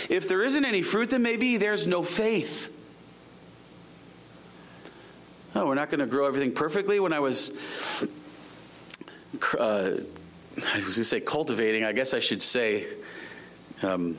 If 0.08 0.28
there 0.28 0.42
isn't 0.42 0.64
any 0.64 0.82
fruit, 0.82 1.10
then 1.10 1.22
maybe 1.22 1.56
there's 1.56 1.86
no 1.86 2.02
faith. 2.02 2.70
Oh, 5.56 5.66
we're 5.66 5.74
not 5.74 5.88
going 5.88 6.00
to 6.00 6.06
grow 6.06 6.26
everything 6.26 6.52
perfectly. 6.52 6.98
When 7.00 7.12
I 7.12 7.20
was, 7.20 8.06
uh, 9.58 9.58
I 9.58 9.90
was 10.56 10.64
going 10.64 10.84
to 10.84 11.04
say 11.04 11.20
cultivating, 11.20 11.84
I 11.84 11.92
guess 11.92 12.12
I 12.12 12.20
should 12.20 12.42
say, 12.42 12.86
um, 13.82 14.16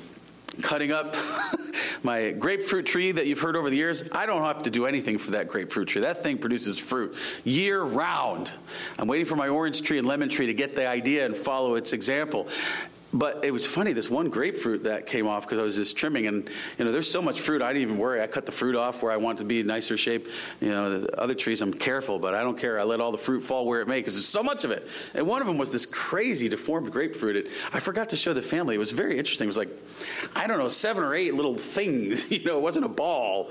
cutting 0.61 0.91
up 0.91 1.15
my 2.03 2.31
grapefruit 2.31 2.85
tree 2.85 3.11
that 3.11 3.27
you've 3.27 3.39
heard 3.39 3.55
over 3.55 3.69
the 3.69 3.77
years, 3.77 4.03
I 4.11 4.25
don't 4.25 4.43
have 4.43 4.63
to 4.63 4.69
do 4.69 4.85
anything 4.85 5.17
for 5.17 5.31
that 5.31 5.47
grapefruit 5.47 5.87
tree. 5.87 6.01
That 6.01 6.23
thing 6.23 6.37
produces 6.37 6.77
fruit 6.77 7.15
year 7.43 7.83
round. 7.83 8.51
I'm 8.97 9.07
waiting 9.07 9.25
for 9.25 9.35
my 9.35 9.47
orange 9.47 9.81
tree 9.81 9.97
and 9.97 10.07
lemon 10.07 10.29
tree 10.29 10.47
to 10.47 10.53
get 10.53 10.75
the 10.75 10.87
idea 10.87 11.25
and 11.25 11.35
follow 11.35 11.75
its 11.75 11.93
example. 11.93 12.47
But 13.15 13.45
it 13.45 13.51
was 13.51 13.65
funny, 13.65 13.93
this 13.93 14.09
one 14.09 14.29
grapefruit 14.29 14.83
that 14.83 15.05
came 15.05 15.25
off 15.25 15.45
because 15.45 15.57
I 15.57 15.61
was 15.61 15.77
just 15.77 15.95
trimming, 15.95 16.27
and 16.27 16.49
you 16.77 16.83
know, 16.83 16.91
there's 16.91 17.09
so 17.09 17.21
much 17.21 17.39
fruit, 17.39 17.61
I 17.61 17.71
didn't 17.71 17.83
even 17.83 17.97
worry. 17.97 18.21
I 18.21 18.27
cut 18.27 18.45
the 18.45 18.51
fruit 18.51 18.75
off 18.75 19.01
where 19.01 19.13
I 19.13 19.15
want 19.15 19.37
to 19.37 19.45
be 19.45 19.61
in 19.61 19.67
nicer 19.67 19.95
shape. 19.95 20.27
You 20.59 20.67
know, 20.67 20.99
the 20.99 21.17
other 21.17 21.33
trees, 21.33 21.61
I'm 21.61 21.73
careful, 21.73 22.19
but 22.19 22.33
I 22.33 22.43
don't 22.43 22.57
care. 22.57 22.77
I 22.77 22.83
let 22.83 22.99
all 22.99 23.13
the 23.13 23.17
fruit 23.17 23.39
fall 23.39 23.65
where 23.65 23.79
it 23.79 23.87
may 23.87 23.99
because 23.99 24.15
there's 24.15 24.27
so 24.27 24.43
much 24.43 24.65
of 24.65 24.71
it. 24.71 24.85
And 25.13 25.25
one 25.25 25.39
of 25.39 25.47
them 25.47 25.57
was 25.57 25.71
this 25.71 25.85
crazy 25.85 26.49
deformed 26.49 26.91
grapefruit. 26.91 27.37
It, 27.37 27.47
I 27.71 27.79
forgot 27.79 28.09
to 28.09 28.17
show 28.17 28.33
the 28.33 28.41
family. 28.41 28.75
It 28.75 28.79
was 28.79 28.91
very 28.91 29.17
interesting. 29.17 29.45
It 29.45 29.47
was 29.47 29.57
like, 29.57 29.69
I 30.35 30.45
don't 30.45 30.57
know, 30.57 30.67
seven 30.67 31.01
or 31.05 31.15
eight 31.15 31.33
little 31.33 31.57
things. 31.57 32.25
You 32.35 32.43
know, 32.43 32.57
it 32.57 32.61
wasn't 32.61 32.85
a 32.85 32.89
ball. 32.89 33.49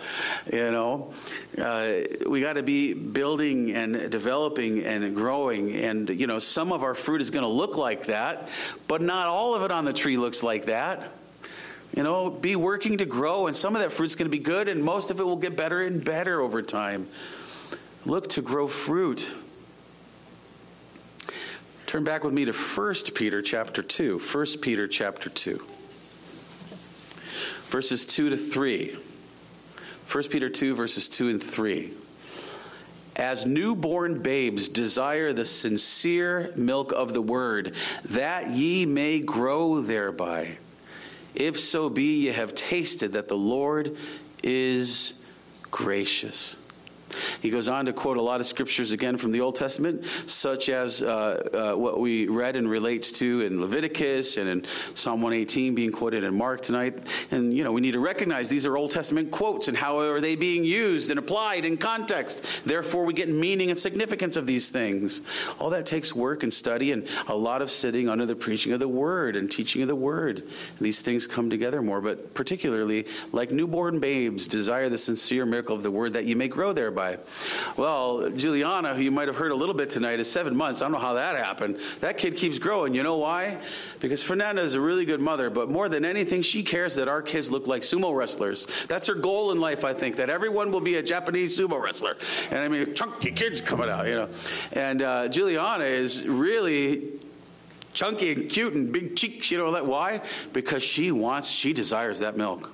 You 0.52 0.70
know, 0.70 1.12
uh, 1.58 2.00
we 2.28 2.42
got 2.42 2.54
to 2.54 2.62
be 2.62 2.92
building 2.92 3.72
and 3.72 4.10
developing 4.10 4.84
and 4.84 5.16
growing. 5.16 5.74
And 5.74 6.10
you 6.10 6.26
know, 6.26 6.38
some 6.38 6.70
of 6.70 6.82
our 6.82 6.92
fruit 6.92 7.22
is 7.22 7.30
going 7.30 7.44
to 7.44 7.50
look 7.50 7.78
like 7.78 8.06
that, 8.06 8.48
but 8.86 9.00
not 9.00 9.26
all 9.26 9.53
of 9.54 9.62
it 9.62 9.70
on 9.70 9.84
the 9.84 9.92
tree 9.92 10.16
looks 10.16 10.42
like 10.42 10.66
that. 10.66 11.08
You 11.96 12.02
know, 12.02 12.28
be 12.30 12.56
working 12.56 12.98
to 12.98 13.04
grow, 13.04 13.46
and 13.46 13.56
some 13.56 13.76
of 13.76 13.82
that 13.82 13.92
fruit's 13.92 14.16
going 14.16 14.30
to 14.30 14.36
be 14.36 14.42
good, 14.42 14.68
and 14.68 14.82
most 14.82 15.10
of 15.10 15.20
it 15.20 15.24
will 15.24 15.36
get 15.36 15.56
better 15.56 15.82
and 15.82 16.04
better 16.04 16.40
over 16.40 16.60
time. 16.62 17.08
Look 18.04 18.30
to 18.30 18.42
grow 18.42 18.66
fruit. 18.66 19.34
Turn 21.86 22.02
back 22.04 22.24
with 22.24 22.34
me 22.34 22.44
to 22.44 22.52
1 22.52 22.94
Peter 23.14 23.40
chapter 23.40 23.82
2. 23.82 24.18
1 24.18 24.46
Peter 24.60 24.88
chapter 24.88 25.30
2. 25.30 25.64
Verses 27.68 28.04
2 28.04 28.30
to 28.30 28.36
3. 28.36 28.98
1 30.10 30.24
Peter 30.24 30.48
2, 30.48 30.74
verses 30.74 31.08
2 31.08 31.28
and 31.28 31.42
3 31.42 31.92
as 33.16 33.46
newborn 33.46 34.20
babes 34.20 34.68
desire 34.68 35.32
the 35.32 35.44
sincere 35.44 36.52
milk 36.56 36.92
of 36.92 37.14
the 37.14 37.22
word, 37.22 37.74
that 38.06 38.50
ye 38.50 38.86
may 38.86 39.20
grow 39.20 39.80
thereby. 39.80 40.58
If 41.34 41.58
so 41.58 41.88
be 41.90 42.22
ye 42.22 42.26
have 42.26 42.54
tasted 42.54 43.12
that 43.12 43.28
the 43.28 43.36
Lord 43.36 43.96
is 44.42 45.14
gracious. 45.70 46.56
He 47.40 47.50
goes 47.50 47.68
on 47.68 47.86
to 47.86 47.92
quote 47.92 48.16
a 48.16 48.22
lot 48.22 48.40
of 48.40 48.46
scriptures 48.46 48.92
again 48.92 49.16
from 49.16 49.32
the 49.32 49.40
Old 49.40 49.56
Testament, 49.56 50.04
such 50.26 50.68
as 50.68 51.02
uh, 51.02 51.72
uh, 51.74 51.76
what 51.76 52.00
we 52.00 52.26
read 52.28 52.56
and 52.56 52.68
relates 52.68 53.12
to 53.12 53.40
in 53.42 53.60
Leviticus 53.60 54.36
and 54.36 54.48
in 54.48 54.64
Psalm 54.94 55.22
118 55.22 55.74
being 55.74 55.92
quoted 55.92 56.24
in 56.24 56.36
Mark 56.36 56.62
tonight. 56.62 57.00
And, 57.30 57.56
you 57.56 57.64
know, 57.64 57.72
we 57.72 57.80
need 57.80 57.92
to 57.92 58.00
recognize 58.00 58.48
these 58.48 58.66
are 58.66 58.76
Old 58.76 58.90
Testament 58.90 59.30
quotes 59.30 59.68
and 59.68 59.76
how 59.76 59.98
are 59.98 60.20
they 60.20 60.36
being 60.36 60.64
used 60.64 61.10
and 61.10 61.18
applied 61.18 61.64
in 61.64 61.76
context. 61.76 62.64
Therefore, 62.64 63.04
we 63.04 63.14
get 63.14 63.28
meaning 63.28 63.70
and 63.70 63.78
significance 63.78 64.36
of 64.36 64.46
these 64.46 64.70
things. 64.70 65.22
All 65.58 65.70
that 65.70 65.86
takes 65.86 66.14
work 66.14 66.42
and 66.42 66.52
study 66.52 66.92
and 66.92 67.08
a 67.28 67.36
lot 67.36 67.62
of 67.62 67.70
sitting 67.70 68.08
under 68.08 68.26
the 68.26 68.36
preaching 68.36 68.72
of 68.72 68.80
the 68.80 68.88
Word 68.88 69.36
and 69.36 69.50
teaching 69.50 69.82
of 69.82 69.88
the 69.88 69.96
Word. 69.96 70.44
These 70.80 71.02
things 71.02 71.26
come 71.26 71.50
together 71.50 71.82
more, 71.82 72.00
but 72.00 72.34
particularly 72.34 73.06
like 73.32 73.50
newborn 73.50 74.00
babes, 74.00 74.46
desire 74.46 74.88
the 74.88 74.98
sincere 74.98 75.46
miracle 75.46 75.76
of 75.76 75.82
the 75.82 75.90
Word 75.90 76.12
that 76.14 76.24
you 76.24 76.36
may 76.36 76.48
grow 76.48 76.72
thereby 76.72 77.03
Well, 77.76 78.30
Juliana, 78.30 78.94
who 78.94 79.02
you 79.02 79.10
might 79.10 79.28
have 79.28 79.36
heard 79.36 79.52
a 79.52 79.54
little 79.54 79.74
bit 79.74 79.90
tonight, 79.90 80.20
is 80.20 80.30
seven 80.30 80.56
months. 80.56 80.82
I 80.82 80.86
don't 80.86 80.92
know 80.92 80.98
how 80.98 81.14
that 81.14 81.36
happened. 81.36 81.78
That 82.00 82.18
kid 82.18 82.36
keeps 82.36 82.58
growing. 82.58 82.94
You 82.94 83.02
know 83.02 83.18
why? 83.18 83.58
Because 84.00 84.22
Fernanda 84.22 84.62
is 84.62 84.74
a 84.74 84.80
really 84.80 85.04
good 85.04 85.20
mother, 85.20 85.50
but 85.50 85.70
more 85.70 85.88
than 85.88 86.04
anything, 86.04 86.42
she 86.42 86.62
cares 86.62 86.94
that 86.96 87.08
our 87.08 87.22
kids 87.22 87.50
look 87.50 87.66
like 87.66 87.82
sumo 87.82 88.14
wrestlers. 88.14 88.66
That's 88.88 89.06
her 89.06 89.14
goal 89.14 89.52
in 89.52 89.60
life, 89.60 89.84
I 89.84 89.92
think, 89.92 90.16
that 90.16 90.30
everyone 90.30 90.70
will 90.70 90.80
be 90.80 90.96
a 90.96 91.02
Japanese 91.02 91.58
sumo 91.58 91.82
wrestler. 91.82 92.16
And 92.50 92.60
I 92.60 92.68
mean, 92.68 92.94
chunky 92.94 93.30
kids 93.30 93.60
coming 93.60 93.88
out, 93.88 94.06
you 94.06 94.14
know. 94.14 94.28
And 94.72 95.02
uh, 95.02 95.28
Juliana 95.28 95.84
is 95.84 96.26
really 96.26 97.20
chunky 97.94 98.32
and 98.32 98.50
cute 98.50 98.74
and 98.74 98.92
big 98.92 99.16
cheeks, 99.16 99.50
you 99.50 99.58
know 99.58 99.72
that 99.72 99.86
why? 99.86 100.20
Because 100.52 100.82
she 100.82 101.12
wants, 101.12 101.50
she 101.50 101.72
desires 101.72 102.18
that 102.18 102.36
milk. 102.36 102.70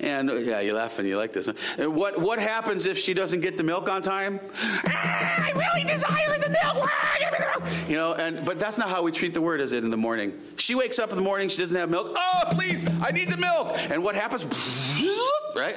And 0.00 0.30
yeah, 0.44 0.60
you 0.60 0.74
laugh 0.74 0.98
and 0.98 1.08
you 1.08 1.16
like 1.16 1.32
this. 1.32 1.48
And 1.78 1.94
what 1.94 2.20
what 2.20 2.38
happens 2.38 2.86
if 2.86 2.98
she 2.98 3.14
doesn't 3.14 3.40
get 3.40 3.56
the 3.56 3.64
milk 3.64 3.88
on 3.88 4.02
time? 4.02 4.40
Ah, 4.88 5.46
I 5.46 5.50
really 5.52 5.84
desire 5.84 6.38
the 6.38 6.50
milk. 6.50 6.88
Ah, 6.88 7.16
give 7.18 7.32
me 7.32 7.38
the 7.38 7.60
milk. 7.60 7.88
You 7.88 7.96
know, 7.96 8.14
and 8.14 8.44
but 8.44 8.58
that's 8.58 8.78
not 8.78 8.88
how 8.88 9.02
we 9.02 9.12
treat 9.12 9.34
the 9.34 9.40
word, 9.40 9.60
is 9.60 9.72
it? 9.72 9.84
In 9.84 9.90
the 9.90 9.96
morning, 9.96 10.32
she 10.56 10.74
wakes 10.74 10.98
up 10.98 11.10
in 11.10 11.16
the 11.16 11.22
morning, 11.22 11.48
she 11.48 11.58
doesn't 11.58 11.78
have 11.78 11.90
milk. 11.90 12.14
Oh, 12.16 12.42
please, 12.50 12.88
I 13.00 13.10
need 13.10 13.30
the 13.30 13.38
milk. 13.38 13.76
And 13.90 14.02
what 14.02 14.14
happens? 14.14 14.44
right? 15.54 15.76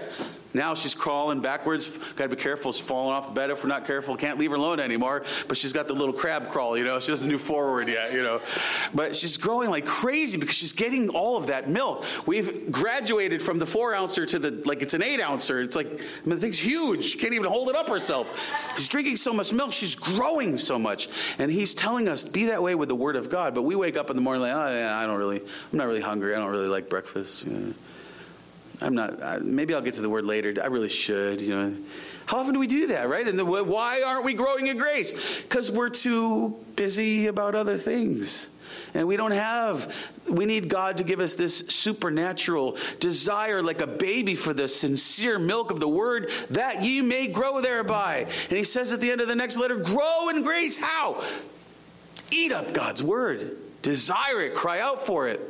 Now 0.54 0.74
she's 0.74 0.95
crawling 0.95 1.41
backwards. 1.41 1.97
Got 2.16 2.30
to 2.30 2.36
be 2.36 2.41
careful. 2.41 2.72
She's 2.72 2.86
falling 2.86 3.14
off 3.14 3.28
the 3.28 3.34
bed 3.34 3.50
if 3.52 3.64
we're 3.64 3.70
not 3.70 3.86
careful. 3.86 4.16
Can't 4.16 4.39
leave 4.39 4.52
her 4.52 4.58
alone 4.58 4.80
anymore. 4.80 5.24
But 5.47 5.58
she's 5.58 5.74
got 5.74 5.88
the 5.88 5.93
little 5.93 6.14
crab 6.14 6.50
crawl, 6.50 6.78
you 6.78 6.84
know. 6.84 7.00
She 7.00 7.12
doesn't 7.12 7.30
do 7.30 7.38
forward 7.38 7.88
yet, 7.88 8.14
you 8.14 8.24
know. 8.24 8.41
But 8.93 9.16
she's 9.16 9.38
growing 9.38 9.70
like 9.70 9.86
crazy 9.86 10.38
because 10.38 10.56
she's 10.56 10.74
getting 10.74 11.10
all 11.10 11.38
of 11.38 11.47
that 11.47 11.70
milk. 11.70 12.06
We've 12.26 12.72
graduated 12.72 13.41
from 13.41 13.60
the 13.60 13.66
four 13.66 13.93
ouncer 13.93 14.26
to 14.26 14.39
the, 14.39 14.52
like 14.66 14.82
it's 14.82 14.93
an 14.93 15.04
eight 15.04 15.22
ouncer. 15.22 15.62
It's 15.62 15.76
like, 15.76 15.88
I 15.88 15.91
mean, 15.91 16.36
the 16.36 16.38
thing's 16.38 16.60
huge. 16.60 17.06
She 17.06 17.18
can't 17.18 17.34
even 17.34 17.47
hold 17.47 17.70
it 17.70 17.76
up 17.76 17.88
herself. 17.88 18.76
She's 18.76 18.88
drinking 18.88 19.18
so 19.18 19.34
much 19.34 19.54
milk. 19.54 19.74
She's 19.74 19.95
growing 19.95 20.58
so 20.58 20.80
much. 20.80 21.10
And 21.38 21.52
he's 21.52 21.74
telling 21.74 22.08
us, 22.08 22.26
be 22.26 22.45
that 22.45 22.64
way 22.64 22.76
with 22.76 22.89
the 22.89 22.95
word 22.95 23.16
of 23.16 23.30
God. 23.30 23.54
But 23.54 23.64
we 23.64 23.76
wake 23.76 23.97
up 23.97 24.10
in 24.10 24.16
the 24.16 24.22
morning 24.22 24.41
like, 24.41 24.54
oh, 24.54 24.74
yeah, 24.74 24.97
I 24.97 25.06
don't 25.06 25.18
really, 25.18 25.39
I'm 25.39 25.78
not 25.78 25.88
really 25.88 26.02
hungry. 26.02 26.34
I 26.34 26.39
don't 26.39 26.52
really 26.52 26.68
like 26.68 26.89
breakfast. 26.89 27.47
I'm 28.82 28.96
not, 28.96 29.44
maybe 29.44 29.74
I'll 29.74 29.82
get 29.82 29.96
to 29.96 30.02
the 30.02 30.10
word 30.10 30.26
later. 30.26 30.54
I 30.62 30.68
really 30.68 30.90
should, 30.90 31.42
you 31.42 31.56
know. 31.56 31.76
How 32.26 32.38
often 32.38 32.54
do 32.54 32.60
we 32.60 32.68
do 32.68 32.88
that, 32.88 33.10
right? 33.10 33.28
And 33.28 33.38
the, 33.38 33.46
why 33.46 34.04
aren't 34.06 34.24
we 34.24 34.34
growing 34.34 34.68
in 34.68 34.78
grace? 34.78 35.42
Because 35.42 35.70
we're 35.70 35.90
too 35.90 36.58
busy 36.76 37.28
about 37.28 37.56
other 37.56 37.78
things. 37.78 38.50
And 38.94 39.08
we 39.08 39.18
don't 39.18 39.32
have, 39.32 39.94
we 40.30 40.46
need 40.46 40.70
God 40.70 40.98
to 40.98 41.04
give 41.04 41.20
us 41.20 41.36
this 41.36 41.58
supernatural 41.58 42.78
desire, 43.00 43.62
like 43.62 43.82
a 43.82 43.88
baby, 43.88 44.36
for 44.36 44.54
the 44.54 44.68
sincere 44.68 45.38
milk 45.38 45.72
of 45.72 45.80
the 45.80 45.88
word, 45.88 46.32
that 46.52 46.84
ye 46.84 47.02
may 47.02 47.28
grow 47.28 47.62
thereby. 47.62 48.28
And 48.50 48.58
he 48.58 48.64
says 48.64 48.94
at 48.94 49.02
the 49.02 49.12
end 49.12 49.22
of 49.22 49.28
the 49.28 49.36
next 49.36 49.58
letter, 49.58 49.76
grow 49.76 50.30
in 50.30 50.42
grace. 50.42 50.78
How? 50.78 51.24
Eat 52.32 52.52
up 52.52 52.74
God's 52.74 53.04
word, 53.04 53.58
desire 53.82 54.42
it, 54.42 54.56
cry 54.56 54.80
out 54.80 55.06
for 55.06 55.28
it. 55.28 55.42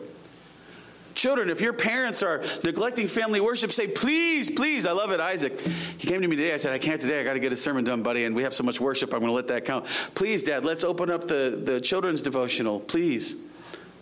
Children, 1.15 1.49
if 1.49 1.61
your 1.61 1.73
parents 1.73 2.23
are 2.23 2.43
neglecting 2.63 3.07
family 3.07 3.39
worship, 3.39 3.71
say, 3.71 3.87
please, 3.87 4.49
please. 4.49 4.85
I 4.85 4.91
love 4.91 5.11
it, 5.11 5.19
Isaac. 5.19 5.59
He 5.97 6.07
came 6.07 6.21
to 6.21 6.27
me 6.27 6.35
today. 6.35 6.53
I 6.53 6.57
said, 6.57 6.73
I 6.73 6.77
can't 6.77 7.01
today. 7.01 7.19
I 7.19 7.23
got 7.23 7.33
to 7.33 7.39
get 7.39 7.51
a 7.51 7.57
sermon 7.57 7.83
done, 7.83 8.01
buddy. 8.03 8.25
And 8.25 8.35
we 8.35 8.43
have 8.43 8.53
so 8.53 8.63
much 8.63 8.79
worship. 8.79 9.13
I'm 9.13 9.19
going 9.19 9.29
to 9.29 9.35
let 9.35 9.47
that 9.47 9.65
count. 9.65 9.85
Please, 10.15 10.43
Dad, 10.43 10.65
let's 10.65 10.83
open 10.83 11.11
up 11.11 11.27
the, 11.27 11.61
the 11.63 11.81
children's 11.81 12.21
devotional. 12.21 12.79
Please. 12.79 13.35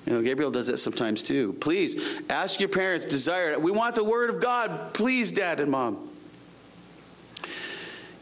You 0.05 0.13
know, 0.13 0.21
Gabriel 0.21 0.51
does 0.51 0.67
that 0.67 0.77
sometimes 0.77 1.21
too. 1.21 1.53
Please 1.53 2.01
ask 2.29 2.61
your 2.61 2.69
parents, 2.69 3.05
desire. 3.05 3.51
it. 3.51 3.61
We 3.61 3.71
want 3.71 3.95
the 3.95 4.05
word 4.05 4.29
of 4.29 4.41
God. 4.41 4.93
Please, 4.93 5.31
Dad 5.31 5.59
and 5.59 5.69
Mom. 5.69 6.09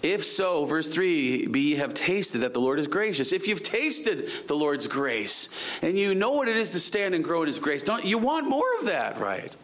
If 0.05 0.23
so, 0.23 0.65
verse 0.65 0.93
3, 0.93 1.47
be 1.47 1.61
ye 1.61 1.75
have 1.77 1.95
tasted 1.95 2.39
that 2.39 2.53
the 2.53 2.61
Lord 2.61 2.77
is 2.77 2.87
gracious. 2.87 3.31
If 3.31 3.47
you've 3.47 3.63
tasted 3.63 4.29
the 4.45 4.55
Lord's 4.55 4.85
grace 4.85 5.49
and 5.81 5.97
you 5.97 6.13
know 6.13 6.33
what 6.33 6.47
it 6.47 6.55
is 6.55 6.69
to 6.71 6.79
stand 6.79 7.15
and 7.15 7.23
grow 7.23 7.41
in 7.41 7.47
his 7.47 7.59
grace, 7.59 7.81
don't 7.81 8.05
you 8.05 8.19
want 8.19 8.47
more 8.47 8.75
of 8.79 8.85
that, 8.85 9.17
right? 9.17 9.57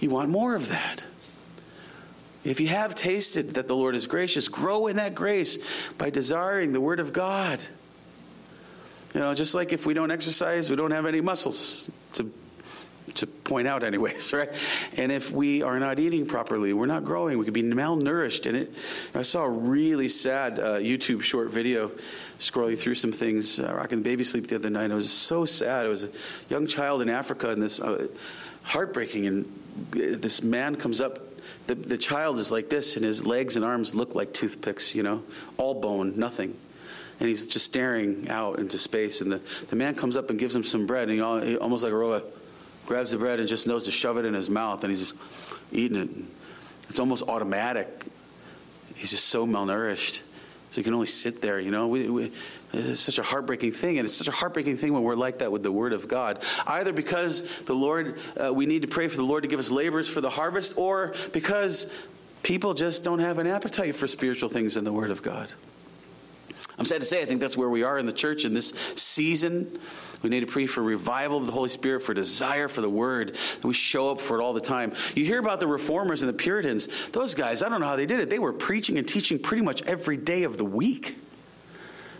You 0.00 0.10
want 0.10 0.30
more 0.30 0.56
of 0.56 0.70
that. 0.70 1.04
If 2.42 2.58
you 2.58 2.66
have 2.66 2.96
tasted 2.96 3.50
that 3.54 3.68
the 3.68 3.76
Lord 3.76 3.94
is 3.94 4.08
gracious, 4.08 4.48
grow 4.48 4.88
in 4.88 4.96
that 4.96 5.14
grace 5.14 5.58
by 5.92 6.10
desiring 6.10 6.72
the 6.72 6.80
word 6.80 6.98
of 6.98 7.12
God. 7.12 7.62
You 9.14 9.20
know, 9.20 9.32
just 9.32 9.54
like 9.54 9.72
if 9.72 9.86
we 9.86 9.94
don't 9.94 10.10
exercise, 10.10 10.70
we 10.70 10.74
don't 10.74 10.90
have 10.90 11.06
any 11.06 11.20
muscles 11.20 11.88
to 12.14 12.32
to 13.18 13.26
point 13.26 13.68
out 13.68 13.82
anyways, 13.82 14.32
right? 14.32 14.48
And 14.96 15.12
if 15.12 15.30
we 15.30 15.62
are 15.62 15.78
not 15.78 15.98
eating 15.98 16.26
properly, 16.26 16.72
we're 16.72 16.86
not 16.86 17.04
growing. 17.04 17.38
We 17.38 17.44
could 17.44 17.54
be 17.54 17.62
malnourished. 17.62 18.46
And 18.46 18.56
it, 18.56 18.74
I 19.14 19.22
saw 19.22 19.44
a 19.44 19.50
really 19.50 20.08
sad 20.08 20.58
uh, 20.58 20.76
YouTube 20.76 21.22
short 21.22 21.50
video 21.50 21.90
scrolling 22.38 22.78
through 22.78 22.94
some 22.94 23.12
things, 23.12 23.58
uh, 23.58 23.74
rocking 23.74 24.02
baby 24.02 24.24
sleep 24.24 24.46
the 24.46 24.56
other 24.56 24.70
night. 24.70 24.90
It 24.90 24.94
was 24.94 25.12
so 25.12 25.44
sad. 25.44 25.86
It 25.86 25.88
was 25.88 26.04
a 26.04 26.10
young 26.48 26.66
child 26.66 27.02
in 27.02 27.08
Africa, 27.08 27.50
and 27.50 27.60
this 27.60 27.80
uh, 27.80 28.08
heartbreaking. 28.62 29.26
And 29.26 29.44
uh, 29.92 30.18
this 30.18 30.42
man 30.42 30.76
comes 30.76 31.00
up. 31.00 31.18
The, 31.66 31.74
the 31.74 31.98
child 31.98 32.38
is 32.38 32.50
like 32.50 32.70
this, 32.70 32.96
and 32.96 33.04
his 33.04 33.26
legs 33.26 33.56
and 33.56 33.64
arms 33.64 33.94
look 33.94 34.14
like 34.14 34.32
toothpicks, 34.32 34.94
you 34.94 35.02
know, 35.02 35.22
all 35.56 35.74
bone, 35.74 36.18
nothing 36.18 36.56
and 37.20 37.28
he's 37.28 37.46
just 37.46 37.64
staring 37.64 38.28
out 38.28 38.60
into 38.60 38.78
space. 38.78 39.20
And 39.20 39.32
the, 39.32 39.40
the 39.70 39.74
man 39.74 39.96
comes 39.96 40.16
up 40.16 40.30
and 40.30 40.38
gives 40.38 40.54
him 40.54 40.62
some 40.62 40.86
bread, 40.86 41.08
and 41.10 41.44
he, 41.44 41.56
almost 41.56 41.82
like 41.82 41.92
a 41.92 41.96
robot 41.96 42.22
grabs 42.88 43.10
the 43.10 43.18
bread 43.18 43.38
and 43.38 43.46
just 43.46 43.66
knows 43.66 43.84
to 43.84 43.90
shove 43.90 44.16
it 44.16 44.24
in 44.24 44.32
his 44.32 44.48
mouth, 44.48 44.82
and 44.82 44.90
he's 44.90 45.00
just 45.00 45.14
eating 45.70 46.00
it. 46.00 46.08
It's 46.88 46.98
almost 46.98 47.22
automatic. 47.28 47.86
He's 48.96 49.10
just 49.10 49.26
so 49.26 49.46
malnourished. 49.46 50.22
So 50.70 50.76
he 50.76 50.82
can 50.82 50.94
only 50.94 51.06
sit 51.06 51.42
there, 51.42 51.60
you 51.60 51.70
know. 51.70 51.88
We, 51.88 52.08
we, 52.08 52.32
it's 52.72 53.00
such 53.00 53.18
a 53.18 53.22
heartbreaking 53.22 53.72
thing, 53.72 53.98
and 53.98 54.06
it's 54.06 54.16
such 54.16 54.28
a 54.28 54.32
heartbreaking 54.32 54.78
thing 54.78 54.94
when 54.94 55.02
we're 55.02 55.14
like 55.14 55.38
that 55.40 55.52
with 55.52 55.62
the 55.62 55.70
Word 55.70 55.92
of 55.92 56.08
God. 56.08 56.42
Either 56.66 56.94
because 56.94 57.60
the 57.62 57.74
Lord, 57.74 58.18
uh, 58.42 58.52
we 58.52 58.64
need 58.64 58.82
to 58.82 58.88
pray 58.88 59.08
for 59.08 59.16
the 59.18 59.22
Lord 59.22 59.42
to 59.42 59.48
give 59.48 59.60
us 59.60 59.70
laborers 59.70 60.08
for 60.08 60.22
the 60.22 60.30
harvest, 60.30 60.78
or 60.78 61.14
because 61.32 61.94
people 62.42 62.72
just 62.72 63.04
don't 63.04 63.20
have 63.20 63.38
an 63.38 63.46
appetite 63.46 63.96
for 63.96 64.08
spiritual 64.08 64.48
things 64.48 64.78
in 64.78 64.84
the 64.84 64.92
Word 64.92 65.10
of 65.10 65.22
God. 65.22 65.52
I'm 66.78 66.84
sad 66.84 67.00
to 67.00 67.06
say, 67.06 67.20
I 67.20 67.24
think 67.24 67.40
that's 67.40 67.56
where 67.56 67.68
we 67.68 67.82
are 67.82 67.98
in 67.98 68.06
the 68.06 68.12
church 68.12 68.44
in 68.44 68.54
this 68.54 68.70
season. 68.94 69.78
We 70.22 70.30
need 70.30 70.40
to 70.40 70.46
pray 70.46 70.66
for 70.66 70.82
revival 70.82 71.38
of 71.38 71.46
the 71.46 71.52
Holy 71.52 71.68
Spirit, 71.68 72.02
for 72.02 72.14
desire 72.14 72.68
for 72.68 72.80
the 72.80 72.90
Word, 72.90 73.36
we 73.62 73.74
show 73.74 74.10
up 74.10 74.20
for 74.20 74.38
it 74.38 74.42
all 74.42 74.52
the 74.52 74.60
time. 74.60 74.92
You 75.14 75.24
hear 75.24 75.38
about 75.38 75.60
the 75.60 75.66
reformers 75.66 76.22
and 76.22 76.28
the 76.28 76.36
Puritans. 76.36 77.10
Those 77.10 77.34
guys, 77.34 77.62
I 77.62 77.68
don't 77.68 77.80
know 77.80 77.86
how 77.86 77.96
they 77.96 78.06
did 78.06 78.20
it. 78.20 78.30
They 78.30 78.38
were 78.38 78.52
preaching 78.52 78.98
and 78.98 79.06
teaching 79.06 79.38
pretty 79.38 79.62
much 79.62 79.82
every 79.86 80.16
day 80.16 80.44
of 80.44 80.56
the 80.56 80.64
week. 80.64 81.16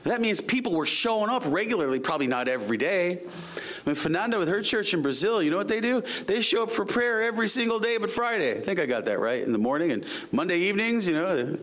That 0.05 0.21
means 0.21 0.41
people 0.41 0.73
were 0.75 0.87
showing 0.87 1.29
up 1.29 1.43
regularly, 1.47 1.99
probably 1.99 2.29
not 2.29 2.49
every 2.49 2.79
day. 2.79 3.19
I 3.19 3.89
mean, 3.89 3.95
Fernanda 3.95 4.39
with 4.39 4.49
her 4.49 4.63
church 4.63 4.95
in 4.95 5.03
Brazil, 5.03 5.43
you 5.43 5.51
know 5.51 5.57
what 5.57 5.69
they 5.69 5.81
do? 5.81 6.03
They 6.27 6.41
show 6.41 6.63
up 6.63 6.71
for 6.71 6.85
prayer 6.85 7.23
every 7.23 7.49
single 7.49 7.79
day 7.79 7.99
but 7.99 8.11
Friday. 8.11 8.57
I 8.57 8.61
think 8.61 8.81
I 8.81 8.87
got 8.87 9.05
that 9.07 9.19
right 9.19 9.43
in 9.43 9.53
the 9.53 9.59
morning 9.59 9.93
and 9.93 10.05
Monday 10.33 10.59
evenings, 10.61 11.07
you 11.07 11.15
know. 11.15 11.59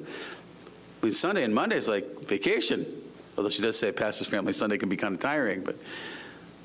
Sunday 1.12 1.44
and 1.44 1.54
Monday 1.54 1.76
is 1.76 1.88
like 1.88 2.26
vacation. 2.26 2.86
Although 3.38 3.50
she 3.50 3.62
does 3.62 3.78
say 3.78 3.92
pastor's 3.92 4.28
family 4.28 4.54
Sunday 4.54 4.78
can 4.78 4.90
be 4.90 4.98
kind 4.98 5.14
of 5.14 5.20
tiring, 5.20 5.62
but 5.62 5.76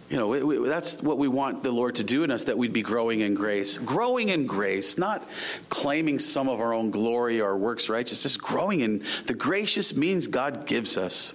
you 0.09 0.16
know, 0.16 0.26
we, 0.26 0.43
we, 0.43 0.68
that's 0.68 1.01
what 1.03 1.18
we 1.18 1.28
want 1.28 1.62
the 1.62 1.70
Lord 1.70 1.95
to 1.97 2.05
do 2.05 2.24
in 2.24 2.32
us, 2.32 2.45
that 2.45 2.59
we'd 2.59 2.72
be 2.72 2.82
growing 2.82 3.20
in 3.20 3.34
grace. 3.34 3.78
Growing 3.78 4.28
in 4.28 4.45
grace, 4.45 4.99
not 4.99 5.28
claiming 5.68 6.18
some 6.18 6.49
of 6.49 6.61
our 6.61 6.74
own 6.74 6.91
glory 6.91 7.41
or 7.41 7.57
works 7.57 7.88
righteousness, 7.88 8.36
growing 8.36 8.80
in 8.80 9.05
the 9.26 9.34
gracious 9.34 9.95
means 9.95 10.26
God 10.26 10.66
gives 10.66 10.97
us. 10.97 11.32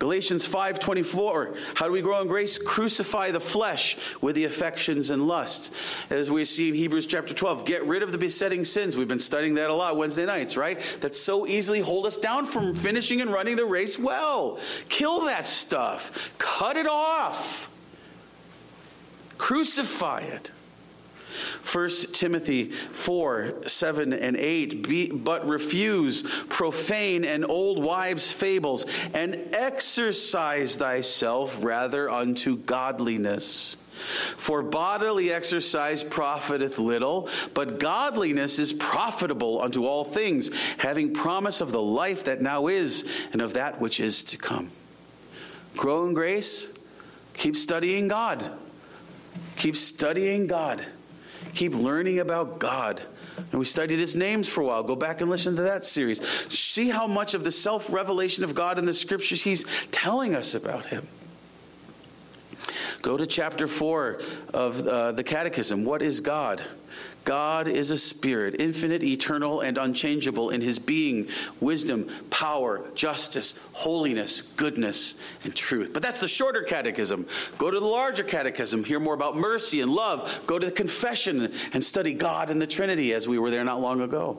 Galatians 0.00 0.46
5:24 0.46 1.54
How 1.74 1.84
do 1.84 1.92
we 1.92 2.00
grow 2.00 2.22
in 2.22 2.26
grace? 2.26 2.56
Crucify 2.56 3.32
the 3.32 3.38
flesh 3.38 3.98
with 4.22 4.34
the 4.34 4.46
affections 4.46 5.10
and 5.10 5.28
lusts. 5.28 5.70
As 6.08 6.30
we 6.30 6.46
see 6.46 6.70
in 6.70 6.74
Hebrews 6.74 7.04
chapter 7.04 7.34
12, 7.34 7.66
get 7.66 7.84
rid 7.84 8.02
of 8.02 8.10
the 8.10 8.16
besetting 8.16 8.64
sins. 8.64 8.96
We've 8.96 9.06
been 9.06 9.18
studying 9.18 9.54
that 9.54 9.68
a 9.68 9.74
lot 9.74 9.98
Wednesday 9.98 10.24
nights, 10.24 10.56
right? 10.56 10.80
That 11.02 11.14
so 11.14 11.46
easily 11.46 11.80
hold 11.80 12.06
us 12.06 12.16
down 12.16 12.46
from 12.46 12.74
finishing 12.74 13.20
and 13.20 13.30
running 13.30 13.56
the 13.56 13.66
race 13.66 13.98
well. 13.98 14.58
Kill 14.88 15.26
that 15.26 15.46
stuff. 15.46 16.32
Cut 16.38 16.78
it 16.78 16.86
off. 16.86 17.70
Crucify 19.36 20.20
it. 20.20 20.50
1 21.64 21.90
Timothy 22.12 22.70
4 22.70 23.66
7 23.66 24.12
and 24.12 24.36
8. 24.36 24.88
Be, 24.88 25.10
but 25.10 25.46
refuse 25.46 26.22
profane 26.48 27.24
and 27.24 27.44
old 27.44 27.82
wives' 27.82 28.32
fables, 28.32 28.86
and 29.14 29.48
exercise 29.52 30.76
thyself 30.76 31.62
rather 31.62 32.10
unto 32.10 32.56
godliness. 32.58 33.76
For 34.36 34.62
bodily 34.62 35.30
exercise 35.30 36.02
profiteth 36.02 36.78
little, 36.78 37.28
but 37.52 37.78
godliness 37.78 38.58
is 38.58 38.72
profitable 38.72 39.62
unto 39.62 39.84
all 39.84 40.04
things, 40.04 40.50
having 40.78 41.12
promise 41.12 41.60
of 41.60 41.70
the 41.70 41.82
life 41.82 42.24
that 42.24 42.40
now 42.40 42.68
is 42.68 43.06
and 43.32 43.42
of 43.42 43.54
that 43.54 43.78
which 43.78 44.00
is 44.00 44.24
to 44.24 44.38
come. 44.38 44.70
Grow 45.76 46.06
in 46.06 46.14
grace, 46.14 46.72
keep 47.34 47.56
studying 47.56 48.08
God. 48.08 48.50
Keep 49.56 49.76
studying 49.76 50.46
God. 50.46 50.84
Keep 51.54 51.74
learning 51.74 52.18
about 52.18 52.58
God. 52.58 53.02
And 53.36 53.58
we 53.58 53.64
studied 53.64 53.98
his 53.98 54.14
names 54.14 54.48
for 54.48 54.60
a 54.62 54.66
while. 54.66 54.82
Go 54.82 54.96
back 54.96 55.20
and 55.20 55.30
listen 55.30 55.56
to 55.56 55.62
that 55.62 55.84
series. 55.84 56.24
See 56.52 56.88
how 56.88 57.06
much 57.06 57.34
of 57.34 57.44
the 57.44 57.50
self 57.50 57.92
revelation 57.92 58.44
of 58.44 58.54
God 58.54 58.78
in 58.78 58.84
the 58.86 58.94
scriptures 58.94 59.42
he's 59.42 59.64
telling 59.90 60.34
us 60.34 60.54
about 60.54 60.86
him. 60.86 61.06
Go 63.02 63.16
to 63.16 63.26
chapter 63.26 63.66
4 63.66 64.20
of 64.52 64.86
uh, 64.86 65.12
the 65.12 65.24
Catechism. 65.24 65.84
What 65.84 66.02
is 66.02 66.20
God? 66.20 66.62
God 67.24 67.68
is 67.68 67.90
a 67.90 67.98
spirit, 67.98 68.56
infinite, 68.58 69.02
eternal, 69.02 69.60
and 69.60 69.76
unchangeable 69.76 70.50
in 70.50 70.60
his 70.60 70.78
being, 70.78 71.28
wisdom, 71.60 72.08
power, 72.30 72.82
justice, 72.94 73.58
holiness, 73.72 74.40
goodness, 74.40 75.16
and 75.44 75.54
truth. 75.54 75.92
But 75.92 76.02
that's 76.02 76.20
the 76.20 76.28
shorter 76.28 76.62
catechism. 76.62 77.26
Go 77.58 77.70
to 77.70 77.78
the 77.78 77.86
larger 77.86 78.24
catechism, 78.24 78.84
hear 78.84 79.00
more 79.00 79.14
about 79.14 79.36
mercy 79.36 79.80
and 79.80 79.92
love. 79.92 80.42
Go 80.46 80.58
to 80.58 80.66
the 80.66 80.72
confession 80.72 81.52
and 81.72 81.84
study 81.84 82.14
God 82.14 82.50
and 82.50 82.60
the 82.60 82.66
Trinity 82.66 83.12
as 83.12 83.28
we 83.28 83.38
were 83.38 83.50
there 83.50 83.64
not 83.64 83.80
long 83.80 84.00
ago. 84.00 84.38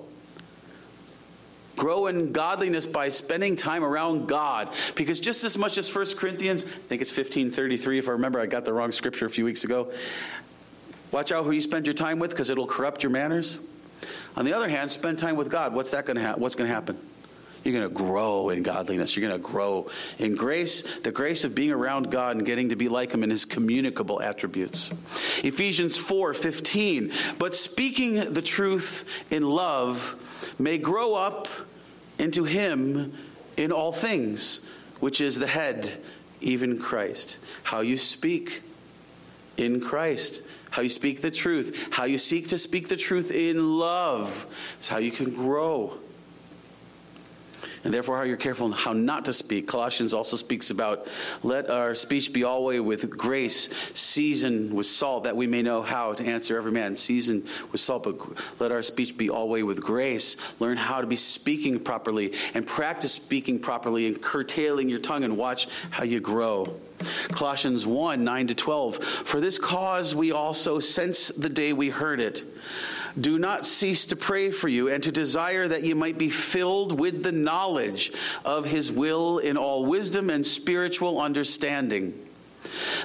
Grow 1.76 2.08
in 2.08 2.32
godliness 2.32 2.86
by 2.86 3.10
spending 3.10 3.56
time 3.56 3.84
around 3.84 4.28
God. 4.28 4.70
Because 4.96 5.20
just 5.20 5.44
as 5.44 5.58
much 5.58 5.78
as 5.78 5.94
1 5.94 6.18
Corinthians, 6.18 6.64
I 6.64 6.68
think 6.68 7.02
it's 7.02 7.12
1533, 7.12 8.00
if 8.00 8.08
I 8.08 8.12
remember, 8.12 8.40
I 8.40 8.46
got 8.46 8.66
the 8.66 8.74
wrong 8.74 8.92
scripture 8.92 9.26
a 9.26 9.30
few 9.30 9.46
weeks 9.46 9.64
ago. 9.64 9.92
Watch 11.12 11.32
out 11.32 11.46
who 11.46 11.52
you 11.52 11.62
spend 11.62 11.88
your 11.88 11.94
time 11.94 12.20
with 12.20 12.32
because 12.32 12.50
it'll 12.50 12.68
corrupt 12.68 13.04
your 13.04 13.12
manners. 13.12 13.60
On 14.36 14.46
the 14.46 14.54
other 14.54 14.70
hand, 14.70 14.92
spend 14.92 15.20
time 15.20 15.36
with 15.36 15.50
God. 15.50 15.74
What's 15.74 15.92
that 15.92 16.06
going 16.06 16.18
to 16.18 16.26
ha- 16.26 16.36
what's 16.38 16.56
going 16.56 16.68
to 16.68 16.74
happen? 16.74 16.98
You're 17.64 17.78
going 17.78 17.88
to 17.88 17.94
grow 17.94 18.50
in 18.50 18.64
godliness. 18.64 19.16
You're 19.16 19.28
going 19.28 19.40
to 19.40 19.48
grow 19.48 19.90
in 20.18 20.36
grace, 20.36 20.82
the 21.02 21.12
grace 21.12 21.44
of 21.44 21.54
being 21.54 21.72
around 21.72 22.10
God 22.10 22.36
and 22.36 22.46
getting 22.46 22.70
to 22.70 22.76
be 22.76 22.90
like 22.90 23.12
him 23.12 23.24
in 23.24 23.30
his 23.30 23.46
communicable 23.46 24.22
attributes. 24.22 24.90
Ephesians 25.44 25.98
4:15, 25.98 27.38
but 27.38 27.54
speaking 27.54 28.34
the 28.34 28.42
truth 28.42 29.06
in 29.30 29.44
love 29.44 30.54
may 30.58 30.78
grow 30.78 31.14
up 31.14 31.48
into 32.18 32.46
him 32.46 33.14
in 33.58 33.72
all 33.72 33.92
things, 33.92 34.62
which 35.00 35.22
is 35.22 35.38
the 35.38 35.48
head, 35.48 35.92
even 36.40 36.80
Christ. 36.80 37.38
How 37.64 37.82
you 37.82 37.98
speak 37.98 38.64
in 39.58 39.82
Christ 39.82 40.44
how 40.72 40.82
you 40.82 40.90
speak 40.90 41.22
the 41.22 41.32
truth, 41.32 41.90
how 41.92 42.06
you 42.06 42.18
seek 42.18 42.48
to 42.48 42.58
speak 42.58 42.88
the 42.88 42.96
truth 42.96 43.30
in 43.30 43.78
love. 43.78 44.48
It's 44.80 44.88
how 44.88 44.98
you 44.98 45.12
can 45.12 45.32
grow. 45.32 46.00
And 47.84 47.94
therefore 47.94 48.18
how 48.18 48.24
you're 48.24 48.38
careful 48.38 48.72
how 48.72 48.94
not 48.94 49.26
to 49.26 49.34
speak. 49.34 49.68
Colossians 49.68 50.14
also 50.14 50.38
speaks 50.38 50.70
about 50.70 51.08
let 51.44 51.70
our 51.70 51.96
speech 51.96 52.34
be 52.34 52.44
always 52.44 52.82
with 52.82 53.10
grace, 53.10 53.70
seasoned 53.94 54.74
with 54.74 54.86
salt, 54.86 55.24
that 55.24 55.36
we 55.36 55.48
may 55.48 55.62
know 55.62 55.82
how 55.82 56.14
to 56.14 56.24
answer 56.26 56.58
every 56.58 56.72
man. 56.72 56.96
Seasoned 56.96 57.44
with 57.72 57.82
salt, 57.82 58.04
but 58.04 58.18
let 58.60 58.72
our 58.72 58.84
speech 58.84 59.18
be 59.18 59.30
always 59.30 59.64
with 59.64 59.82
grace. 59.82 60.38
Learn 60.60 60.78
how 60.78 61.02
to 61.02 61.08
be 61.08 61.16
speaking 61.16 61.80
properly 61.80 62.34
and 62.54 62.66
practice 62.66 63.12
speaking 63.12 63.60
properly 63.60 64.08
and 64.08 64.22
curtailing 64.22 64.90
your 64.90 65.00
tongue 65.00 65.24
and 65.24 65.38
watch 65.38 65.68
how 65.90 66.04
you 66.04 66.20
grow. 66.20 66.74
Colossians 67.30 67.86
1 67.86 68.24
9 68.24 68.48
to 68.48 68.56
12. 68.56 68.98
For 68.98 69.40
this 69.40 69.58
cause 69.58 70.14
we 70.14 70.32
also, 70.32 70.80
since 70.80 71.30
the 71.30 71.50
day 71.50 71.74
we 71.74 71.90
heard 71.90 72.20
it, 72.20 72.44
do 73.20 73.38
not 73.40 73.66
cease 73.66 74.06
to 74.06 74.16
pray 74.16 74.52
for 74.52 74.68
you 74.68 74.90
and 74.90 75.04
to 75.04 75.12
desire 75.12 75.68
that 75.68 75.84
you 75.84 75.96
might 75.96 76.18
be 76.18 76.30
filled 76.30 77.00
with 77.00 77.24
the 77.24 77.32
knowledge 77.32 78.14
of 78.46 78.66
his 78.66 78.92
will 78.92 79.40
in 79.40 79.58
all 79.58 79.86
wisdom 79.86 80.30
and 80.30 80.46
spiritual 80.46 81.20
understanding 81.20 82.14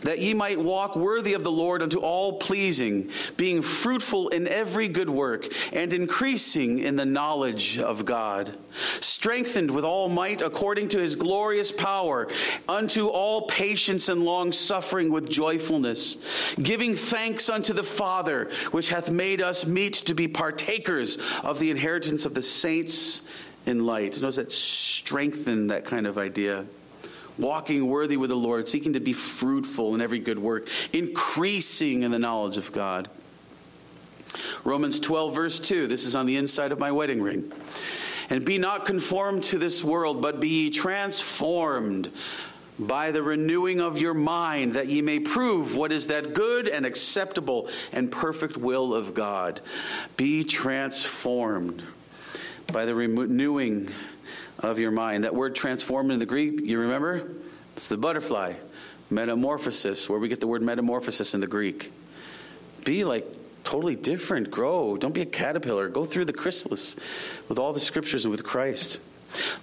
that 0.03 0.19
ye 0.19 0.35
might 0.35 0.61
walk 0.61 0.97
worthy 0.97 1.35
of 1.35 1.45
the 1.45 1.51
Lord 1.51 1.83
unto 1.83 1.99
all 1.99 2.39
pleasing, 2.39 3.11
being 3.37 3.63
fruitful 3.63 4.29
in 4.29 4.47
every 4.47 4.89
good 4.89 5.11
work, 5.11 5.49
and 5.73 5.93
increasing 5.93 6.79
in 6.79 6.97
the 6.97 7.07
knowledge 7.07 7.79
of 7.79 8.05
God, 8.05 8.57
strengthened 9.01 9.71
with 9.71 9.85
all 9.85 10.09
might 10.09 10.43
according 10.43 10.89
to 10.89 10.99
his 10.99 11.15
glorious 11.15 11.73
power, 11.73 12.29
unto 12.69 13.09
all 13.09 13.43
patience 13.43 14.09
and 14.09 14.23
long 14.23 14.53
suffering 14.53 15.11
with 15.11 15.29
joyfulness, 15.29 16.17
giving 16.63 16.95
thanks 16.95 17.49
unto 17.49 17.73
the 17.73 17.83
Father, 17.83 18.51
which 18.71 18.89
hath 18.89 19.11
made 19.11 19.41
us 19.41 19.67
meet 19.67 19.95
to 19.95 20.15
be 20.15 20.29
partakers 20.29 21.19
of 21.43 21.59
the 21.59 21.71
inheritance 21.71 22.27
of 22.27 22.35
the 22.35 22.43
saints 22.43 23.23
in 23.67 23.85
light. 23.85 24.21
Notice 24.21 24.37
that 24.37 24.53
strengthen 24.53 25.69
that 25.69 25.85
kind 25.85 26.07
of 26.07 26.19
idea 26.19 26.67
walking 27.39 27.87
worthy 27.87 28.17
with 28.17 28.31
the 28.31 28.37
Lord, 28.37 28.69
seeking 28.69 28.95
to 28.95 29.01
be 29.01 29.13
fruitful 29.13 29.95
in 29.95 30.01
every 30.01 30.19
good 30.19 30.39
work, 30.39 30.69
increasing 30.93 32.03
in 32.03 32.11
the 32.11 32.19
knowledge 32.19 32.57
of 32.57 32.73
God. 32.73 33.09
Romans 34.65 35.01
12, 35.01 35.35
verse 35.35 35.61
2, 35.61 35.87
this 35.87 36.05
is 36.05 36.15
on 36.15 36.27
the 36.27 36.37
inside 36.37 36.73
of 36.73 36.79
my 36.79 36.93
wedding 36.93 37.23
ring. 37.23 37.53
And 38.29 38.45
be 38.45 38.59
not 38.59 38.87
conformed 38.87 39.45
to 39.45 39.59
this 39.59 39.85
world, 39.85 40.21
but 40.21 40.41
be 40.41 40.49
ye 40.49 40.71
transformed 40.71 42.11
by 42.79 43.11
the 43.11 43.23
renewing 43.23 43.81
of 43.81 43.99
your 43.99 44.15
mind, 44.15 44.75
that 44.75 44.89
ye 44.89 45.01
may 45.01 45.21
prove 45.21 45.77
what 45.77 45.93
is 45.93 46.09
that 46.09 46.35
good 46.35 46.69
and 46.69 46.85
acceptable 46.85 47.69
and 47.93 48.13
perfect 48.13 48.57
will 48.57 48.95
of 48.95 49.15
God. 49.15 49.61
Be 50.17 50.45
transformed 50.45 51.83
by 52.73 52.85
the 52.85 52.95
renewing 52.95 53.91
of 54.67 54.79
your 54.79 54.91
mind. 54.91 55.25
That 55.25 55.35
word 55.35 55.55
transformed 55.55 56.13
in 56.13 56.19
the 56.19 56.27
Greek, 56.27 56.61
you 56.65 56.81
remember? 56.81 57.31
It's 57.75 57.89
the 57.89 57.97
butterfly, 57.97 58.55
metamorphosis, 59.11 60.09
where 60.09 60.19
we 60.19 60.29
get 60.29 60.41
the 60.41 60.47
word 60.47 60.63
metamorphosis 60.63 61.35
in 61.35 61.41
the 61.41 61.47
Greek. 61.47 61.93
Be 62.85 63.05
like 63.05 63.27
totally 63.65 63.97
different, 63.97 64.51
grow. 64.51 64.97
Don't 64.97 65.15
be 65.15 65.23
a 65.23 65.27
caterpillar. 65.27 65.89
Go 65.89 66.05
through 66.05 66.25
the 66.25 66.33
chrysalis 66.33 66.97
with 67.49 67.59
all 67.59 67.73
the 67.73 67.81
scriptures 67.81 68.25
and 68.25 68.31
with 68.31 68.45
Christ. 68.45 68.99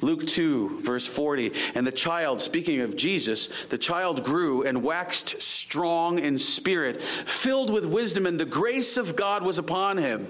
Luke 0.01 0.27
2, 0.27 0.81
verse 0.81 1.05
40. 1.05 1.53
And 1.75 1.87
the 1.87 1.91
child, 1.91 2.41
speaking 2.41 2.81
of 2.81 2.95
Jesus, 2.95 3.65
the 3.67 3.77
child 3.77 4.23
grew 4.23 4.63
and 4.63 4.83
waxed 4.83 5.41
strong 5.41 6.19
in 6.19 6.37
spirit, 6.37 7.01
filled 7.01 7.71
with 7.71 7.85
wisdom, 7.85 8.25
and 8.25 8.39
the 8.39 8.45
grace 8.45 8.97
of 8.97 9.15
God 9.15 9.43
was 9.43 9.57
upon 9.57 9.97
him. 9.97 10.27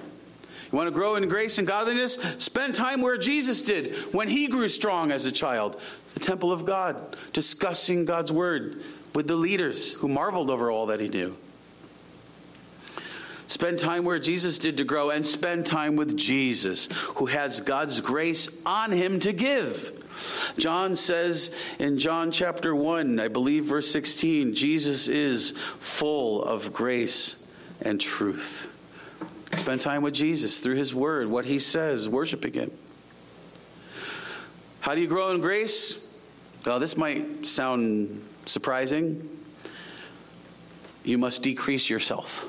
You 0.73 0.77
want 0.77 0.87
to 0.87 0.91
grow 0.91 1.15
in 1.15 1.29
grace 1.29 1.59
and 1.59 1.67
godliness? 1.67 2.15
Spend 2.39 2.73
time 2.73 3.01
where 3.01 3.15
Jesus 3.15 3.61
did 3.61 3.93
when 4.11 4.27
he 4.27 4.47
grew 4.47 4.67
strong 4.67 5.11
as 5.11 5.27
a 5.27 5.31
child. 5.31 5.79
The 6.15 6.19
temple 6.19 6.51
of 6.51 6.65
God, 6.65 7.15
discussing 7.31 8.05
God's 8.05 8.31
word 8.31 8.81
with 9.13 9.27
the 9.27 9.35
leaders 9.35 9.93
who 9.93 10.07
marveled 10.07 10.49
over 10.49 10.71
all 10.71 10.87
that 10.87 10.99
he 10.99 11.09
knew. 11.09 11.37
Spend 13.45 13.77
time 13.77 14.03
where 14.03 14.17
Jesus 14.17 14.57
did 14.57 14.77
to 14.77 14.83
grow, 14.83 15.11
and 15.11 15.23
spend 15.23 15.67
time 15.67 15.95
with 15.95 16.17
Jesus, 16.17 16.87
who 17.17 17.27
has 17.27 17.59
God's 17.59 18.01
grace 18.01 18.49
on 18.65 18.91
him 18.91 19.19
to 19.19 19.31
give. 19.31 19.91
John 20.57 20.95
says 20.95 21.55
in 21.77 21.99
John 21.99 22.31
chapter 22.31 22.75
1, 22.75 23.19
I 23.19 23.27
believe 23.27 23.65
verse 23.65 23.91
16, 23.91 24.55
Jesus 24.55 25.07
is 25.07 25.51
full 25.77 26.43
of 26.43 26.73
grace 26.73 27.35
and 27.79 28.01
truth. 28.01 28.75
Spend 29.53 29.81
time 29.81 30.01
with 30.01 30.13
Jesus 30.13 30.59
through 30.61 30.75
his 30.75 30.95
word, 30.95 31.27
what 31.27 31.45
he 31.45 31.59
says, 31.59 32.09
worshiping 32.09 32.53
him. 32.53 32.71
How 34.81 34.95
do 34.95 35.01
you 35.01 35.07
grow 35.07 35.29
in 35.29 35.41
grace? 35.41 36.05
Well, 36.65 36.79
this 36.79 36.97
might 36.97 37.45
sound 37.45 38.25
surprising. 38.45 39.29
You 41.03 41.17
must 41.17 41.43
decrease 41.43 41.89
yourself. 41.89 42.45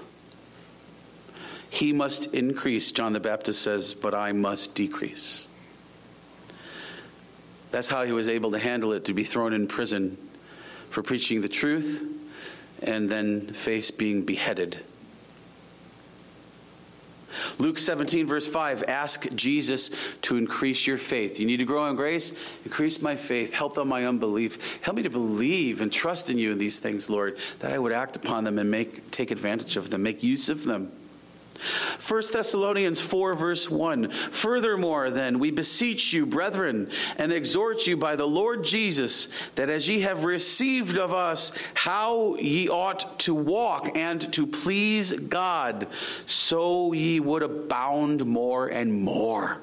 He 1.69 1.93
must 1.93 2.33
increase, 2.35 2.91
John 2.91 3.13
the 3.13 3.21
Baptist 3.21 3.63
says, 3.63 3.95
but 3.95 4.15
I 4.15 4.33
must 4.33 4.75
decrease. 4.75 5.47
That's 7.71 7.89
how 7.89 8.05
he 8.05 8.13
was 8.13 8.29
able 8.29 8.53
to 8.53 8.59
handle 8.59 8.93
it, 8.93 9.05
to 9.05 9.15
be 9.15 9.25
thrown 9.25 9.53
in 9.53 9.67
prison 9.67 10.17
for 10.91 11.03
preaching 11.03 11.43
the 11.43 11.49
truth 11.49 12.03
and 12.83 13.11
then 13.11 13.53
face 13.53 13.91
being 13.91 14.23
beheaded 14.23 14.81
Luke 17.59 17.79
17, 17.79 18.27
verse 18.27 18.47
5 18.47 18.85
ask 18.89 19.33
Jesus 19.35 20.17
to 20.23 20.37
increase 20.37 20.87
your 20.87 20.99
faith. 20.99 21.39
You 21.39 21.47
need 21.47 21.59
to 21.59 21.65
grow 21.65 21.89
in 21.89 21.97
grace? 21.97 22.33
Increase 22.65 23.03
my 23.03 23.17
faith. 23.17 23.53
Help 23.53 23.79
on 23.79 23.89
my 23.89 24.07
unbelief. 24.07 24.81
Help 24.83 24.97
me 24.97 25.03
to 25.03 25.11
believe 25.11 25.81
and 25.81 25.93
trust 25.93 26.31
in 26.31 26.39
you 26.39 26.53
in 26.53 26.59
these 26.59 26.81
things, 26.81 27.09
Lord, 27.11 27.39
that 27.61 27.73
I 27.73 27.79
would 27.79 27.93
act 27.93 28.17
upon 28.17 28.45
them 28.45 28.59
and 28.59 28.71
make, 28.71 29.11
take 29.11 29.31
advantage 29.31 29.77
of 29.77 29.91
them, 29.91 30.03
make 30.03 30.23
use 30.23 30.49
of 30.49 30.65
them. 30.65 30.93
1 31.55 32.23
Thessalonians 32.33 33.01
4, 33.01 33.35
verse 33.35 33.71
1 33.71 34.11
Furthermore, 34.11 35.11
then, 35.11 35.39
we 35.39 35.51
beseech 35.51 36.13
you, 36.13 36.27
brethren, 36.27 36.91
and 37.17 37.33
exhort 37.33 37.87
you 37.87 37.97
by 37.97 38.17
the 38.17 38.27
Lord 38.27 38.65
Jesus, 38.65 39.29
that 39.55 39.71
as 39.71 39.89
ye 39.89 40.01
have 40.01 40.25
received 40.25 40.99
of 40.99 41.15
us 41.15 41.53
how 41.75 42.37
ye 42.37 42.69
ought 42.69 43.19
to 43.21 43.35
walk 43.35 43.97
and 43.97 44.33
to 44.33 44.47
please 44.47 45.13
God, 45.13 45.87
so 46.27 46.93
ye 46.93 47.21
would 47.21 47.43
abound 47.43 48.27
more 48.27 48.69
and 48.69 48.93
more 48.93 49.61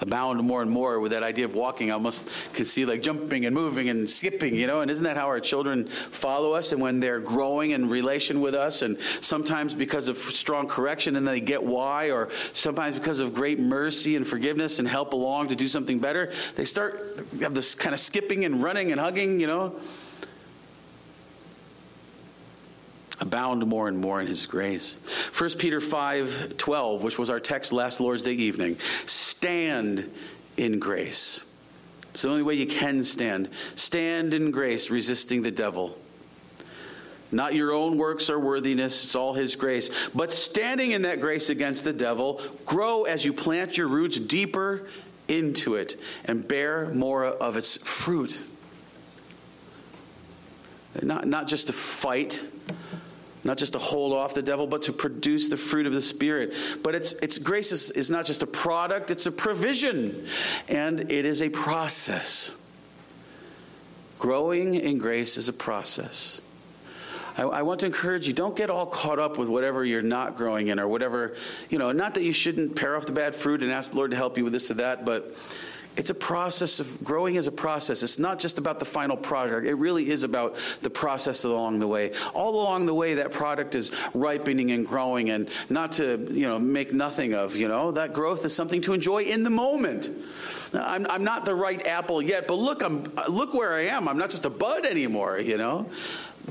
abound 0.00 0.40
more 0.42 0.62
and 0.62 0.70
more 0.70 1.00
with 1.00 1.12
that 1.12 1.22
idea 1.22 1.44
of 1.44 1.54
walking. 1.54 1.90
I 1.90 1.94
almost 1.94 2.28
can 2.54 2.64
see 2.64 2.84
like 2.84 3.02
jumping 3.02 3.46
and 3.46 3.54
moving 3.54 3.88
and 3.88 4.08
skipping, 4.08 4.54
you 4.54 4.66
know, 4.66 4.80
and 4.80 4.90
isn't 4.90 5.04
that 5.04 5.16
how 5.16 5.26
our 5.26 5.40
children 5.40 5.86
follow 5.86 6.52
us 6.52 6.72
and 6.72 6.80
when 6.80 7.00
they're 7.00 7.20
growing 7.20 7.70
in 7.72 7.88
relation 7.88 8.40
with 8.40 8.54
us 8.54 8.82
and 8.82 8.98
sometimes 9.20 9.74
because 9.74 10.08
of 10.08 10.18
strong 10.18 10.68
correction 10.68 11.16
and 11.16 11.26
they 11.26 11.40
get 11.40 11.62
why 11.62 12.10
or 12.10 12.28
sometimes 12.52 12.98
because 12.98 13.20
of 13.20 13.34
great 13.34 13.58
mercy 13.58 14.16
and 14.16 14.26
forgiveness 14.26 14.78
and 14.78 14.88
help 14.88 15.12
along 15.12 15.48
to 15.48 15.56
do 15.56 15.68
something 15.68 15.98
better, 15.98 16.32
they 16.56 16.64
start 16.64 17.18
have 17.40 17.54
this 17.54 17.74
kind 17.74 17.94
of 17.94 18.00
skipping 18.00 18.44
and 18.44 18.62
running 18.62 18.92
and 18.92 19.00
hugging, 19.00 19.40
you 19.40 19.46
know. 19.46 19.74
Abound 23.20 23.66
more 23.66 23.88
and 23.88 23.98
more 23.98 24.20
in 24.20 24.26
his 24.26 24.46
grace. 24.46 24.98
1 25.36 25.50
Peter 25.58 25.80
5 25.80 26.56
12, 26.56 27.02
which 27.02 27.18
was 27.18 27.30
our 27.30 27.40
text 27.40 27.72
last 27.72 28.00
Lord's 28.00 28.22
Day 28.22 28.32
evening. 28.32 28.76
Stand 29.06 30.10
in 30.56 30.78
grace. 30.78 31.44
It's 32.10 32.22
the 32.22 32.30
only 32.30 32.42
way 32.42 32.54
you 32.54 32.66
can 32.66 33.04
stand. 33.04 33.48
Stand 33.74 34.34
in 34.34 34.50
grace, 34.50 34.90
resisting 34.90 35.42
the 35.42 35.50
devil. 35.50 35.96
Not 37.30 37.54
your 37.54 37.72
own 37.72 37.98
works 37.98 38.30
or 38.30 38.38
worthiness, 38.38 39.04
it's 39.04 39.14
all 39.14 39.34
His 39.34 39.54
grace. 39.54 40.08
But 40.14 40.32
standing 40.32 40.92
in 40.92 41.02
that 41.02 41.20
grace 41.20 41.50
against 41.50 41.84
the 41.84 41.92
devil, 41.92 42.40
grow 42.64 43.04
as 43.04 43.24
you 43.24 43.32
plant 43.32 43.76
your 43.76 43.86
roots 43.86 44.18
deeper 44.18 44.88
into 45.28 45.74
it 45.74 46.00
and 46.24 46.46
bear 46.46 46.88
more 46.88 47.26
of 47.26 47.56
its 47.56 47.76
fruit. 47.76 48.42
Not, 51.02 51.26
not 51.26 51.46
just 51.46 51.66
to 51.66 51.72
fight, 51.72 52.44
not 53.48 53.56
just 53.56 53.72
to 53.72 53.78
hold 53.78 54.12
off 54.12 54.34
the 54.34 54.42
devil, 54.42 54.66
but 54.66 54.82
to 54.82 54.92
produce 54.92 55.48
the 55.48 55.56
fruit 55.56 55.86
of 55.86 55.94
the 55.94 56.02
Spirit. 56.02 56.52
But 56.82 56.94
it's, 56.94 57.14
it's 57.14 57.38
grace 57.38 57.72
is, 57.72 57.90
is 57.90 58.10
not 58.10 58.26
just 58.26 58.42
a 58.42 58.46
product, 58.46 59.10
it's 59.10 59.24
a 59.24 59.32
provision, 59.32 60.26
and 60.68 61.10
it 61.10 61.24
is 61.24 61.40
a 61.40 61.48
process. 61.48 62.50
Growing 64.18 64.74
in 64.74 64.98
grace 64.98 65.38
is 65.38 65.48
a 65.48 65.54
process. 65.54 66.42
I, 67.38 67.44
I 67.44 67.62
want 67.62 67.80
to 67.80 67.86
encourage 67.86 68.26
you 68.26 68.34
don't 68.34 68.54
get 68.54 68.68
all 68.68 68.84
caught 68.84 69.18
up 69.18 69.38
with 69.38 69.48
whatever 69.48 69.82
you're 69.82 70.02
not 70.02 70.36
growing 70.36 70.68
in 70.68 70.78
or 70.78 70.86
whatever, 70.86 71.34
you 71.70 71.78
know, 71.78 71.90
not 71.90 72.14
that 72.14 72.24
you 72.24 72.32
shouldn't 72.32 72.76
pare 72.76 72.96
off 72.96 73.06
the 73.06 73.12
bad 73.12 73.34
fruit 73.34 73.62
and 73.62 73.72
ask 73.72 73.92
the 73.92 73.96
Lord 73.96 74.10
to 74.10 74.16
help 74.18 74.36
you 74.36 74.44
with 74.44 74.52
this 74.52 74.70
or 74.70 74.74
that, 74.74 75.06
but 75.06 75.34
It's 75.96 76.10
a 76.10 76.14
process 76.14 76.78
of 76.78 77.02
growing 77.02 77.34
is 77.34 77.48
a 77.48 77.52
process. 77.52 78.02
It's 78.04 78.18
not 78.18 78.38
just 78.38 78.58
about 78.58 78.78
the 78.78 78.84
final 78.84 79.16
product. 79.16 79.66
It 79.66 79.74
really 79.74 80.10
is 80.10 80.22
about 80.22 80.56
the 80.80 80.90
process 80.90 81.44
along 81.44 81.80
the 81.80 81.88
way. 81.88 82.12
All 82.34 82.54
along 82.54 82.86
the 82.86 82.94
way, 82.94 83.14
that 83.14 83.32
product 83.32 83.74
is 83.74 83.90
ripening 84.14 84.70
and 84.70 84.86
growing, 84.86 85.30
and 85.30 85.48
not 85.68 85.92
to 85.92 86.28
you 86.30 86.46
know 86.46 86.58
make 86.58 86.92
nothing 86.92 87.34
of. 87.34 87.56
You 87.56 87.66
know 87.66 87.90
that 87.92 88.12
growth 88.12 88.44
is 88.44 88.54
something 88.54 88.80
to 88.82 88.92
enjoy 88.92 89.24
in 89.24 89.42
the 89.42 89.50
moment. 89.50 90.10
I'm, 90.72 91.06
I'm 91.08 91.24
not 91.24 91.44
the 91.44 91.54
right 91.54 91.84
apple 91.86 92.22
yet, 92.22 92.46
but 92.46 92.58
look, 92.58 92.82
I'm 92.82 93.04
look 93.28 93.54
where 93.54 93.72
I 93.72 93.86
am. 93.86 94.08
I'm 94.08 94.18
not 94.18 94.30
just 94.30 94.44
a 94.44 94.50
bud 94.50 94.84
anymore. 94.84 95.38
You 95.38 95.58
know, 95.58 95.86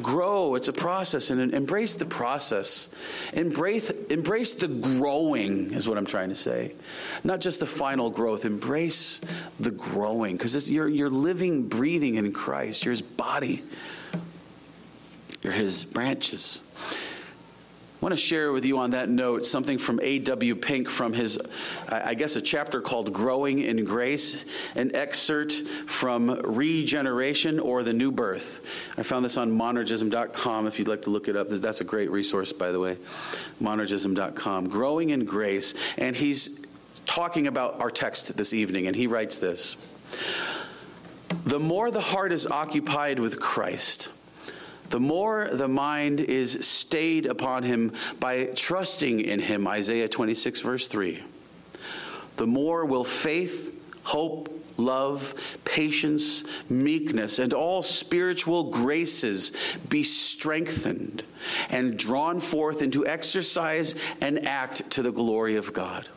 grow. 0.01 0.55
It's 0.55 0.67
a 0.67 0.73
process, 0.73 1.29
and 1.29 1.53
embrace 1.53 1.95
the 1.95 2.05
process. 2.05 2.89
Embrace, 3.33 3.89
embrace 3.89 4.53
the 4.53 4.67
growing, 4.67 5.73
is 5.73 5.87
what 5.87 5.97
I'm 5.97 6.05
trying 6.05 6.29
to 6.29 6.35
say. 6.35 6.73
Not 7.23 7.41
just 7.41 7.59
the 7.59 7.65
final 7.65 8.09
growth. 8.09 8.45
Embrace 8.45 9.21
the 9.59 9.71
growing, 9.71 10.37
because 10.37 10.69
you're, 10.69 10.87
you're 10.87 11.09
living, 11.09 11.67
breathing 11.67 12.15
in 12.15 12.31
Christ. 12.31 12.85
You're 12.85 12.93
His 12.93 13.01
body, 13.01 13.63
you're 15.41 15.53
His 15.53 15.85
branches. 15.85 16.59
I 17.97 18.05
want 18.05 18.13
to 18.13 18.17
share 18.17 18.51
with 18.51 18.63
you 18.63 18.77
on 18.77 18.91
that 18.91 19.09
note 19.09 19.43
something 19.43 19.79
from 19.79 19.99
A.W. 20.03 20.55
Pink 20.57 20.87
from 20.87 21.13
his, 21.13 21.39
I 21.89 22.13
guess, 22.13 22.35
a 22.35 22.41
chapter 22.41 22.79
called 22.79 23.11
Growing 23.11 23.57
in 23.57 23.85
Grace, 23.85 24.45
an 24.75 24.95
excerpt 24.95 25.53
from 25.53 26.29
Regeneration 26.43 27.59
or 27.59 27.81
the 27.81 27.93
New 27.93 28.11
Birth. 28.11 28.93
I 28.99 29.03
found 29.03 29.25
this 29.25 29.35
on 29.35 29.51
monergism.com 29.51 30.67
if 30.67 30.77
you'd 30.77 30.87
like 30.87 31.01
to 31.03 31.09
look 31.09 31.27
it 31.27 31.35
up. 31.35 31.49
That's 31.49 31.81
a 31.81 31.83
great 31.83 32.11
resource, 32.11 32.53
by 32.53 32.71
the 32.71 32.79
way. 32.79 32.97
Monergism.com. 33.59 34.69
Growing 34.69 35.09
in 35.09 35.25
Grace. 35.25 35.73
And 35.97 36.15
he's 36.15 36.67
talking 37.07 37.47
about 37.47 37.81
our 37.81 37.89
text 37.89 38.37
this 38.37 38.53
evening, 38.53 38.85
and 38.85 38.95
he 38.95 39.07
writes 39.07 39.39
this 39.39 39.75
The 41.45 41.59
more 41.59 41.89
the 41.89 42.01
heart 42.01 42.31
is 42.31 42.45
occupied 42.45 43.17
with 43.17 43.39
Christ, 43.39 44.09
the 44.89 44.99
more 44.99 45.49
the 45.51 45.67
mind 45.67 46.19
is 46.19 46.65
stayed 46.67 47.25
upon 47.25 47.63
him 47.63 47.93
by 48.19 48.45
trusting 48.55 49.19
in 49.19 49.39
him, 49.39 49.67
Isaiah 49.67 50.07
26, 50.07 50.61
verse 50.61 50.87
3, 50.87 51.23
the 52.37 52.47
more 52.47 52.85
will 52.85 53.03
faith, 53.03 53.73
hope, 54.03 54.49
love, 54.77 55.33
patience, 55.65 56.43
meekness, 56.69 57.39
and 57.39 57.53
all 57.53 57.81
spiritual 57.81 58.65
graces 58.65 59.51
be 59.89 60.03
strengthened 60.03 61.23
and 61.69 61.97
drawn 61.97 62.39
forth 62.39 62.81
into 62.81 63.05
exercise 63.05 63.95
and 64.21 64.47
act 64.47 64.89
to 64.91 65.01
the 65.01 65.11
glory 65.11 65.55
of 65.55 65.73
God. 65.73 66.07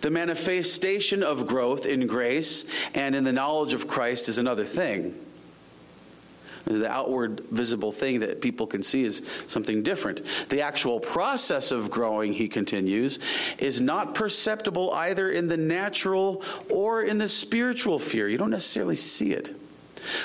The 0.00 0.10
manifestation 0.10 1.22
of 1.22 1.46
growth 1.46 1.84
in 1.84 2.06
grace 2.06 2.64
and 2.94 3.14
in 3.14 3.24
the 3.24 3.32
knowledge 3.32 3.74
of 3.74 3.86
Christ 3.86 4.28
is 4.28 4.38
another 4.38 4.64
thing. 4.64 5.14
The 6.68 6.90
outward 6.90 7.40
visible 7.50 7.92
thing 7.92 8.20
that 8.20 8.42
people 8.42 8.66
can 8.66 8.82
see 8.82 9.04
is 9.04 9.22
something 9.46 9.82
different. 9.82 10.22
The 10.50 10.60
actual 10.60 11.00
process 11.00 11.70
of 11.70 11.90
growing, 11.90 12.34
he 12.34 12.46
continues, 12.46 13.18
is 13.58 13.80
not 13.80 14.14
perceptible 14.14 14.92
either 14.92 15.30
in 15.30 15.48
the 15.48 15.56
natural 15.56 16.42
or 16.68 17.02
in 17.02 17.16
the 17.16 17.28
spiritual 17.28 17.98
fear. 17.98 18.28
You 18.28 18.36
don't 18.36 18.50
necessarily 18.50 18.96
see 18.96 19.32
it. 19.32 19.56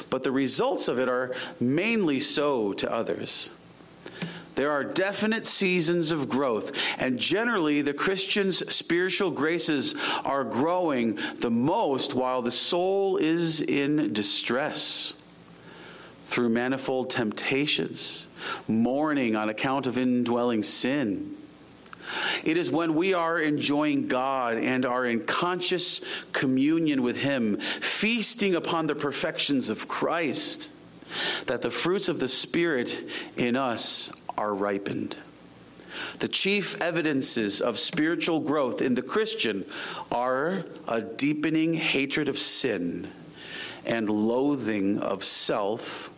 But 0.10 0.24
the 0.24 0.32
results 0.34 0.90
of 0.90 1.00
it 1.00 1.08
are 1.08 1.34
mainly 1.62 2.20
so 2.20 2.74
to 2.74 2.92
others. 2.92 3.50
There 4.56 4.70
are 4.70 4.84
definite 4.84 5.48
seasons 5.48 6.12
of 6.12 6.30
growth, 6.30 6.78
and 7.00 7.18
generally 7.18 7.82
the 7.82 7.94
Christian's 7.94 8.58
spiritual 8.72 9.32
graces 9.32 9.96
are 10.26 10.44
growing 10.44 11.18
the 11.40 11.50
most 11.50 12.14
while 12.14 12.42
the 12.42 12.52
soul 12.52 13.18
is 13.18 13.62
in 13.62 14.12
distress 14.14 15.16
through 16.34 16.50
manifold 16.50 17.12
temptations, 17.12 18.26
mourning 18.68 19.36
on 19.36 19.50
account 19.50 19.86
of 19.86 20.00
indwelling 20.00 20.64
sin. 20.64 21.38
It 22.44 22.58
is 22.58 22.72
when 22.72 22.96
we 22.96 23.14
are 23.14 23.38
enjoying 23.38 24.08
God 24.08 24.58
and 24.58 24.84
are 24.84 25.06
in 25.06 25.26
conscious 25.26 26.04
communion 26.32 27.04
with 27.04 27.18
Him, 27.18 27.58
feasting 27.58 28.56
upon 28.56 28.88
the 28.88 28.96
perfections 28.96 29.70
of 29.70 29.88
Christ, 29.88 30.72
that 31.46 31.62
the 31.62 31.70
fruits 31.70 32.10
of 32.10 32.20
the 32.20 32.28
Spirit 32.28 33.08
in 33.38 33.56
us 33.56 34.12
are 34.36 34.56
ripened. 34.56 35.16
The 36.18 36.28
chief 36.28 36.82
evidences 36.82 37.62
of 37.62 37.78
spiritual 37.78 38.40
growth 38.40 38.82
in 38.82 38.96
the 38.96 39.04
Christian 39.04 39.66
are 40.12 40.66
a 40.88 41.00
deepening 41.00 41.76
hatred 41.76 42.28
of 42.28 42.40
sin 42.40 43.12
and 43.86 44.10
loathing 44.10 44.98
of 44.98 45.24
self 45.24 46.10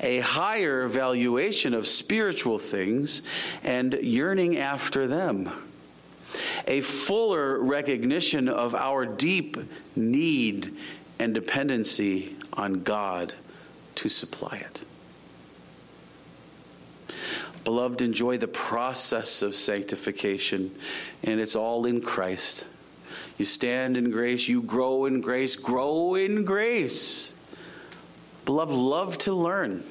a 0.00 0.20
higher 0.20 0.86
valuation 0.86 1.74
of 1.74 1.86
spiritual 1.86 2.58
things 2.58 3.22
and 3.62 3.94
yearning 3.94 4.56
after 4.56 5.06
them, 5.06 5.50
a 6.66 6.80
fuller 6.80 7.58
recognition 7.62 8.48
of 8.48 8.74
our 8.74 9.06
deep 9.06 9.56
need 9.96 10.74
and 11.18 11.34
dependency 11.34 12.36
on 12.52 12.82
God 12.82 13.34
to 13.96 14.08
supply 14.08 14.56
it. 14.58 14.84
Beloved, 17.64 18.00
enjoy 18.00 18.38
the 18.38 18.48
process 18.48 19.42
of 19.42 19.54
sanctification, 19.54 20.74
and 21.24 21.40
it's 21.40 21.56
all 21.56 21.84
in 21.84 22.00
Christ. 22.00 22.68
You 23.36 23.44
stand 23.44 23.96
in 23.96 24.10
grace, 24.10 24.48
you 24.48 24.62
grow 24.62 25.04
in 25.04 25.20
grace, 25.20 25.56
grow 25.56 26.14
in 26.14 26.44
grace. 26.44 27.34
Beloved, 28.48 28.72
love 28.72 29.18
to 29.18 29.34
learn. 29.34 29.84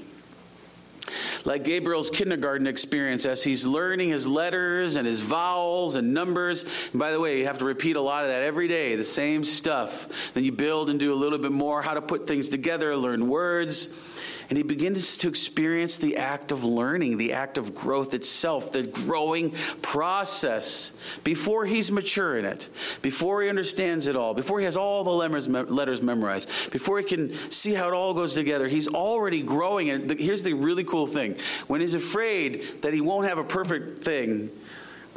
Like 1.46 1.64
Gabriel's 1.64 2.10
kindergarten 2.10 2.66
experience 2.66 3.24
as 3.28 3.44
he's 3.44 3.68
learning 3.68 4.10
his 4.10 4.26
letters 4.26 4.96
and 4.96 5.06
his 5.06 5.22
vowels 5.22 5.94
and 5.94 6.12
numbers. 6.12 6.64
And 6.92 7.00
by 7.00 7.12
the 7.12 7.20
way, 7.20 7.38
you 7.38 7.46
have 7.46 7.60
to 7.60 7.66
repeat 7.66 7.98
a 7.98 8.02
lot 8.02 8.24
of 8.24 8.30
that 8.30 8.42
every 8.42 8.68
day, 8.68 8.96
the 8.96 9.04
same 9.04 9.44
stuff. 9.44 10.34
Then 10.34 10.44
you 10.44 10.52
build 10.52 10.90
and 10.90 11.00
do 11.00 11.14
a 11.14 11.16
little 11.16 11.38
bit 11.38 11.52
more, 11.52 11.84
how 11.84 11.94
to 11.94 12.02
put 12.02 12.26
things 12.26 12.50
together, 12.50 12.96
learn 12.96 13.28
words. 13.28 14.17
And 14.50 14.58
he 14.58 14.64
begins 14.64 15.18
to 15.18 15.28
experience 15.28 15.98
the 15.98 16.18
act 16.18 16.52
of 16.52 16.64
learning, 16.64 17.18
the 17.18 17.34
act 17.34 17.58
of 17.58 17.76
growth 17.76 18.14
itself, 18.14 18.72
the 18.72 18.84
growing 18.84 19.52
process 19.82 20.94
before 21.24 21.66
he's 21.66 21.92
mature 21.92 22.38
in 22.38 22.46
it, 22.46 22.70
before 23.02 23.42
he 23.42 23.50
understands 23.50 24.08
it 24.08 24.16
all, 24.16 24.34
before 24.34 24.60
he 24.60 24.66
has 24.66 24.78
all 24.78 25.04
the 25.04 25.10
letters 25.10 26.02
memorized, 26.02 26.72
before 26.72 26.98
he 26.98 27.04
can 27.04 27.34
see 27.52 27.74
how 27.74 27.90
it 27.90 27.94
all 27.94 28.14
goes 28.14 28.34
together. 28.34 28.68
He's 28.70 28.88
already 28.88 29.42
growing. 29.42 29.90
And 29.90 30.12
here's 30.18 30.44
the 30.44 30.54
really 30.54 30.86
cool 30.86 31.08
thing 31.08 31.36
when 31.68 31.82
he's 31.82 31.94
afraid 31.94 32.82
that 32.84 32.94
he 32.94 33.02
won't 33.02 33.28
have 33.28 33.40
a 33.40 33.44
perfect 33.44 34.00
thing, 34.00 34.50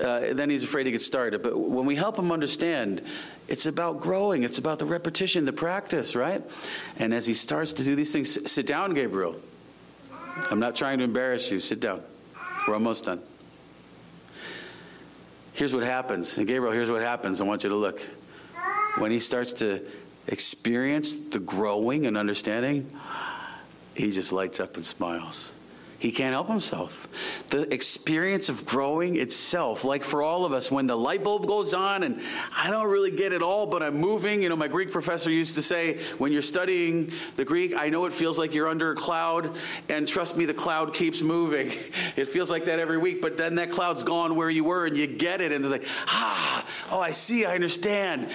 uh, 0.03 0.33
then 0.33 0.51
he's 0.51 0.63
afraid 0.65 0.85
to 0.85 0.91
get 0.91 1.03
started. 1.03 1.43
But 1.43 1.59
when 1.59 1.87
we 1.87 1.95
help 1.95 2.19
him 2.19 2.33
understand, 2.33 3.03
it's 3.51 3.67
about 3.67 4.01
growing, 4.01 4.45
it's 4.45 4.59
about 4.59 4.79
the 4.79 4.87
repetition, 4.87 5.45
the 5.45 5.53
practice, 5.53 6.15
right? 6.15 6.41
And 6.99 7.13
as 7.13 7.27
he 7.27 7.35
starts 7.35 7.73
to 7.75 7.85
do 7.85 7.97
these 7.97 8.13
things, 8.13 8.51
sit 8.51 8.65
down, 8.65 8.95
Gabriel. 8.95 9.37
I'm 10.51 10.61
not 10.61 10.77
trying 10.77 10.99
to 10.99 11.05
embarrass 11.05 11.51
you. 11.51 11.59
Sit 11.59 11.81
down. 11.81 12.01
We're 12.69 12.75
almost 12.75 13.07
done. 13.07 13.21
Here's 15.53 15.75
what 15.75 15.83
happens. 15.83 16.39
And 16.39 16.47
Gabriel, 16.47 16.73
here's 16.73 16.93
what 16.93 17.03
happens. 17.03 17.41
I 17.41 17.45
want 17.45 17.65
you 17.65 17.71
to 17.71 17.77
look. 17.77 18.01
When 18.99 19.11
he 19.11 19.19
starts 19.19 19.53
to 19.55 19.85
experience 20.29 21.15
the 21.15 21.41
growing 21.41 22.07
and 22.07 22.17
understanding, 22.17 22.91
he 23.97 24.13
just 24.13 24.33
lights 24.33 24.61
up 24.61 24.77
and 24.77 24.87
smiles. 24.87 25.53
He 26.01 26.13
can't 26.13 26.33
help 26.33 26.49
himself. 26.49 27.09
The 27.51 27.73
experience 27.73 28.49
of 28.49 28.65
growing 28.65 29.17
itself, 29.17 29.85
like 29.85 30.03
for 30.03 30.23
all 30.23 30.47
of 30.47 30.55
us, 30.55 30.71
when 30.71 30.87
the 30.87 30.97
light 30.97 31.23
bulb 31.23 31.47
goes 31.47 31.75
on 31.75 32.05
and 32.05 32.23
I 32.57 32.71
don't 32.71 32.89
really 32.89 33.11
get 33.11 33.35
it 33.35 33.43
all, 33.43 33.67
but 33.67 33.83
I'm 33.83 33.97
moving. 33.97 34.43
You 34.43 34.49
know, 34.49 34.57
my 34.57 34.67
Greek 34.67 34.91
professor 34.91 35.31
used 35.31 35.57
to 35.57 35.63
say, 35.63 35.99
when 36.17 36.33
you're 36.33 36.41
studying 36.41 37.13
the 37.37 37.45
Greek, 37.45 37.75
I 37.77 37.91
know 37.91 38.07
it 38.07 38.15
feels 38.15 38.39
like 38.39 38.55
you're 38.55 38.69
under 38.69 38.93
a 38.93 38.95
cloud, 38.95 39.55
and 39.91 40.09
trust 40.09 40.39
me, 40.39 40.47
the 40.47 40.55
cloud 40.55 40.95
keeps 40.95 41.21
moving. 41.21 41.71
It 42.17 42.29
feels 42.29 42.51
like 42.51 42.65
that 42.65 42.79
every 42.79 42.99
week, 42.99 43.23
but 43.23 43.37
then 43.37 43.57
that 43.57 43.71
cloud's 43.71 44.03
gone 44.03 44.35
where 44.37 44.51
you 44.51 44.65
were 44.65 44.87
and 44.87 44.97
you 44.97 45.07
get 45.07 45.41
it, 45.41 45.53
and 45.53 45.65
it's 45.65 45.73
like, 45.73 45.87
ah, 46.07 46.67
oh, 46.91 47.01
I 47.01 47.13
see, 47.13 47.45
I 47.45 47.55
understand. 47.55 48.29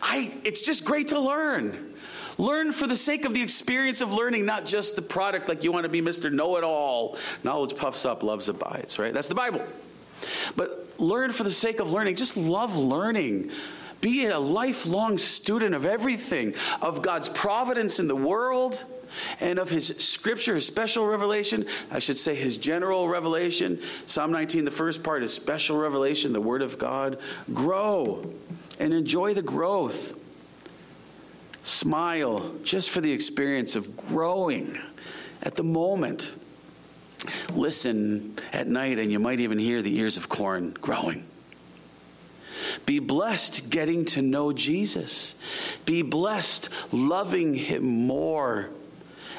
I, 0.00 0.34
it's 0.44 0.60
just 0.60 0.84
great 0.84 1.08
to 1.08 1.20
learn. 1.20 1.91
Learn 2.38 2.72
for 2.72 2.86
the 2.86 2.96
sake 2.96 3.24
of 3.24 3.34
the 3.34 3.42
experience 3.42 4.00
of 4.00 4.12
learning, 4.12 4.46
not 4.46 4.64
just 4.64 4.96
the 4.96 5.02
product 5.02 5.48
like 5.48 5.64
you 5.64 5.72
want 5.72 5.84
to 5.84 5.88
be 5.88 6.00
Mr. 6.00 6.32
Know 6.32 6.56
It 6.56 6.64
All. 6.64 7.16
Knowledge 7.44 7.76
puffs 7.76 8.04
up, 8.04 8.22
love 8.22 8.48
abides, 8.48 8.98
right? 8.98 9.12
That's 9.12 9.28
the 9.28 9.34
Bible. 9.34 9.62
But 10.56 10.94
learn 10.98 11.32
for 11.32 11.44
the 11.44 11.50
sake 11.50 11.80
of 11.80 11.90
learning. 11.90 12.16
Just 12.16 12.36
love 12.36 12.76
learning. 12.76 13.50
Be 14.00 14.26
a 14.26 14.38
lifelong 14.38 15.18
student 15.18 15.74
of 15.74 15.86
everything, 15.86 16.54
of 16.80 17.02
God's 17.02 17.28
providence 17.28 18.00
in 18.00 18.08
the 18.08 18.16
world 18.16 18.84
and 19.40 19.58
of 19.58 19.70
his 19.70 19.88
scripture, 19.98 20.54
his 20.54 20.66
special 20.66 21.06
revelation. 21.06 21.66
I 21.90 21.98
should 21.98 22.18
say 22.18 22.34
his 22.34 22.56
general 22.56 23.08
revelation. 23.08 23.80
Psalm 24.06 24.32
19, 24.32 24.64
the 24.64 24.70
first 24.70 25.02
part 25.02 25.22
is 25.22 25.32
special 25.32 25.76
revelation, 25.76 26.32
the 26.32 26.40
word 26.40 26.62
of 26.62 26.78
God. 26.78 27.18
Grow 27.52 28.28
and 28.80 28.92
enjoy 28.92 29.34
the 29.34 29.42
growth. 29.42 30.18
Smile 31.62 32.54
just 32.64 32.90
for 32.90 33.00
the 33.00 33.12
experience 33.12 33.76
of 33.76 33.96
growing 33.96 34.78
at 35.42 35.56
the 35.56 35.62
moment. 35.62 36.32
Listen 37.52 38.36
at 38.52 38.66
night, 38.66 38.98
and 38.98 39.12
you 39.12 39.18
might 39.18 39.40
even 39.40 39.58
hear 39.58 39.80
the 39.80 39.98
ears 39.98 40.16
of 40.16 40.28
corn 40.28 40.72
growing. 40.80 41.24
Be 42.86 42.98
blessed 42.98 43.70
getting 43.70 44.04
to 44.06 44.22
know 44.22 44.52
Jesus. 44.52 45.34
Be 45.84 46.02
blessed 46.02 46.68
loving 46.90 47.54
him 47.54 47.84
more 47.84 48.70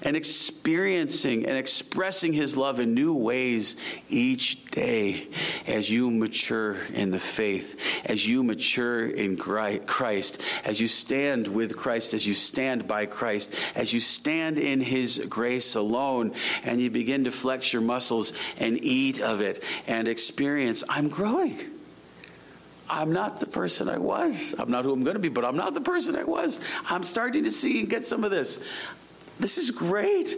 and 0.03 0.15
experiencing 0.15 1.45
and 1.45 1.57
expressing 1.57 2.33
his 2.33 2.55
love 2.55 2.79
in 2.79 2.93
new 2.93 3.15
ways 3.15 3.75
each 4.09 4.65
day 4.65 5.27
as 5.65 5.89
you 5.89 6.11
mature 6.11 6.77
in 6.93 7.11
the 7.11 7.19
faith, 7.19 8.01
as 8.05 8.27
you 8.27 8.43
mature 8.43 9.07
in 9.07 9.37
Christ, 9.37 10.41
as 10.65 10.79
you 10.79 10.87
stand 10.87 11.47
with 11.47 11.75
Christ, 11.75 12.13
as 12.13 12.27
you 12.27 12.33
stand 12.33 12.87
by 12.87 13.05
Christ, 13.05 13.55
as 13.75 13.93
you 13.93 13.99
stand 13.99 14.59
in 14.59 14.81
his 14.81 15.25
grace 15.29 15.75
alone, 15.75 16.33
and 16.63 16.79
you 16.81 16.89
begin 16.89 17.23
to 17.23 17.31
flex 17.31 17.71
your 17.71 17.81
muscles 17.81 18.33
and 18.59 18.83
eat 18.83 19.21
of 19.21 19.41
it 19.41 19.63
and 19.87 20.07
experience, 20.07 20.83
I'm 20.89 21.09
growing. 21.09 21.59
I'm 22.89 23.13
not 23.13 23.39
the 23.39 23.47
person 23.47 23.89
I 23.89 23.97
was. 23.97 24.53
I'm 24.59 24.69
not 24.69 24.85
who 24.85 24.91
I'm 24.91 25.03
going 25.03 25.15
to 25.15 25.19
be, 25.19 25.29
but 25.29 25.45
I'm 25.45 25.55
not 25.55 25.73
the 25.73 25.81
person 25.81 26.15
I 26.15 26.25
was. 26.25 26.59
I'm 26.85 27.01
starting 27.03 27.45
to 27.45 27.51
see 27.51 27.79
and 27.79 27.89
get 27.89 28.05
some 28.05 28.23
of 28.23 28.31
this. 28.31 28.63
This 29.39 29.57
is 29.57 29.71
great. 29.71 30.35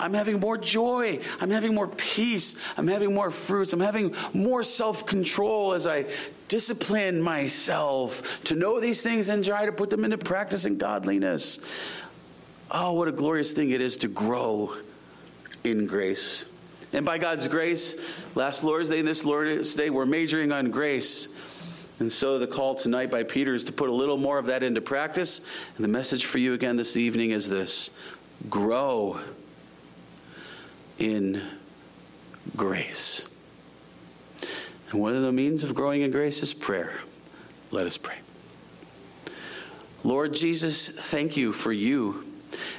I'm 0.00 0.14
having 0.14 0.40
more 0.40 0.56
joy. 0.56 1.20
I'm 1.40 1.50
having 1.50 1.74
more 1.74 1.88
peace. 1.88 2.56
I'm 2.76 2.88
having 2.88 3.14
more 3.14 3.30
fruits. 3.30 3.72
I'm 3.72 3.80
having 3.80 4.14
more 4.32 4.62
self 4.64 5.06
control 5.06 5.74
as 5.74 5.86
I 5.86 6.06
discipline 6.48 7.22
myself 7.22 8.42
to 8.44 8.54
know 8.54 8.80
these 8.80 9.02
things 9.02 9.28
and 9.28 9.44
try 9.44 9.66
to 9.66 9.72
put 9.72 9.90
them 9.90 10.04
into 10.04 10.18
practice 10.18 10.64
in 10.64 10.78
godliness. 10.78 11.60
Oh, 12.70 12.92
what 12.92 13.08
a 13.08 13.12
glorious 13.12 13.52
thing 13.52 13.70
it 13.70 13.80
is 13.80 13.98
to 13.98 14.08
grow 14.08 14.74
in 15.64 15.86
grace. 15.86 16.44
And 16.92 17.06
by 17.06 17.18
God's 17.18 17.46
grace, 17.46 17.96
last 18.34 18.64
Lord's 18.64 18.88
Day 18.88 18.98
and 18.98 19.06
this 19.06 19.24
Lord's 19.24 19.74
Day, 19.74 19.90
we're 19.90 20.06
majoring 20.06 20.50
on 20.50 20.70
grace. 20.70 21.28
And 22.00 22.10
so 22.10 22.38
the 22.38 22.46
call 22.46 22.74
tonight 22.74 23.10
by 23.10 23.22
Peter 23.22 23.54
is 23.54 23.64
to 23.64 23.72
put 23.72 23.90
a 23.90 23.92
little 23.92 24.16
more 24.16 24.38
of 24.38 24.46
that 24.46 24.62
into 24.62 24.80
practice. 24.80 25.42
And 25.76 25.84
the 25.84 25.88
message 25.88 26.24
for 26.24 26.38
you 26.38 26.54
again 26.54 26.76
this 26.76 26.96
evening 26.96 27.30
is 27.30 27.48
this 27.48 27.90
grow 28.48 29.20
in 30.98 31.42
grace. 32.56 33.26
And 34.90 35.00
one 35.00 35.14
of 35.14 35.22
the 35.22 35.32
means 35.32 35.62
of 35.62 35.74
growing 35.74 36.02
in 36.02 36.10
grace 36.10 36.42
is 36.42 36.54
prayer. 36.54 37.00
Let 37.70 37.86
us 37.86 37.96
pray. 37.96 38.16
Lord 40.02 40.34
Jesus, 40.34 40.88
thank 40.88 41.36
you 41.36 41.52
for 41.52 41.72
you 41.72 42.29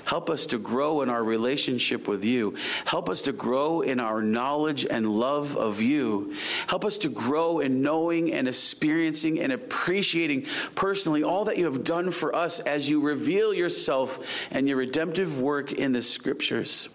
Help 0.06 0.30
us 0.30 0.46
to 0.48 0.58
grow 0.58 1.02
in 1.02 1.10
our 1.10 1.24
relationship 1.24 2.08
with 2.08 2.24
you. 2.24 2.56
Help 2.86 3.10
us 3.10 3.22
to 3.24 3.32
grow 3.32 3.82
in 3.82 4.00
our 4.00 4.22
knowledge 4.22 4.86
and 4.86 5.08
love 5.08 5.56
of 5.56 5.82
you. 5.82 6.34
Help 6.68 6.86
us 6.86 6.98
to 7.00 7.10
grow 7.10 7.60
in 7.60 7.82
knowing 7.82 8.34
and 8.34 8.48
experiencing 8.48 9.40
and 9.40 9.52
appreciating 9.52 10.46
personally 10.76 11.24
all 11.24 11.46
that 11.46 11.58
you 11.58 11.66
have 11.66 11.84
done 11.84 12.12
for 12.12 12.36
us 12.36 12.60
as 12.60 12.90
you 12.90 13.02
reveal 13.02 13.54
yourself 13.54 14.48
and 14.52 14.68
your 14.68 14.78
redemptive 14.78 15.40
work 15.40 15.72
in 15.72 15.94
the 15.94 16.02
scriptures. 16.02 16.90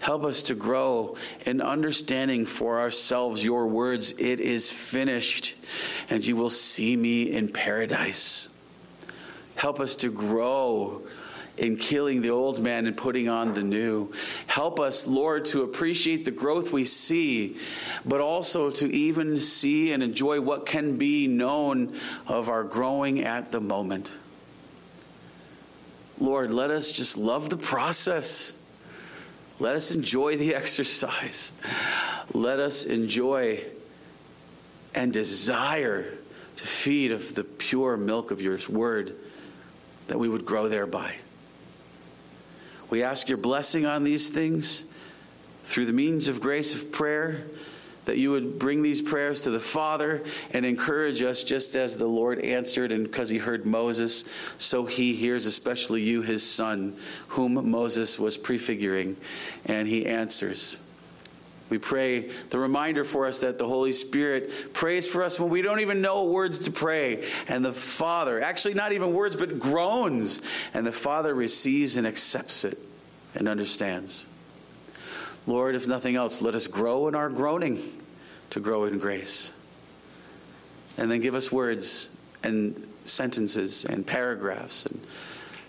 Help 0.00 0.24
us 0.24 0.44
to 0.44 0.54
grow 0.54 1.16
in 1.44 1.60
understanding 1.60 2.46
for 2.46 2.78
ourselves 2.78 3.44
your 3.44 3.66
words, 3.66 4.12
it 4.12 4.40
is 4.40 4.70
finished, 4.70 5.56
and 6.08 6.24
you 6.24 6.36
will 6.36 6.50
see 6.50 6.96
me 6.96 7.32
in 7.32 7.48
paradise. 7.48 8.48
Help 9.56 9.80
us 9.80 9.96
to 9.96 10.10
grow 10.10 11.02
in 11.58 11.76
killing 11.76 12.22
the 12.22 12.30
old 12.30 12.60
man 12.60 12.86
and 12.86 12.96
putting 12.96 13.28
on 13.28 13.52
the 13.52 13.62
new. 13.62 14.12
Help 14.46 14.78
us, 14.80 15.06
Lord, 15.06 15.44
to 15.46 15.62
appreciate 15.62 16.24
the 16.24 16.30
growth 16.30 16.72
we 16.72 16.84
see, 16.84 17.56
but 18.04 18.20
also 18.20 18.70
to 18.70 18.86
even 18.92 19.40
see 19.40 19.92
and 19.92 20.02
enjoy 20.02 20.40
what 20.40 20.66
can 20.66 20.96
be 20.96 21.26
known 21.26 21.98
of 22.26 22.48
our 22.48 22.64
growing 22.64 23.22
at 23.22 23.50
the 23.50 23.60
moment. 23.60 24.16
Lord, 26.20 26.50
let 26.50 26.70
us 26.70 26.90
just 26.90 27.16
love 27.16 27.48
the 27.48 27.56
process. 27.56 28.52
Let 29.58 29.74
us 29.74 29.90
enjoy 29.90 30.36
the 30.36 30.54
exercise. 30.54 31.52
Let 32.32 32.58
us 32.58 32.84
enjoy 32.84 33.62
and 34.94 35.12
desire 35.12 36.12
to 36.56 36.66
feed 36.66 37.12
of 37.12 37.34
the 37.34 37.44
pure 37.44 37.96
milk 37.96 38.30
of 38.30 38.42
your 38.42 38.58
word 38.68 39.14
that 40.08 40.18
we 40.18 40.28
would 40.28 40.44
grow 40.44 40.68
thereby. 40.68 41.14
We 42.90 43.02
ask 43.02 43.28
your 43.28 43.38
blessing 43.38 43.86
on 43.86 44.04
these 44.04 44.30
things 44.30 44.84
through 45.64 45.86
the 45.86 45.92
means 45.92 46.28
of 46.28 46.40
grace 46.40 46.74
of 46.74 46.90
prayer, 46.90 47.44
that 48.06 48.16
you 48.16 48.30
would 48.30 48.58
bring 48.58 48.82
these 48.82 49.02
prayers 49.02 49.42
to 49.42 49.50
the 49.50 49.60
Father 49.60 50.24
and 50.52 50.64
encourage 50.64 51.22
us, 51.22 51.44
just 51.44 51.76
as 51.76 51.98
the 51.98 52.06
Lord 52.06 52.40
answered, 52.40 52.90
and 52.90 53.04
because 53.04 53.28
he 53.28 53.36
heard 53.36 53.66
Moses, 53.66 54.24
so 54.56 54.86
he 54.86 55.12
hears 55.14 55.44
especially 55.44 56.00
you, 56.00 56.22
his 56.22 56.42
son, 56.42 56.96
whom 57.28 57.70
Moses 57.70 58.18
was 58.18 58.38
prefiguring, 58.38 59.18
and 59.66 59.86
he 59.86 60.06
answers. 60.06 60.78
We 61.70 61.78
pray 61.78 62.30
the 62.50 62.58
reminder 62.58 63.04
for 63.04 63.26
us 63.26 63.40
that 63.40 63.58
the 63.58 63.66
Holy 63.66 63.92
Spirit 63.92 64.72
prays 64.72 65.06
for 65.06 65.22
us 65.22 65.38
when 65.38 65.50
we 65.50 65.62
don't 65.62 65.80
even 65.80 66.00
know 66.00 66.24
words 66.24 66.60
to 66.60 66.70
pray. 66.70 67.28
And 67.46 67.64
the 67.64 67.72
Father, 67.72 68.40
actually, 68.40 68.74
not 68.74 68.92
even 68.92 69.12
words, 69.12 69.36
but 69.36 69.58
groans. 69.58 70.40
And 70.72 70.86
the 70.86 70.92
Father 70.92 71.34
receives 71.34 71.96
and 71.96 72.06
accepts 72.06 72.64
it 72.64 72.78
and 73.34 73.48
understands. 73.48 74.26
Lord, 75.46 75.74
if 75.74 75.86
nothing 75.86 76.16
else, 76.16 76.42
let 76.42 76.54
us 76.54 76.66
grow 76.66 77.08
in 77.08 77.14
our 77.14 77.28
groaning 77.28 77.82
to 78.50 78.60
grow 78.60 78.84
in 78.84 78.98
grace. 78.98 79.52
And 80.96 81.10
then 81.10 81.20
give 81.20 81.34
us 81.34 81.52
words 81.52 82.10
and 82.42 82.86
sentences 83.04 83.84
and 83.84 84.06
paragraphs 84.06 84.86
and 84.86 85.00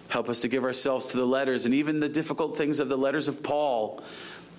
help 0.10 0.28
us 0.28 0.40
to 0.42 0.48
give 0.48 0.64
ourselves 0.64 1.10
to 1.10 1.18
the 1.18 1.26
letters 1.26 1.66
and 1.66 1.74
even 1.74 2.00
the 2.00 2.10
difficult 2.10 2.58
things 2.58 2.80
of 2.80 2.90
the 2.90 2.98
letters 2.98 3.28
of 3.28 3.44
Paul 3.44 4.04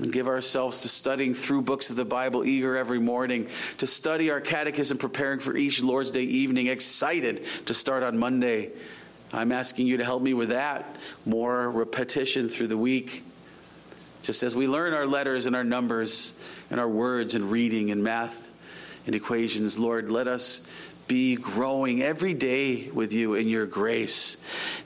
and 0.01 0.13
give 0.13 0.27
ourselves 0.27 0.81
to 0.81 0.89
studying 0.89 1.35
through 1.35 1.63
books 1.63 1.91
of 1.91 1.97
the 1.97 2.05
Bible, 2.05 2.45
eager 2.45 2.77
every 2.77 2.99
morning, 2.99 3.49
to 3.79 3.87
study 3.87 4.31
our 4.31 4.41
catechism, 4.41 4.99
preparing 4.99 5.39
for 5.39 5.57
each 5.57 5.83
Lord's 5.83 6.11
Day 6.11 6.23
evening, 6.23 6.69
excited 6.69 7.45
to 7.67 7.75
start 7.75 8.03
on 8.03 8.19
Monday. 8.19 8.71
I'm 9.33 9.53
asking 9.53 9.87
you 9.87 9.99
to 9.99 10.05
help 10.05 10.23
me 10.23 10.35
with 10.35 10.49
that. 10.49 10.97
More 11.27 11.71
repetition 11.71 12.49
through 12.49 12.69
the 12.69 12.79
week. 12.79 13.23
Just 14.23 14.43
as 14.43 14.55
we 14.55 14.67
learn 14.67 14.93
our 14.93 15.07
letters 15.07 15.47
and 15.47 15.55
our 15.55 15.65
numbers 15.65 16.35
and 16.71 16.81
our 16.81 16.89
words 16.89 17.35
and 17.35 17.51
reading 17.51 17.91
and 17.91 18.03
math 18.03 18.51
and 19.07 19.15
equations, 19.15 19.79
Lord, 19.79 20.11
let 20.11 20.29
us 20.29 20.61
be 21.11 21.35
growing 21.35 22.03
every 22.03 22.35
day 22.35 22.89
with 22.91 23.13
you 23.13 23.35
in 23.35 23.49
your 23.49 23.67
grace 23.67 24.37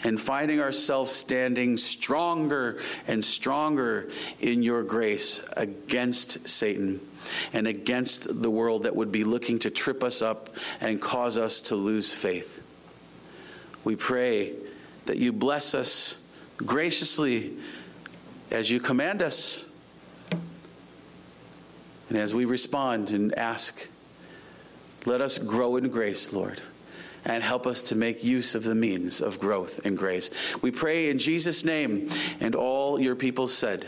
and 0.04 0.18
finding 0.18 0.58
ourselves 0.58 1.12
standing 1.12 1.76
stronger 1.76 2.80
and 3.06 3.22
stronger 3.22 4.08
in 4.40 4.62
your 4.62 4.82
grace 4.82 5.44
against 5.54 6.48
Satan 6.48 6.98
and 7.52 7.66
against 7.66 8.40
the 8.42 8.50
world 8.50 8.84
that 8.84 8.96
would 8.96 9.12
be 9.12 9.22
looking 9.22 9.58
to 9.58 9.68
trip 9.68 10.02
us 10.02 10.22
up 10.22 10.48
and 10.80 10.98
cause 10.98 11.36
us 11.36 11.60
to 11.60 11.74
lose 11.76 12.10
faith. 12.10 12.62
We 13.84 13.94
pray 13.94 14.54
that 15.04 15.18
you 15.18 15.30
bless 15.30 15.74
us 15.74 16.16
graciously 16.56 17.52
as 18.50 18.70
you 18.70 18.80
command 18.80 19.20
us. 19.20 19.70
And 22.08 22.16
as 22.16 22.32
we 22.32 22.46
respond 22.46 23.10
and 23.10 23.34
ask, 23.34 23.90
let 25.06 25.20
us 25.20 25.38
grow 25.38 25.76
in 25.76 25.88
grace, 25.88 26.32
Lord, 26.32 26.62
and 27.24 27.42
help 27.42 27.66
us 27.66 27.82
to 27.82 27.96
make 27.96 28.24
use 28.24 28.54
of 28.54 28.64
the 28.64 28.74
means 28.74 29.20
of 29.20 29.38
growth 29.38 29.84
in 29.86 29.96
grace. 29.96 30.60
We 30.62 30.70
pray 30.70 31.10
in 31.10 31.18
Jesus' 31.18 31.64
name, 31.64 32.08
and 32.40 32.54
all 32.54 33.00
your 33.00 33.16
people 33.16 33.48
said, 33.48 33.86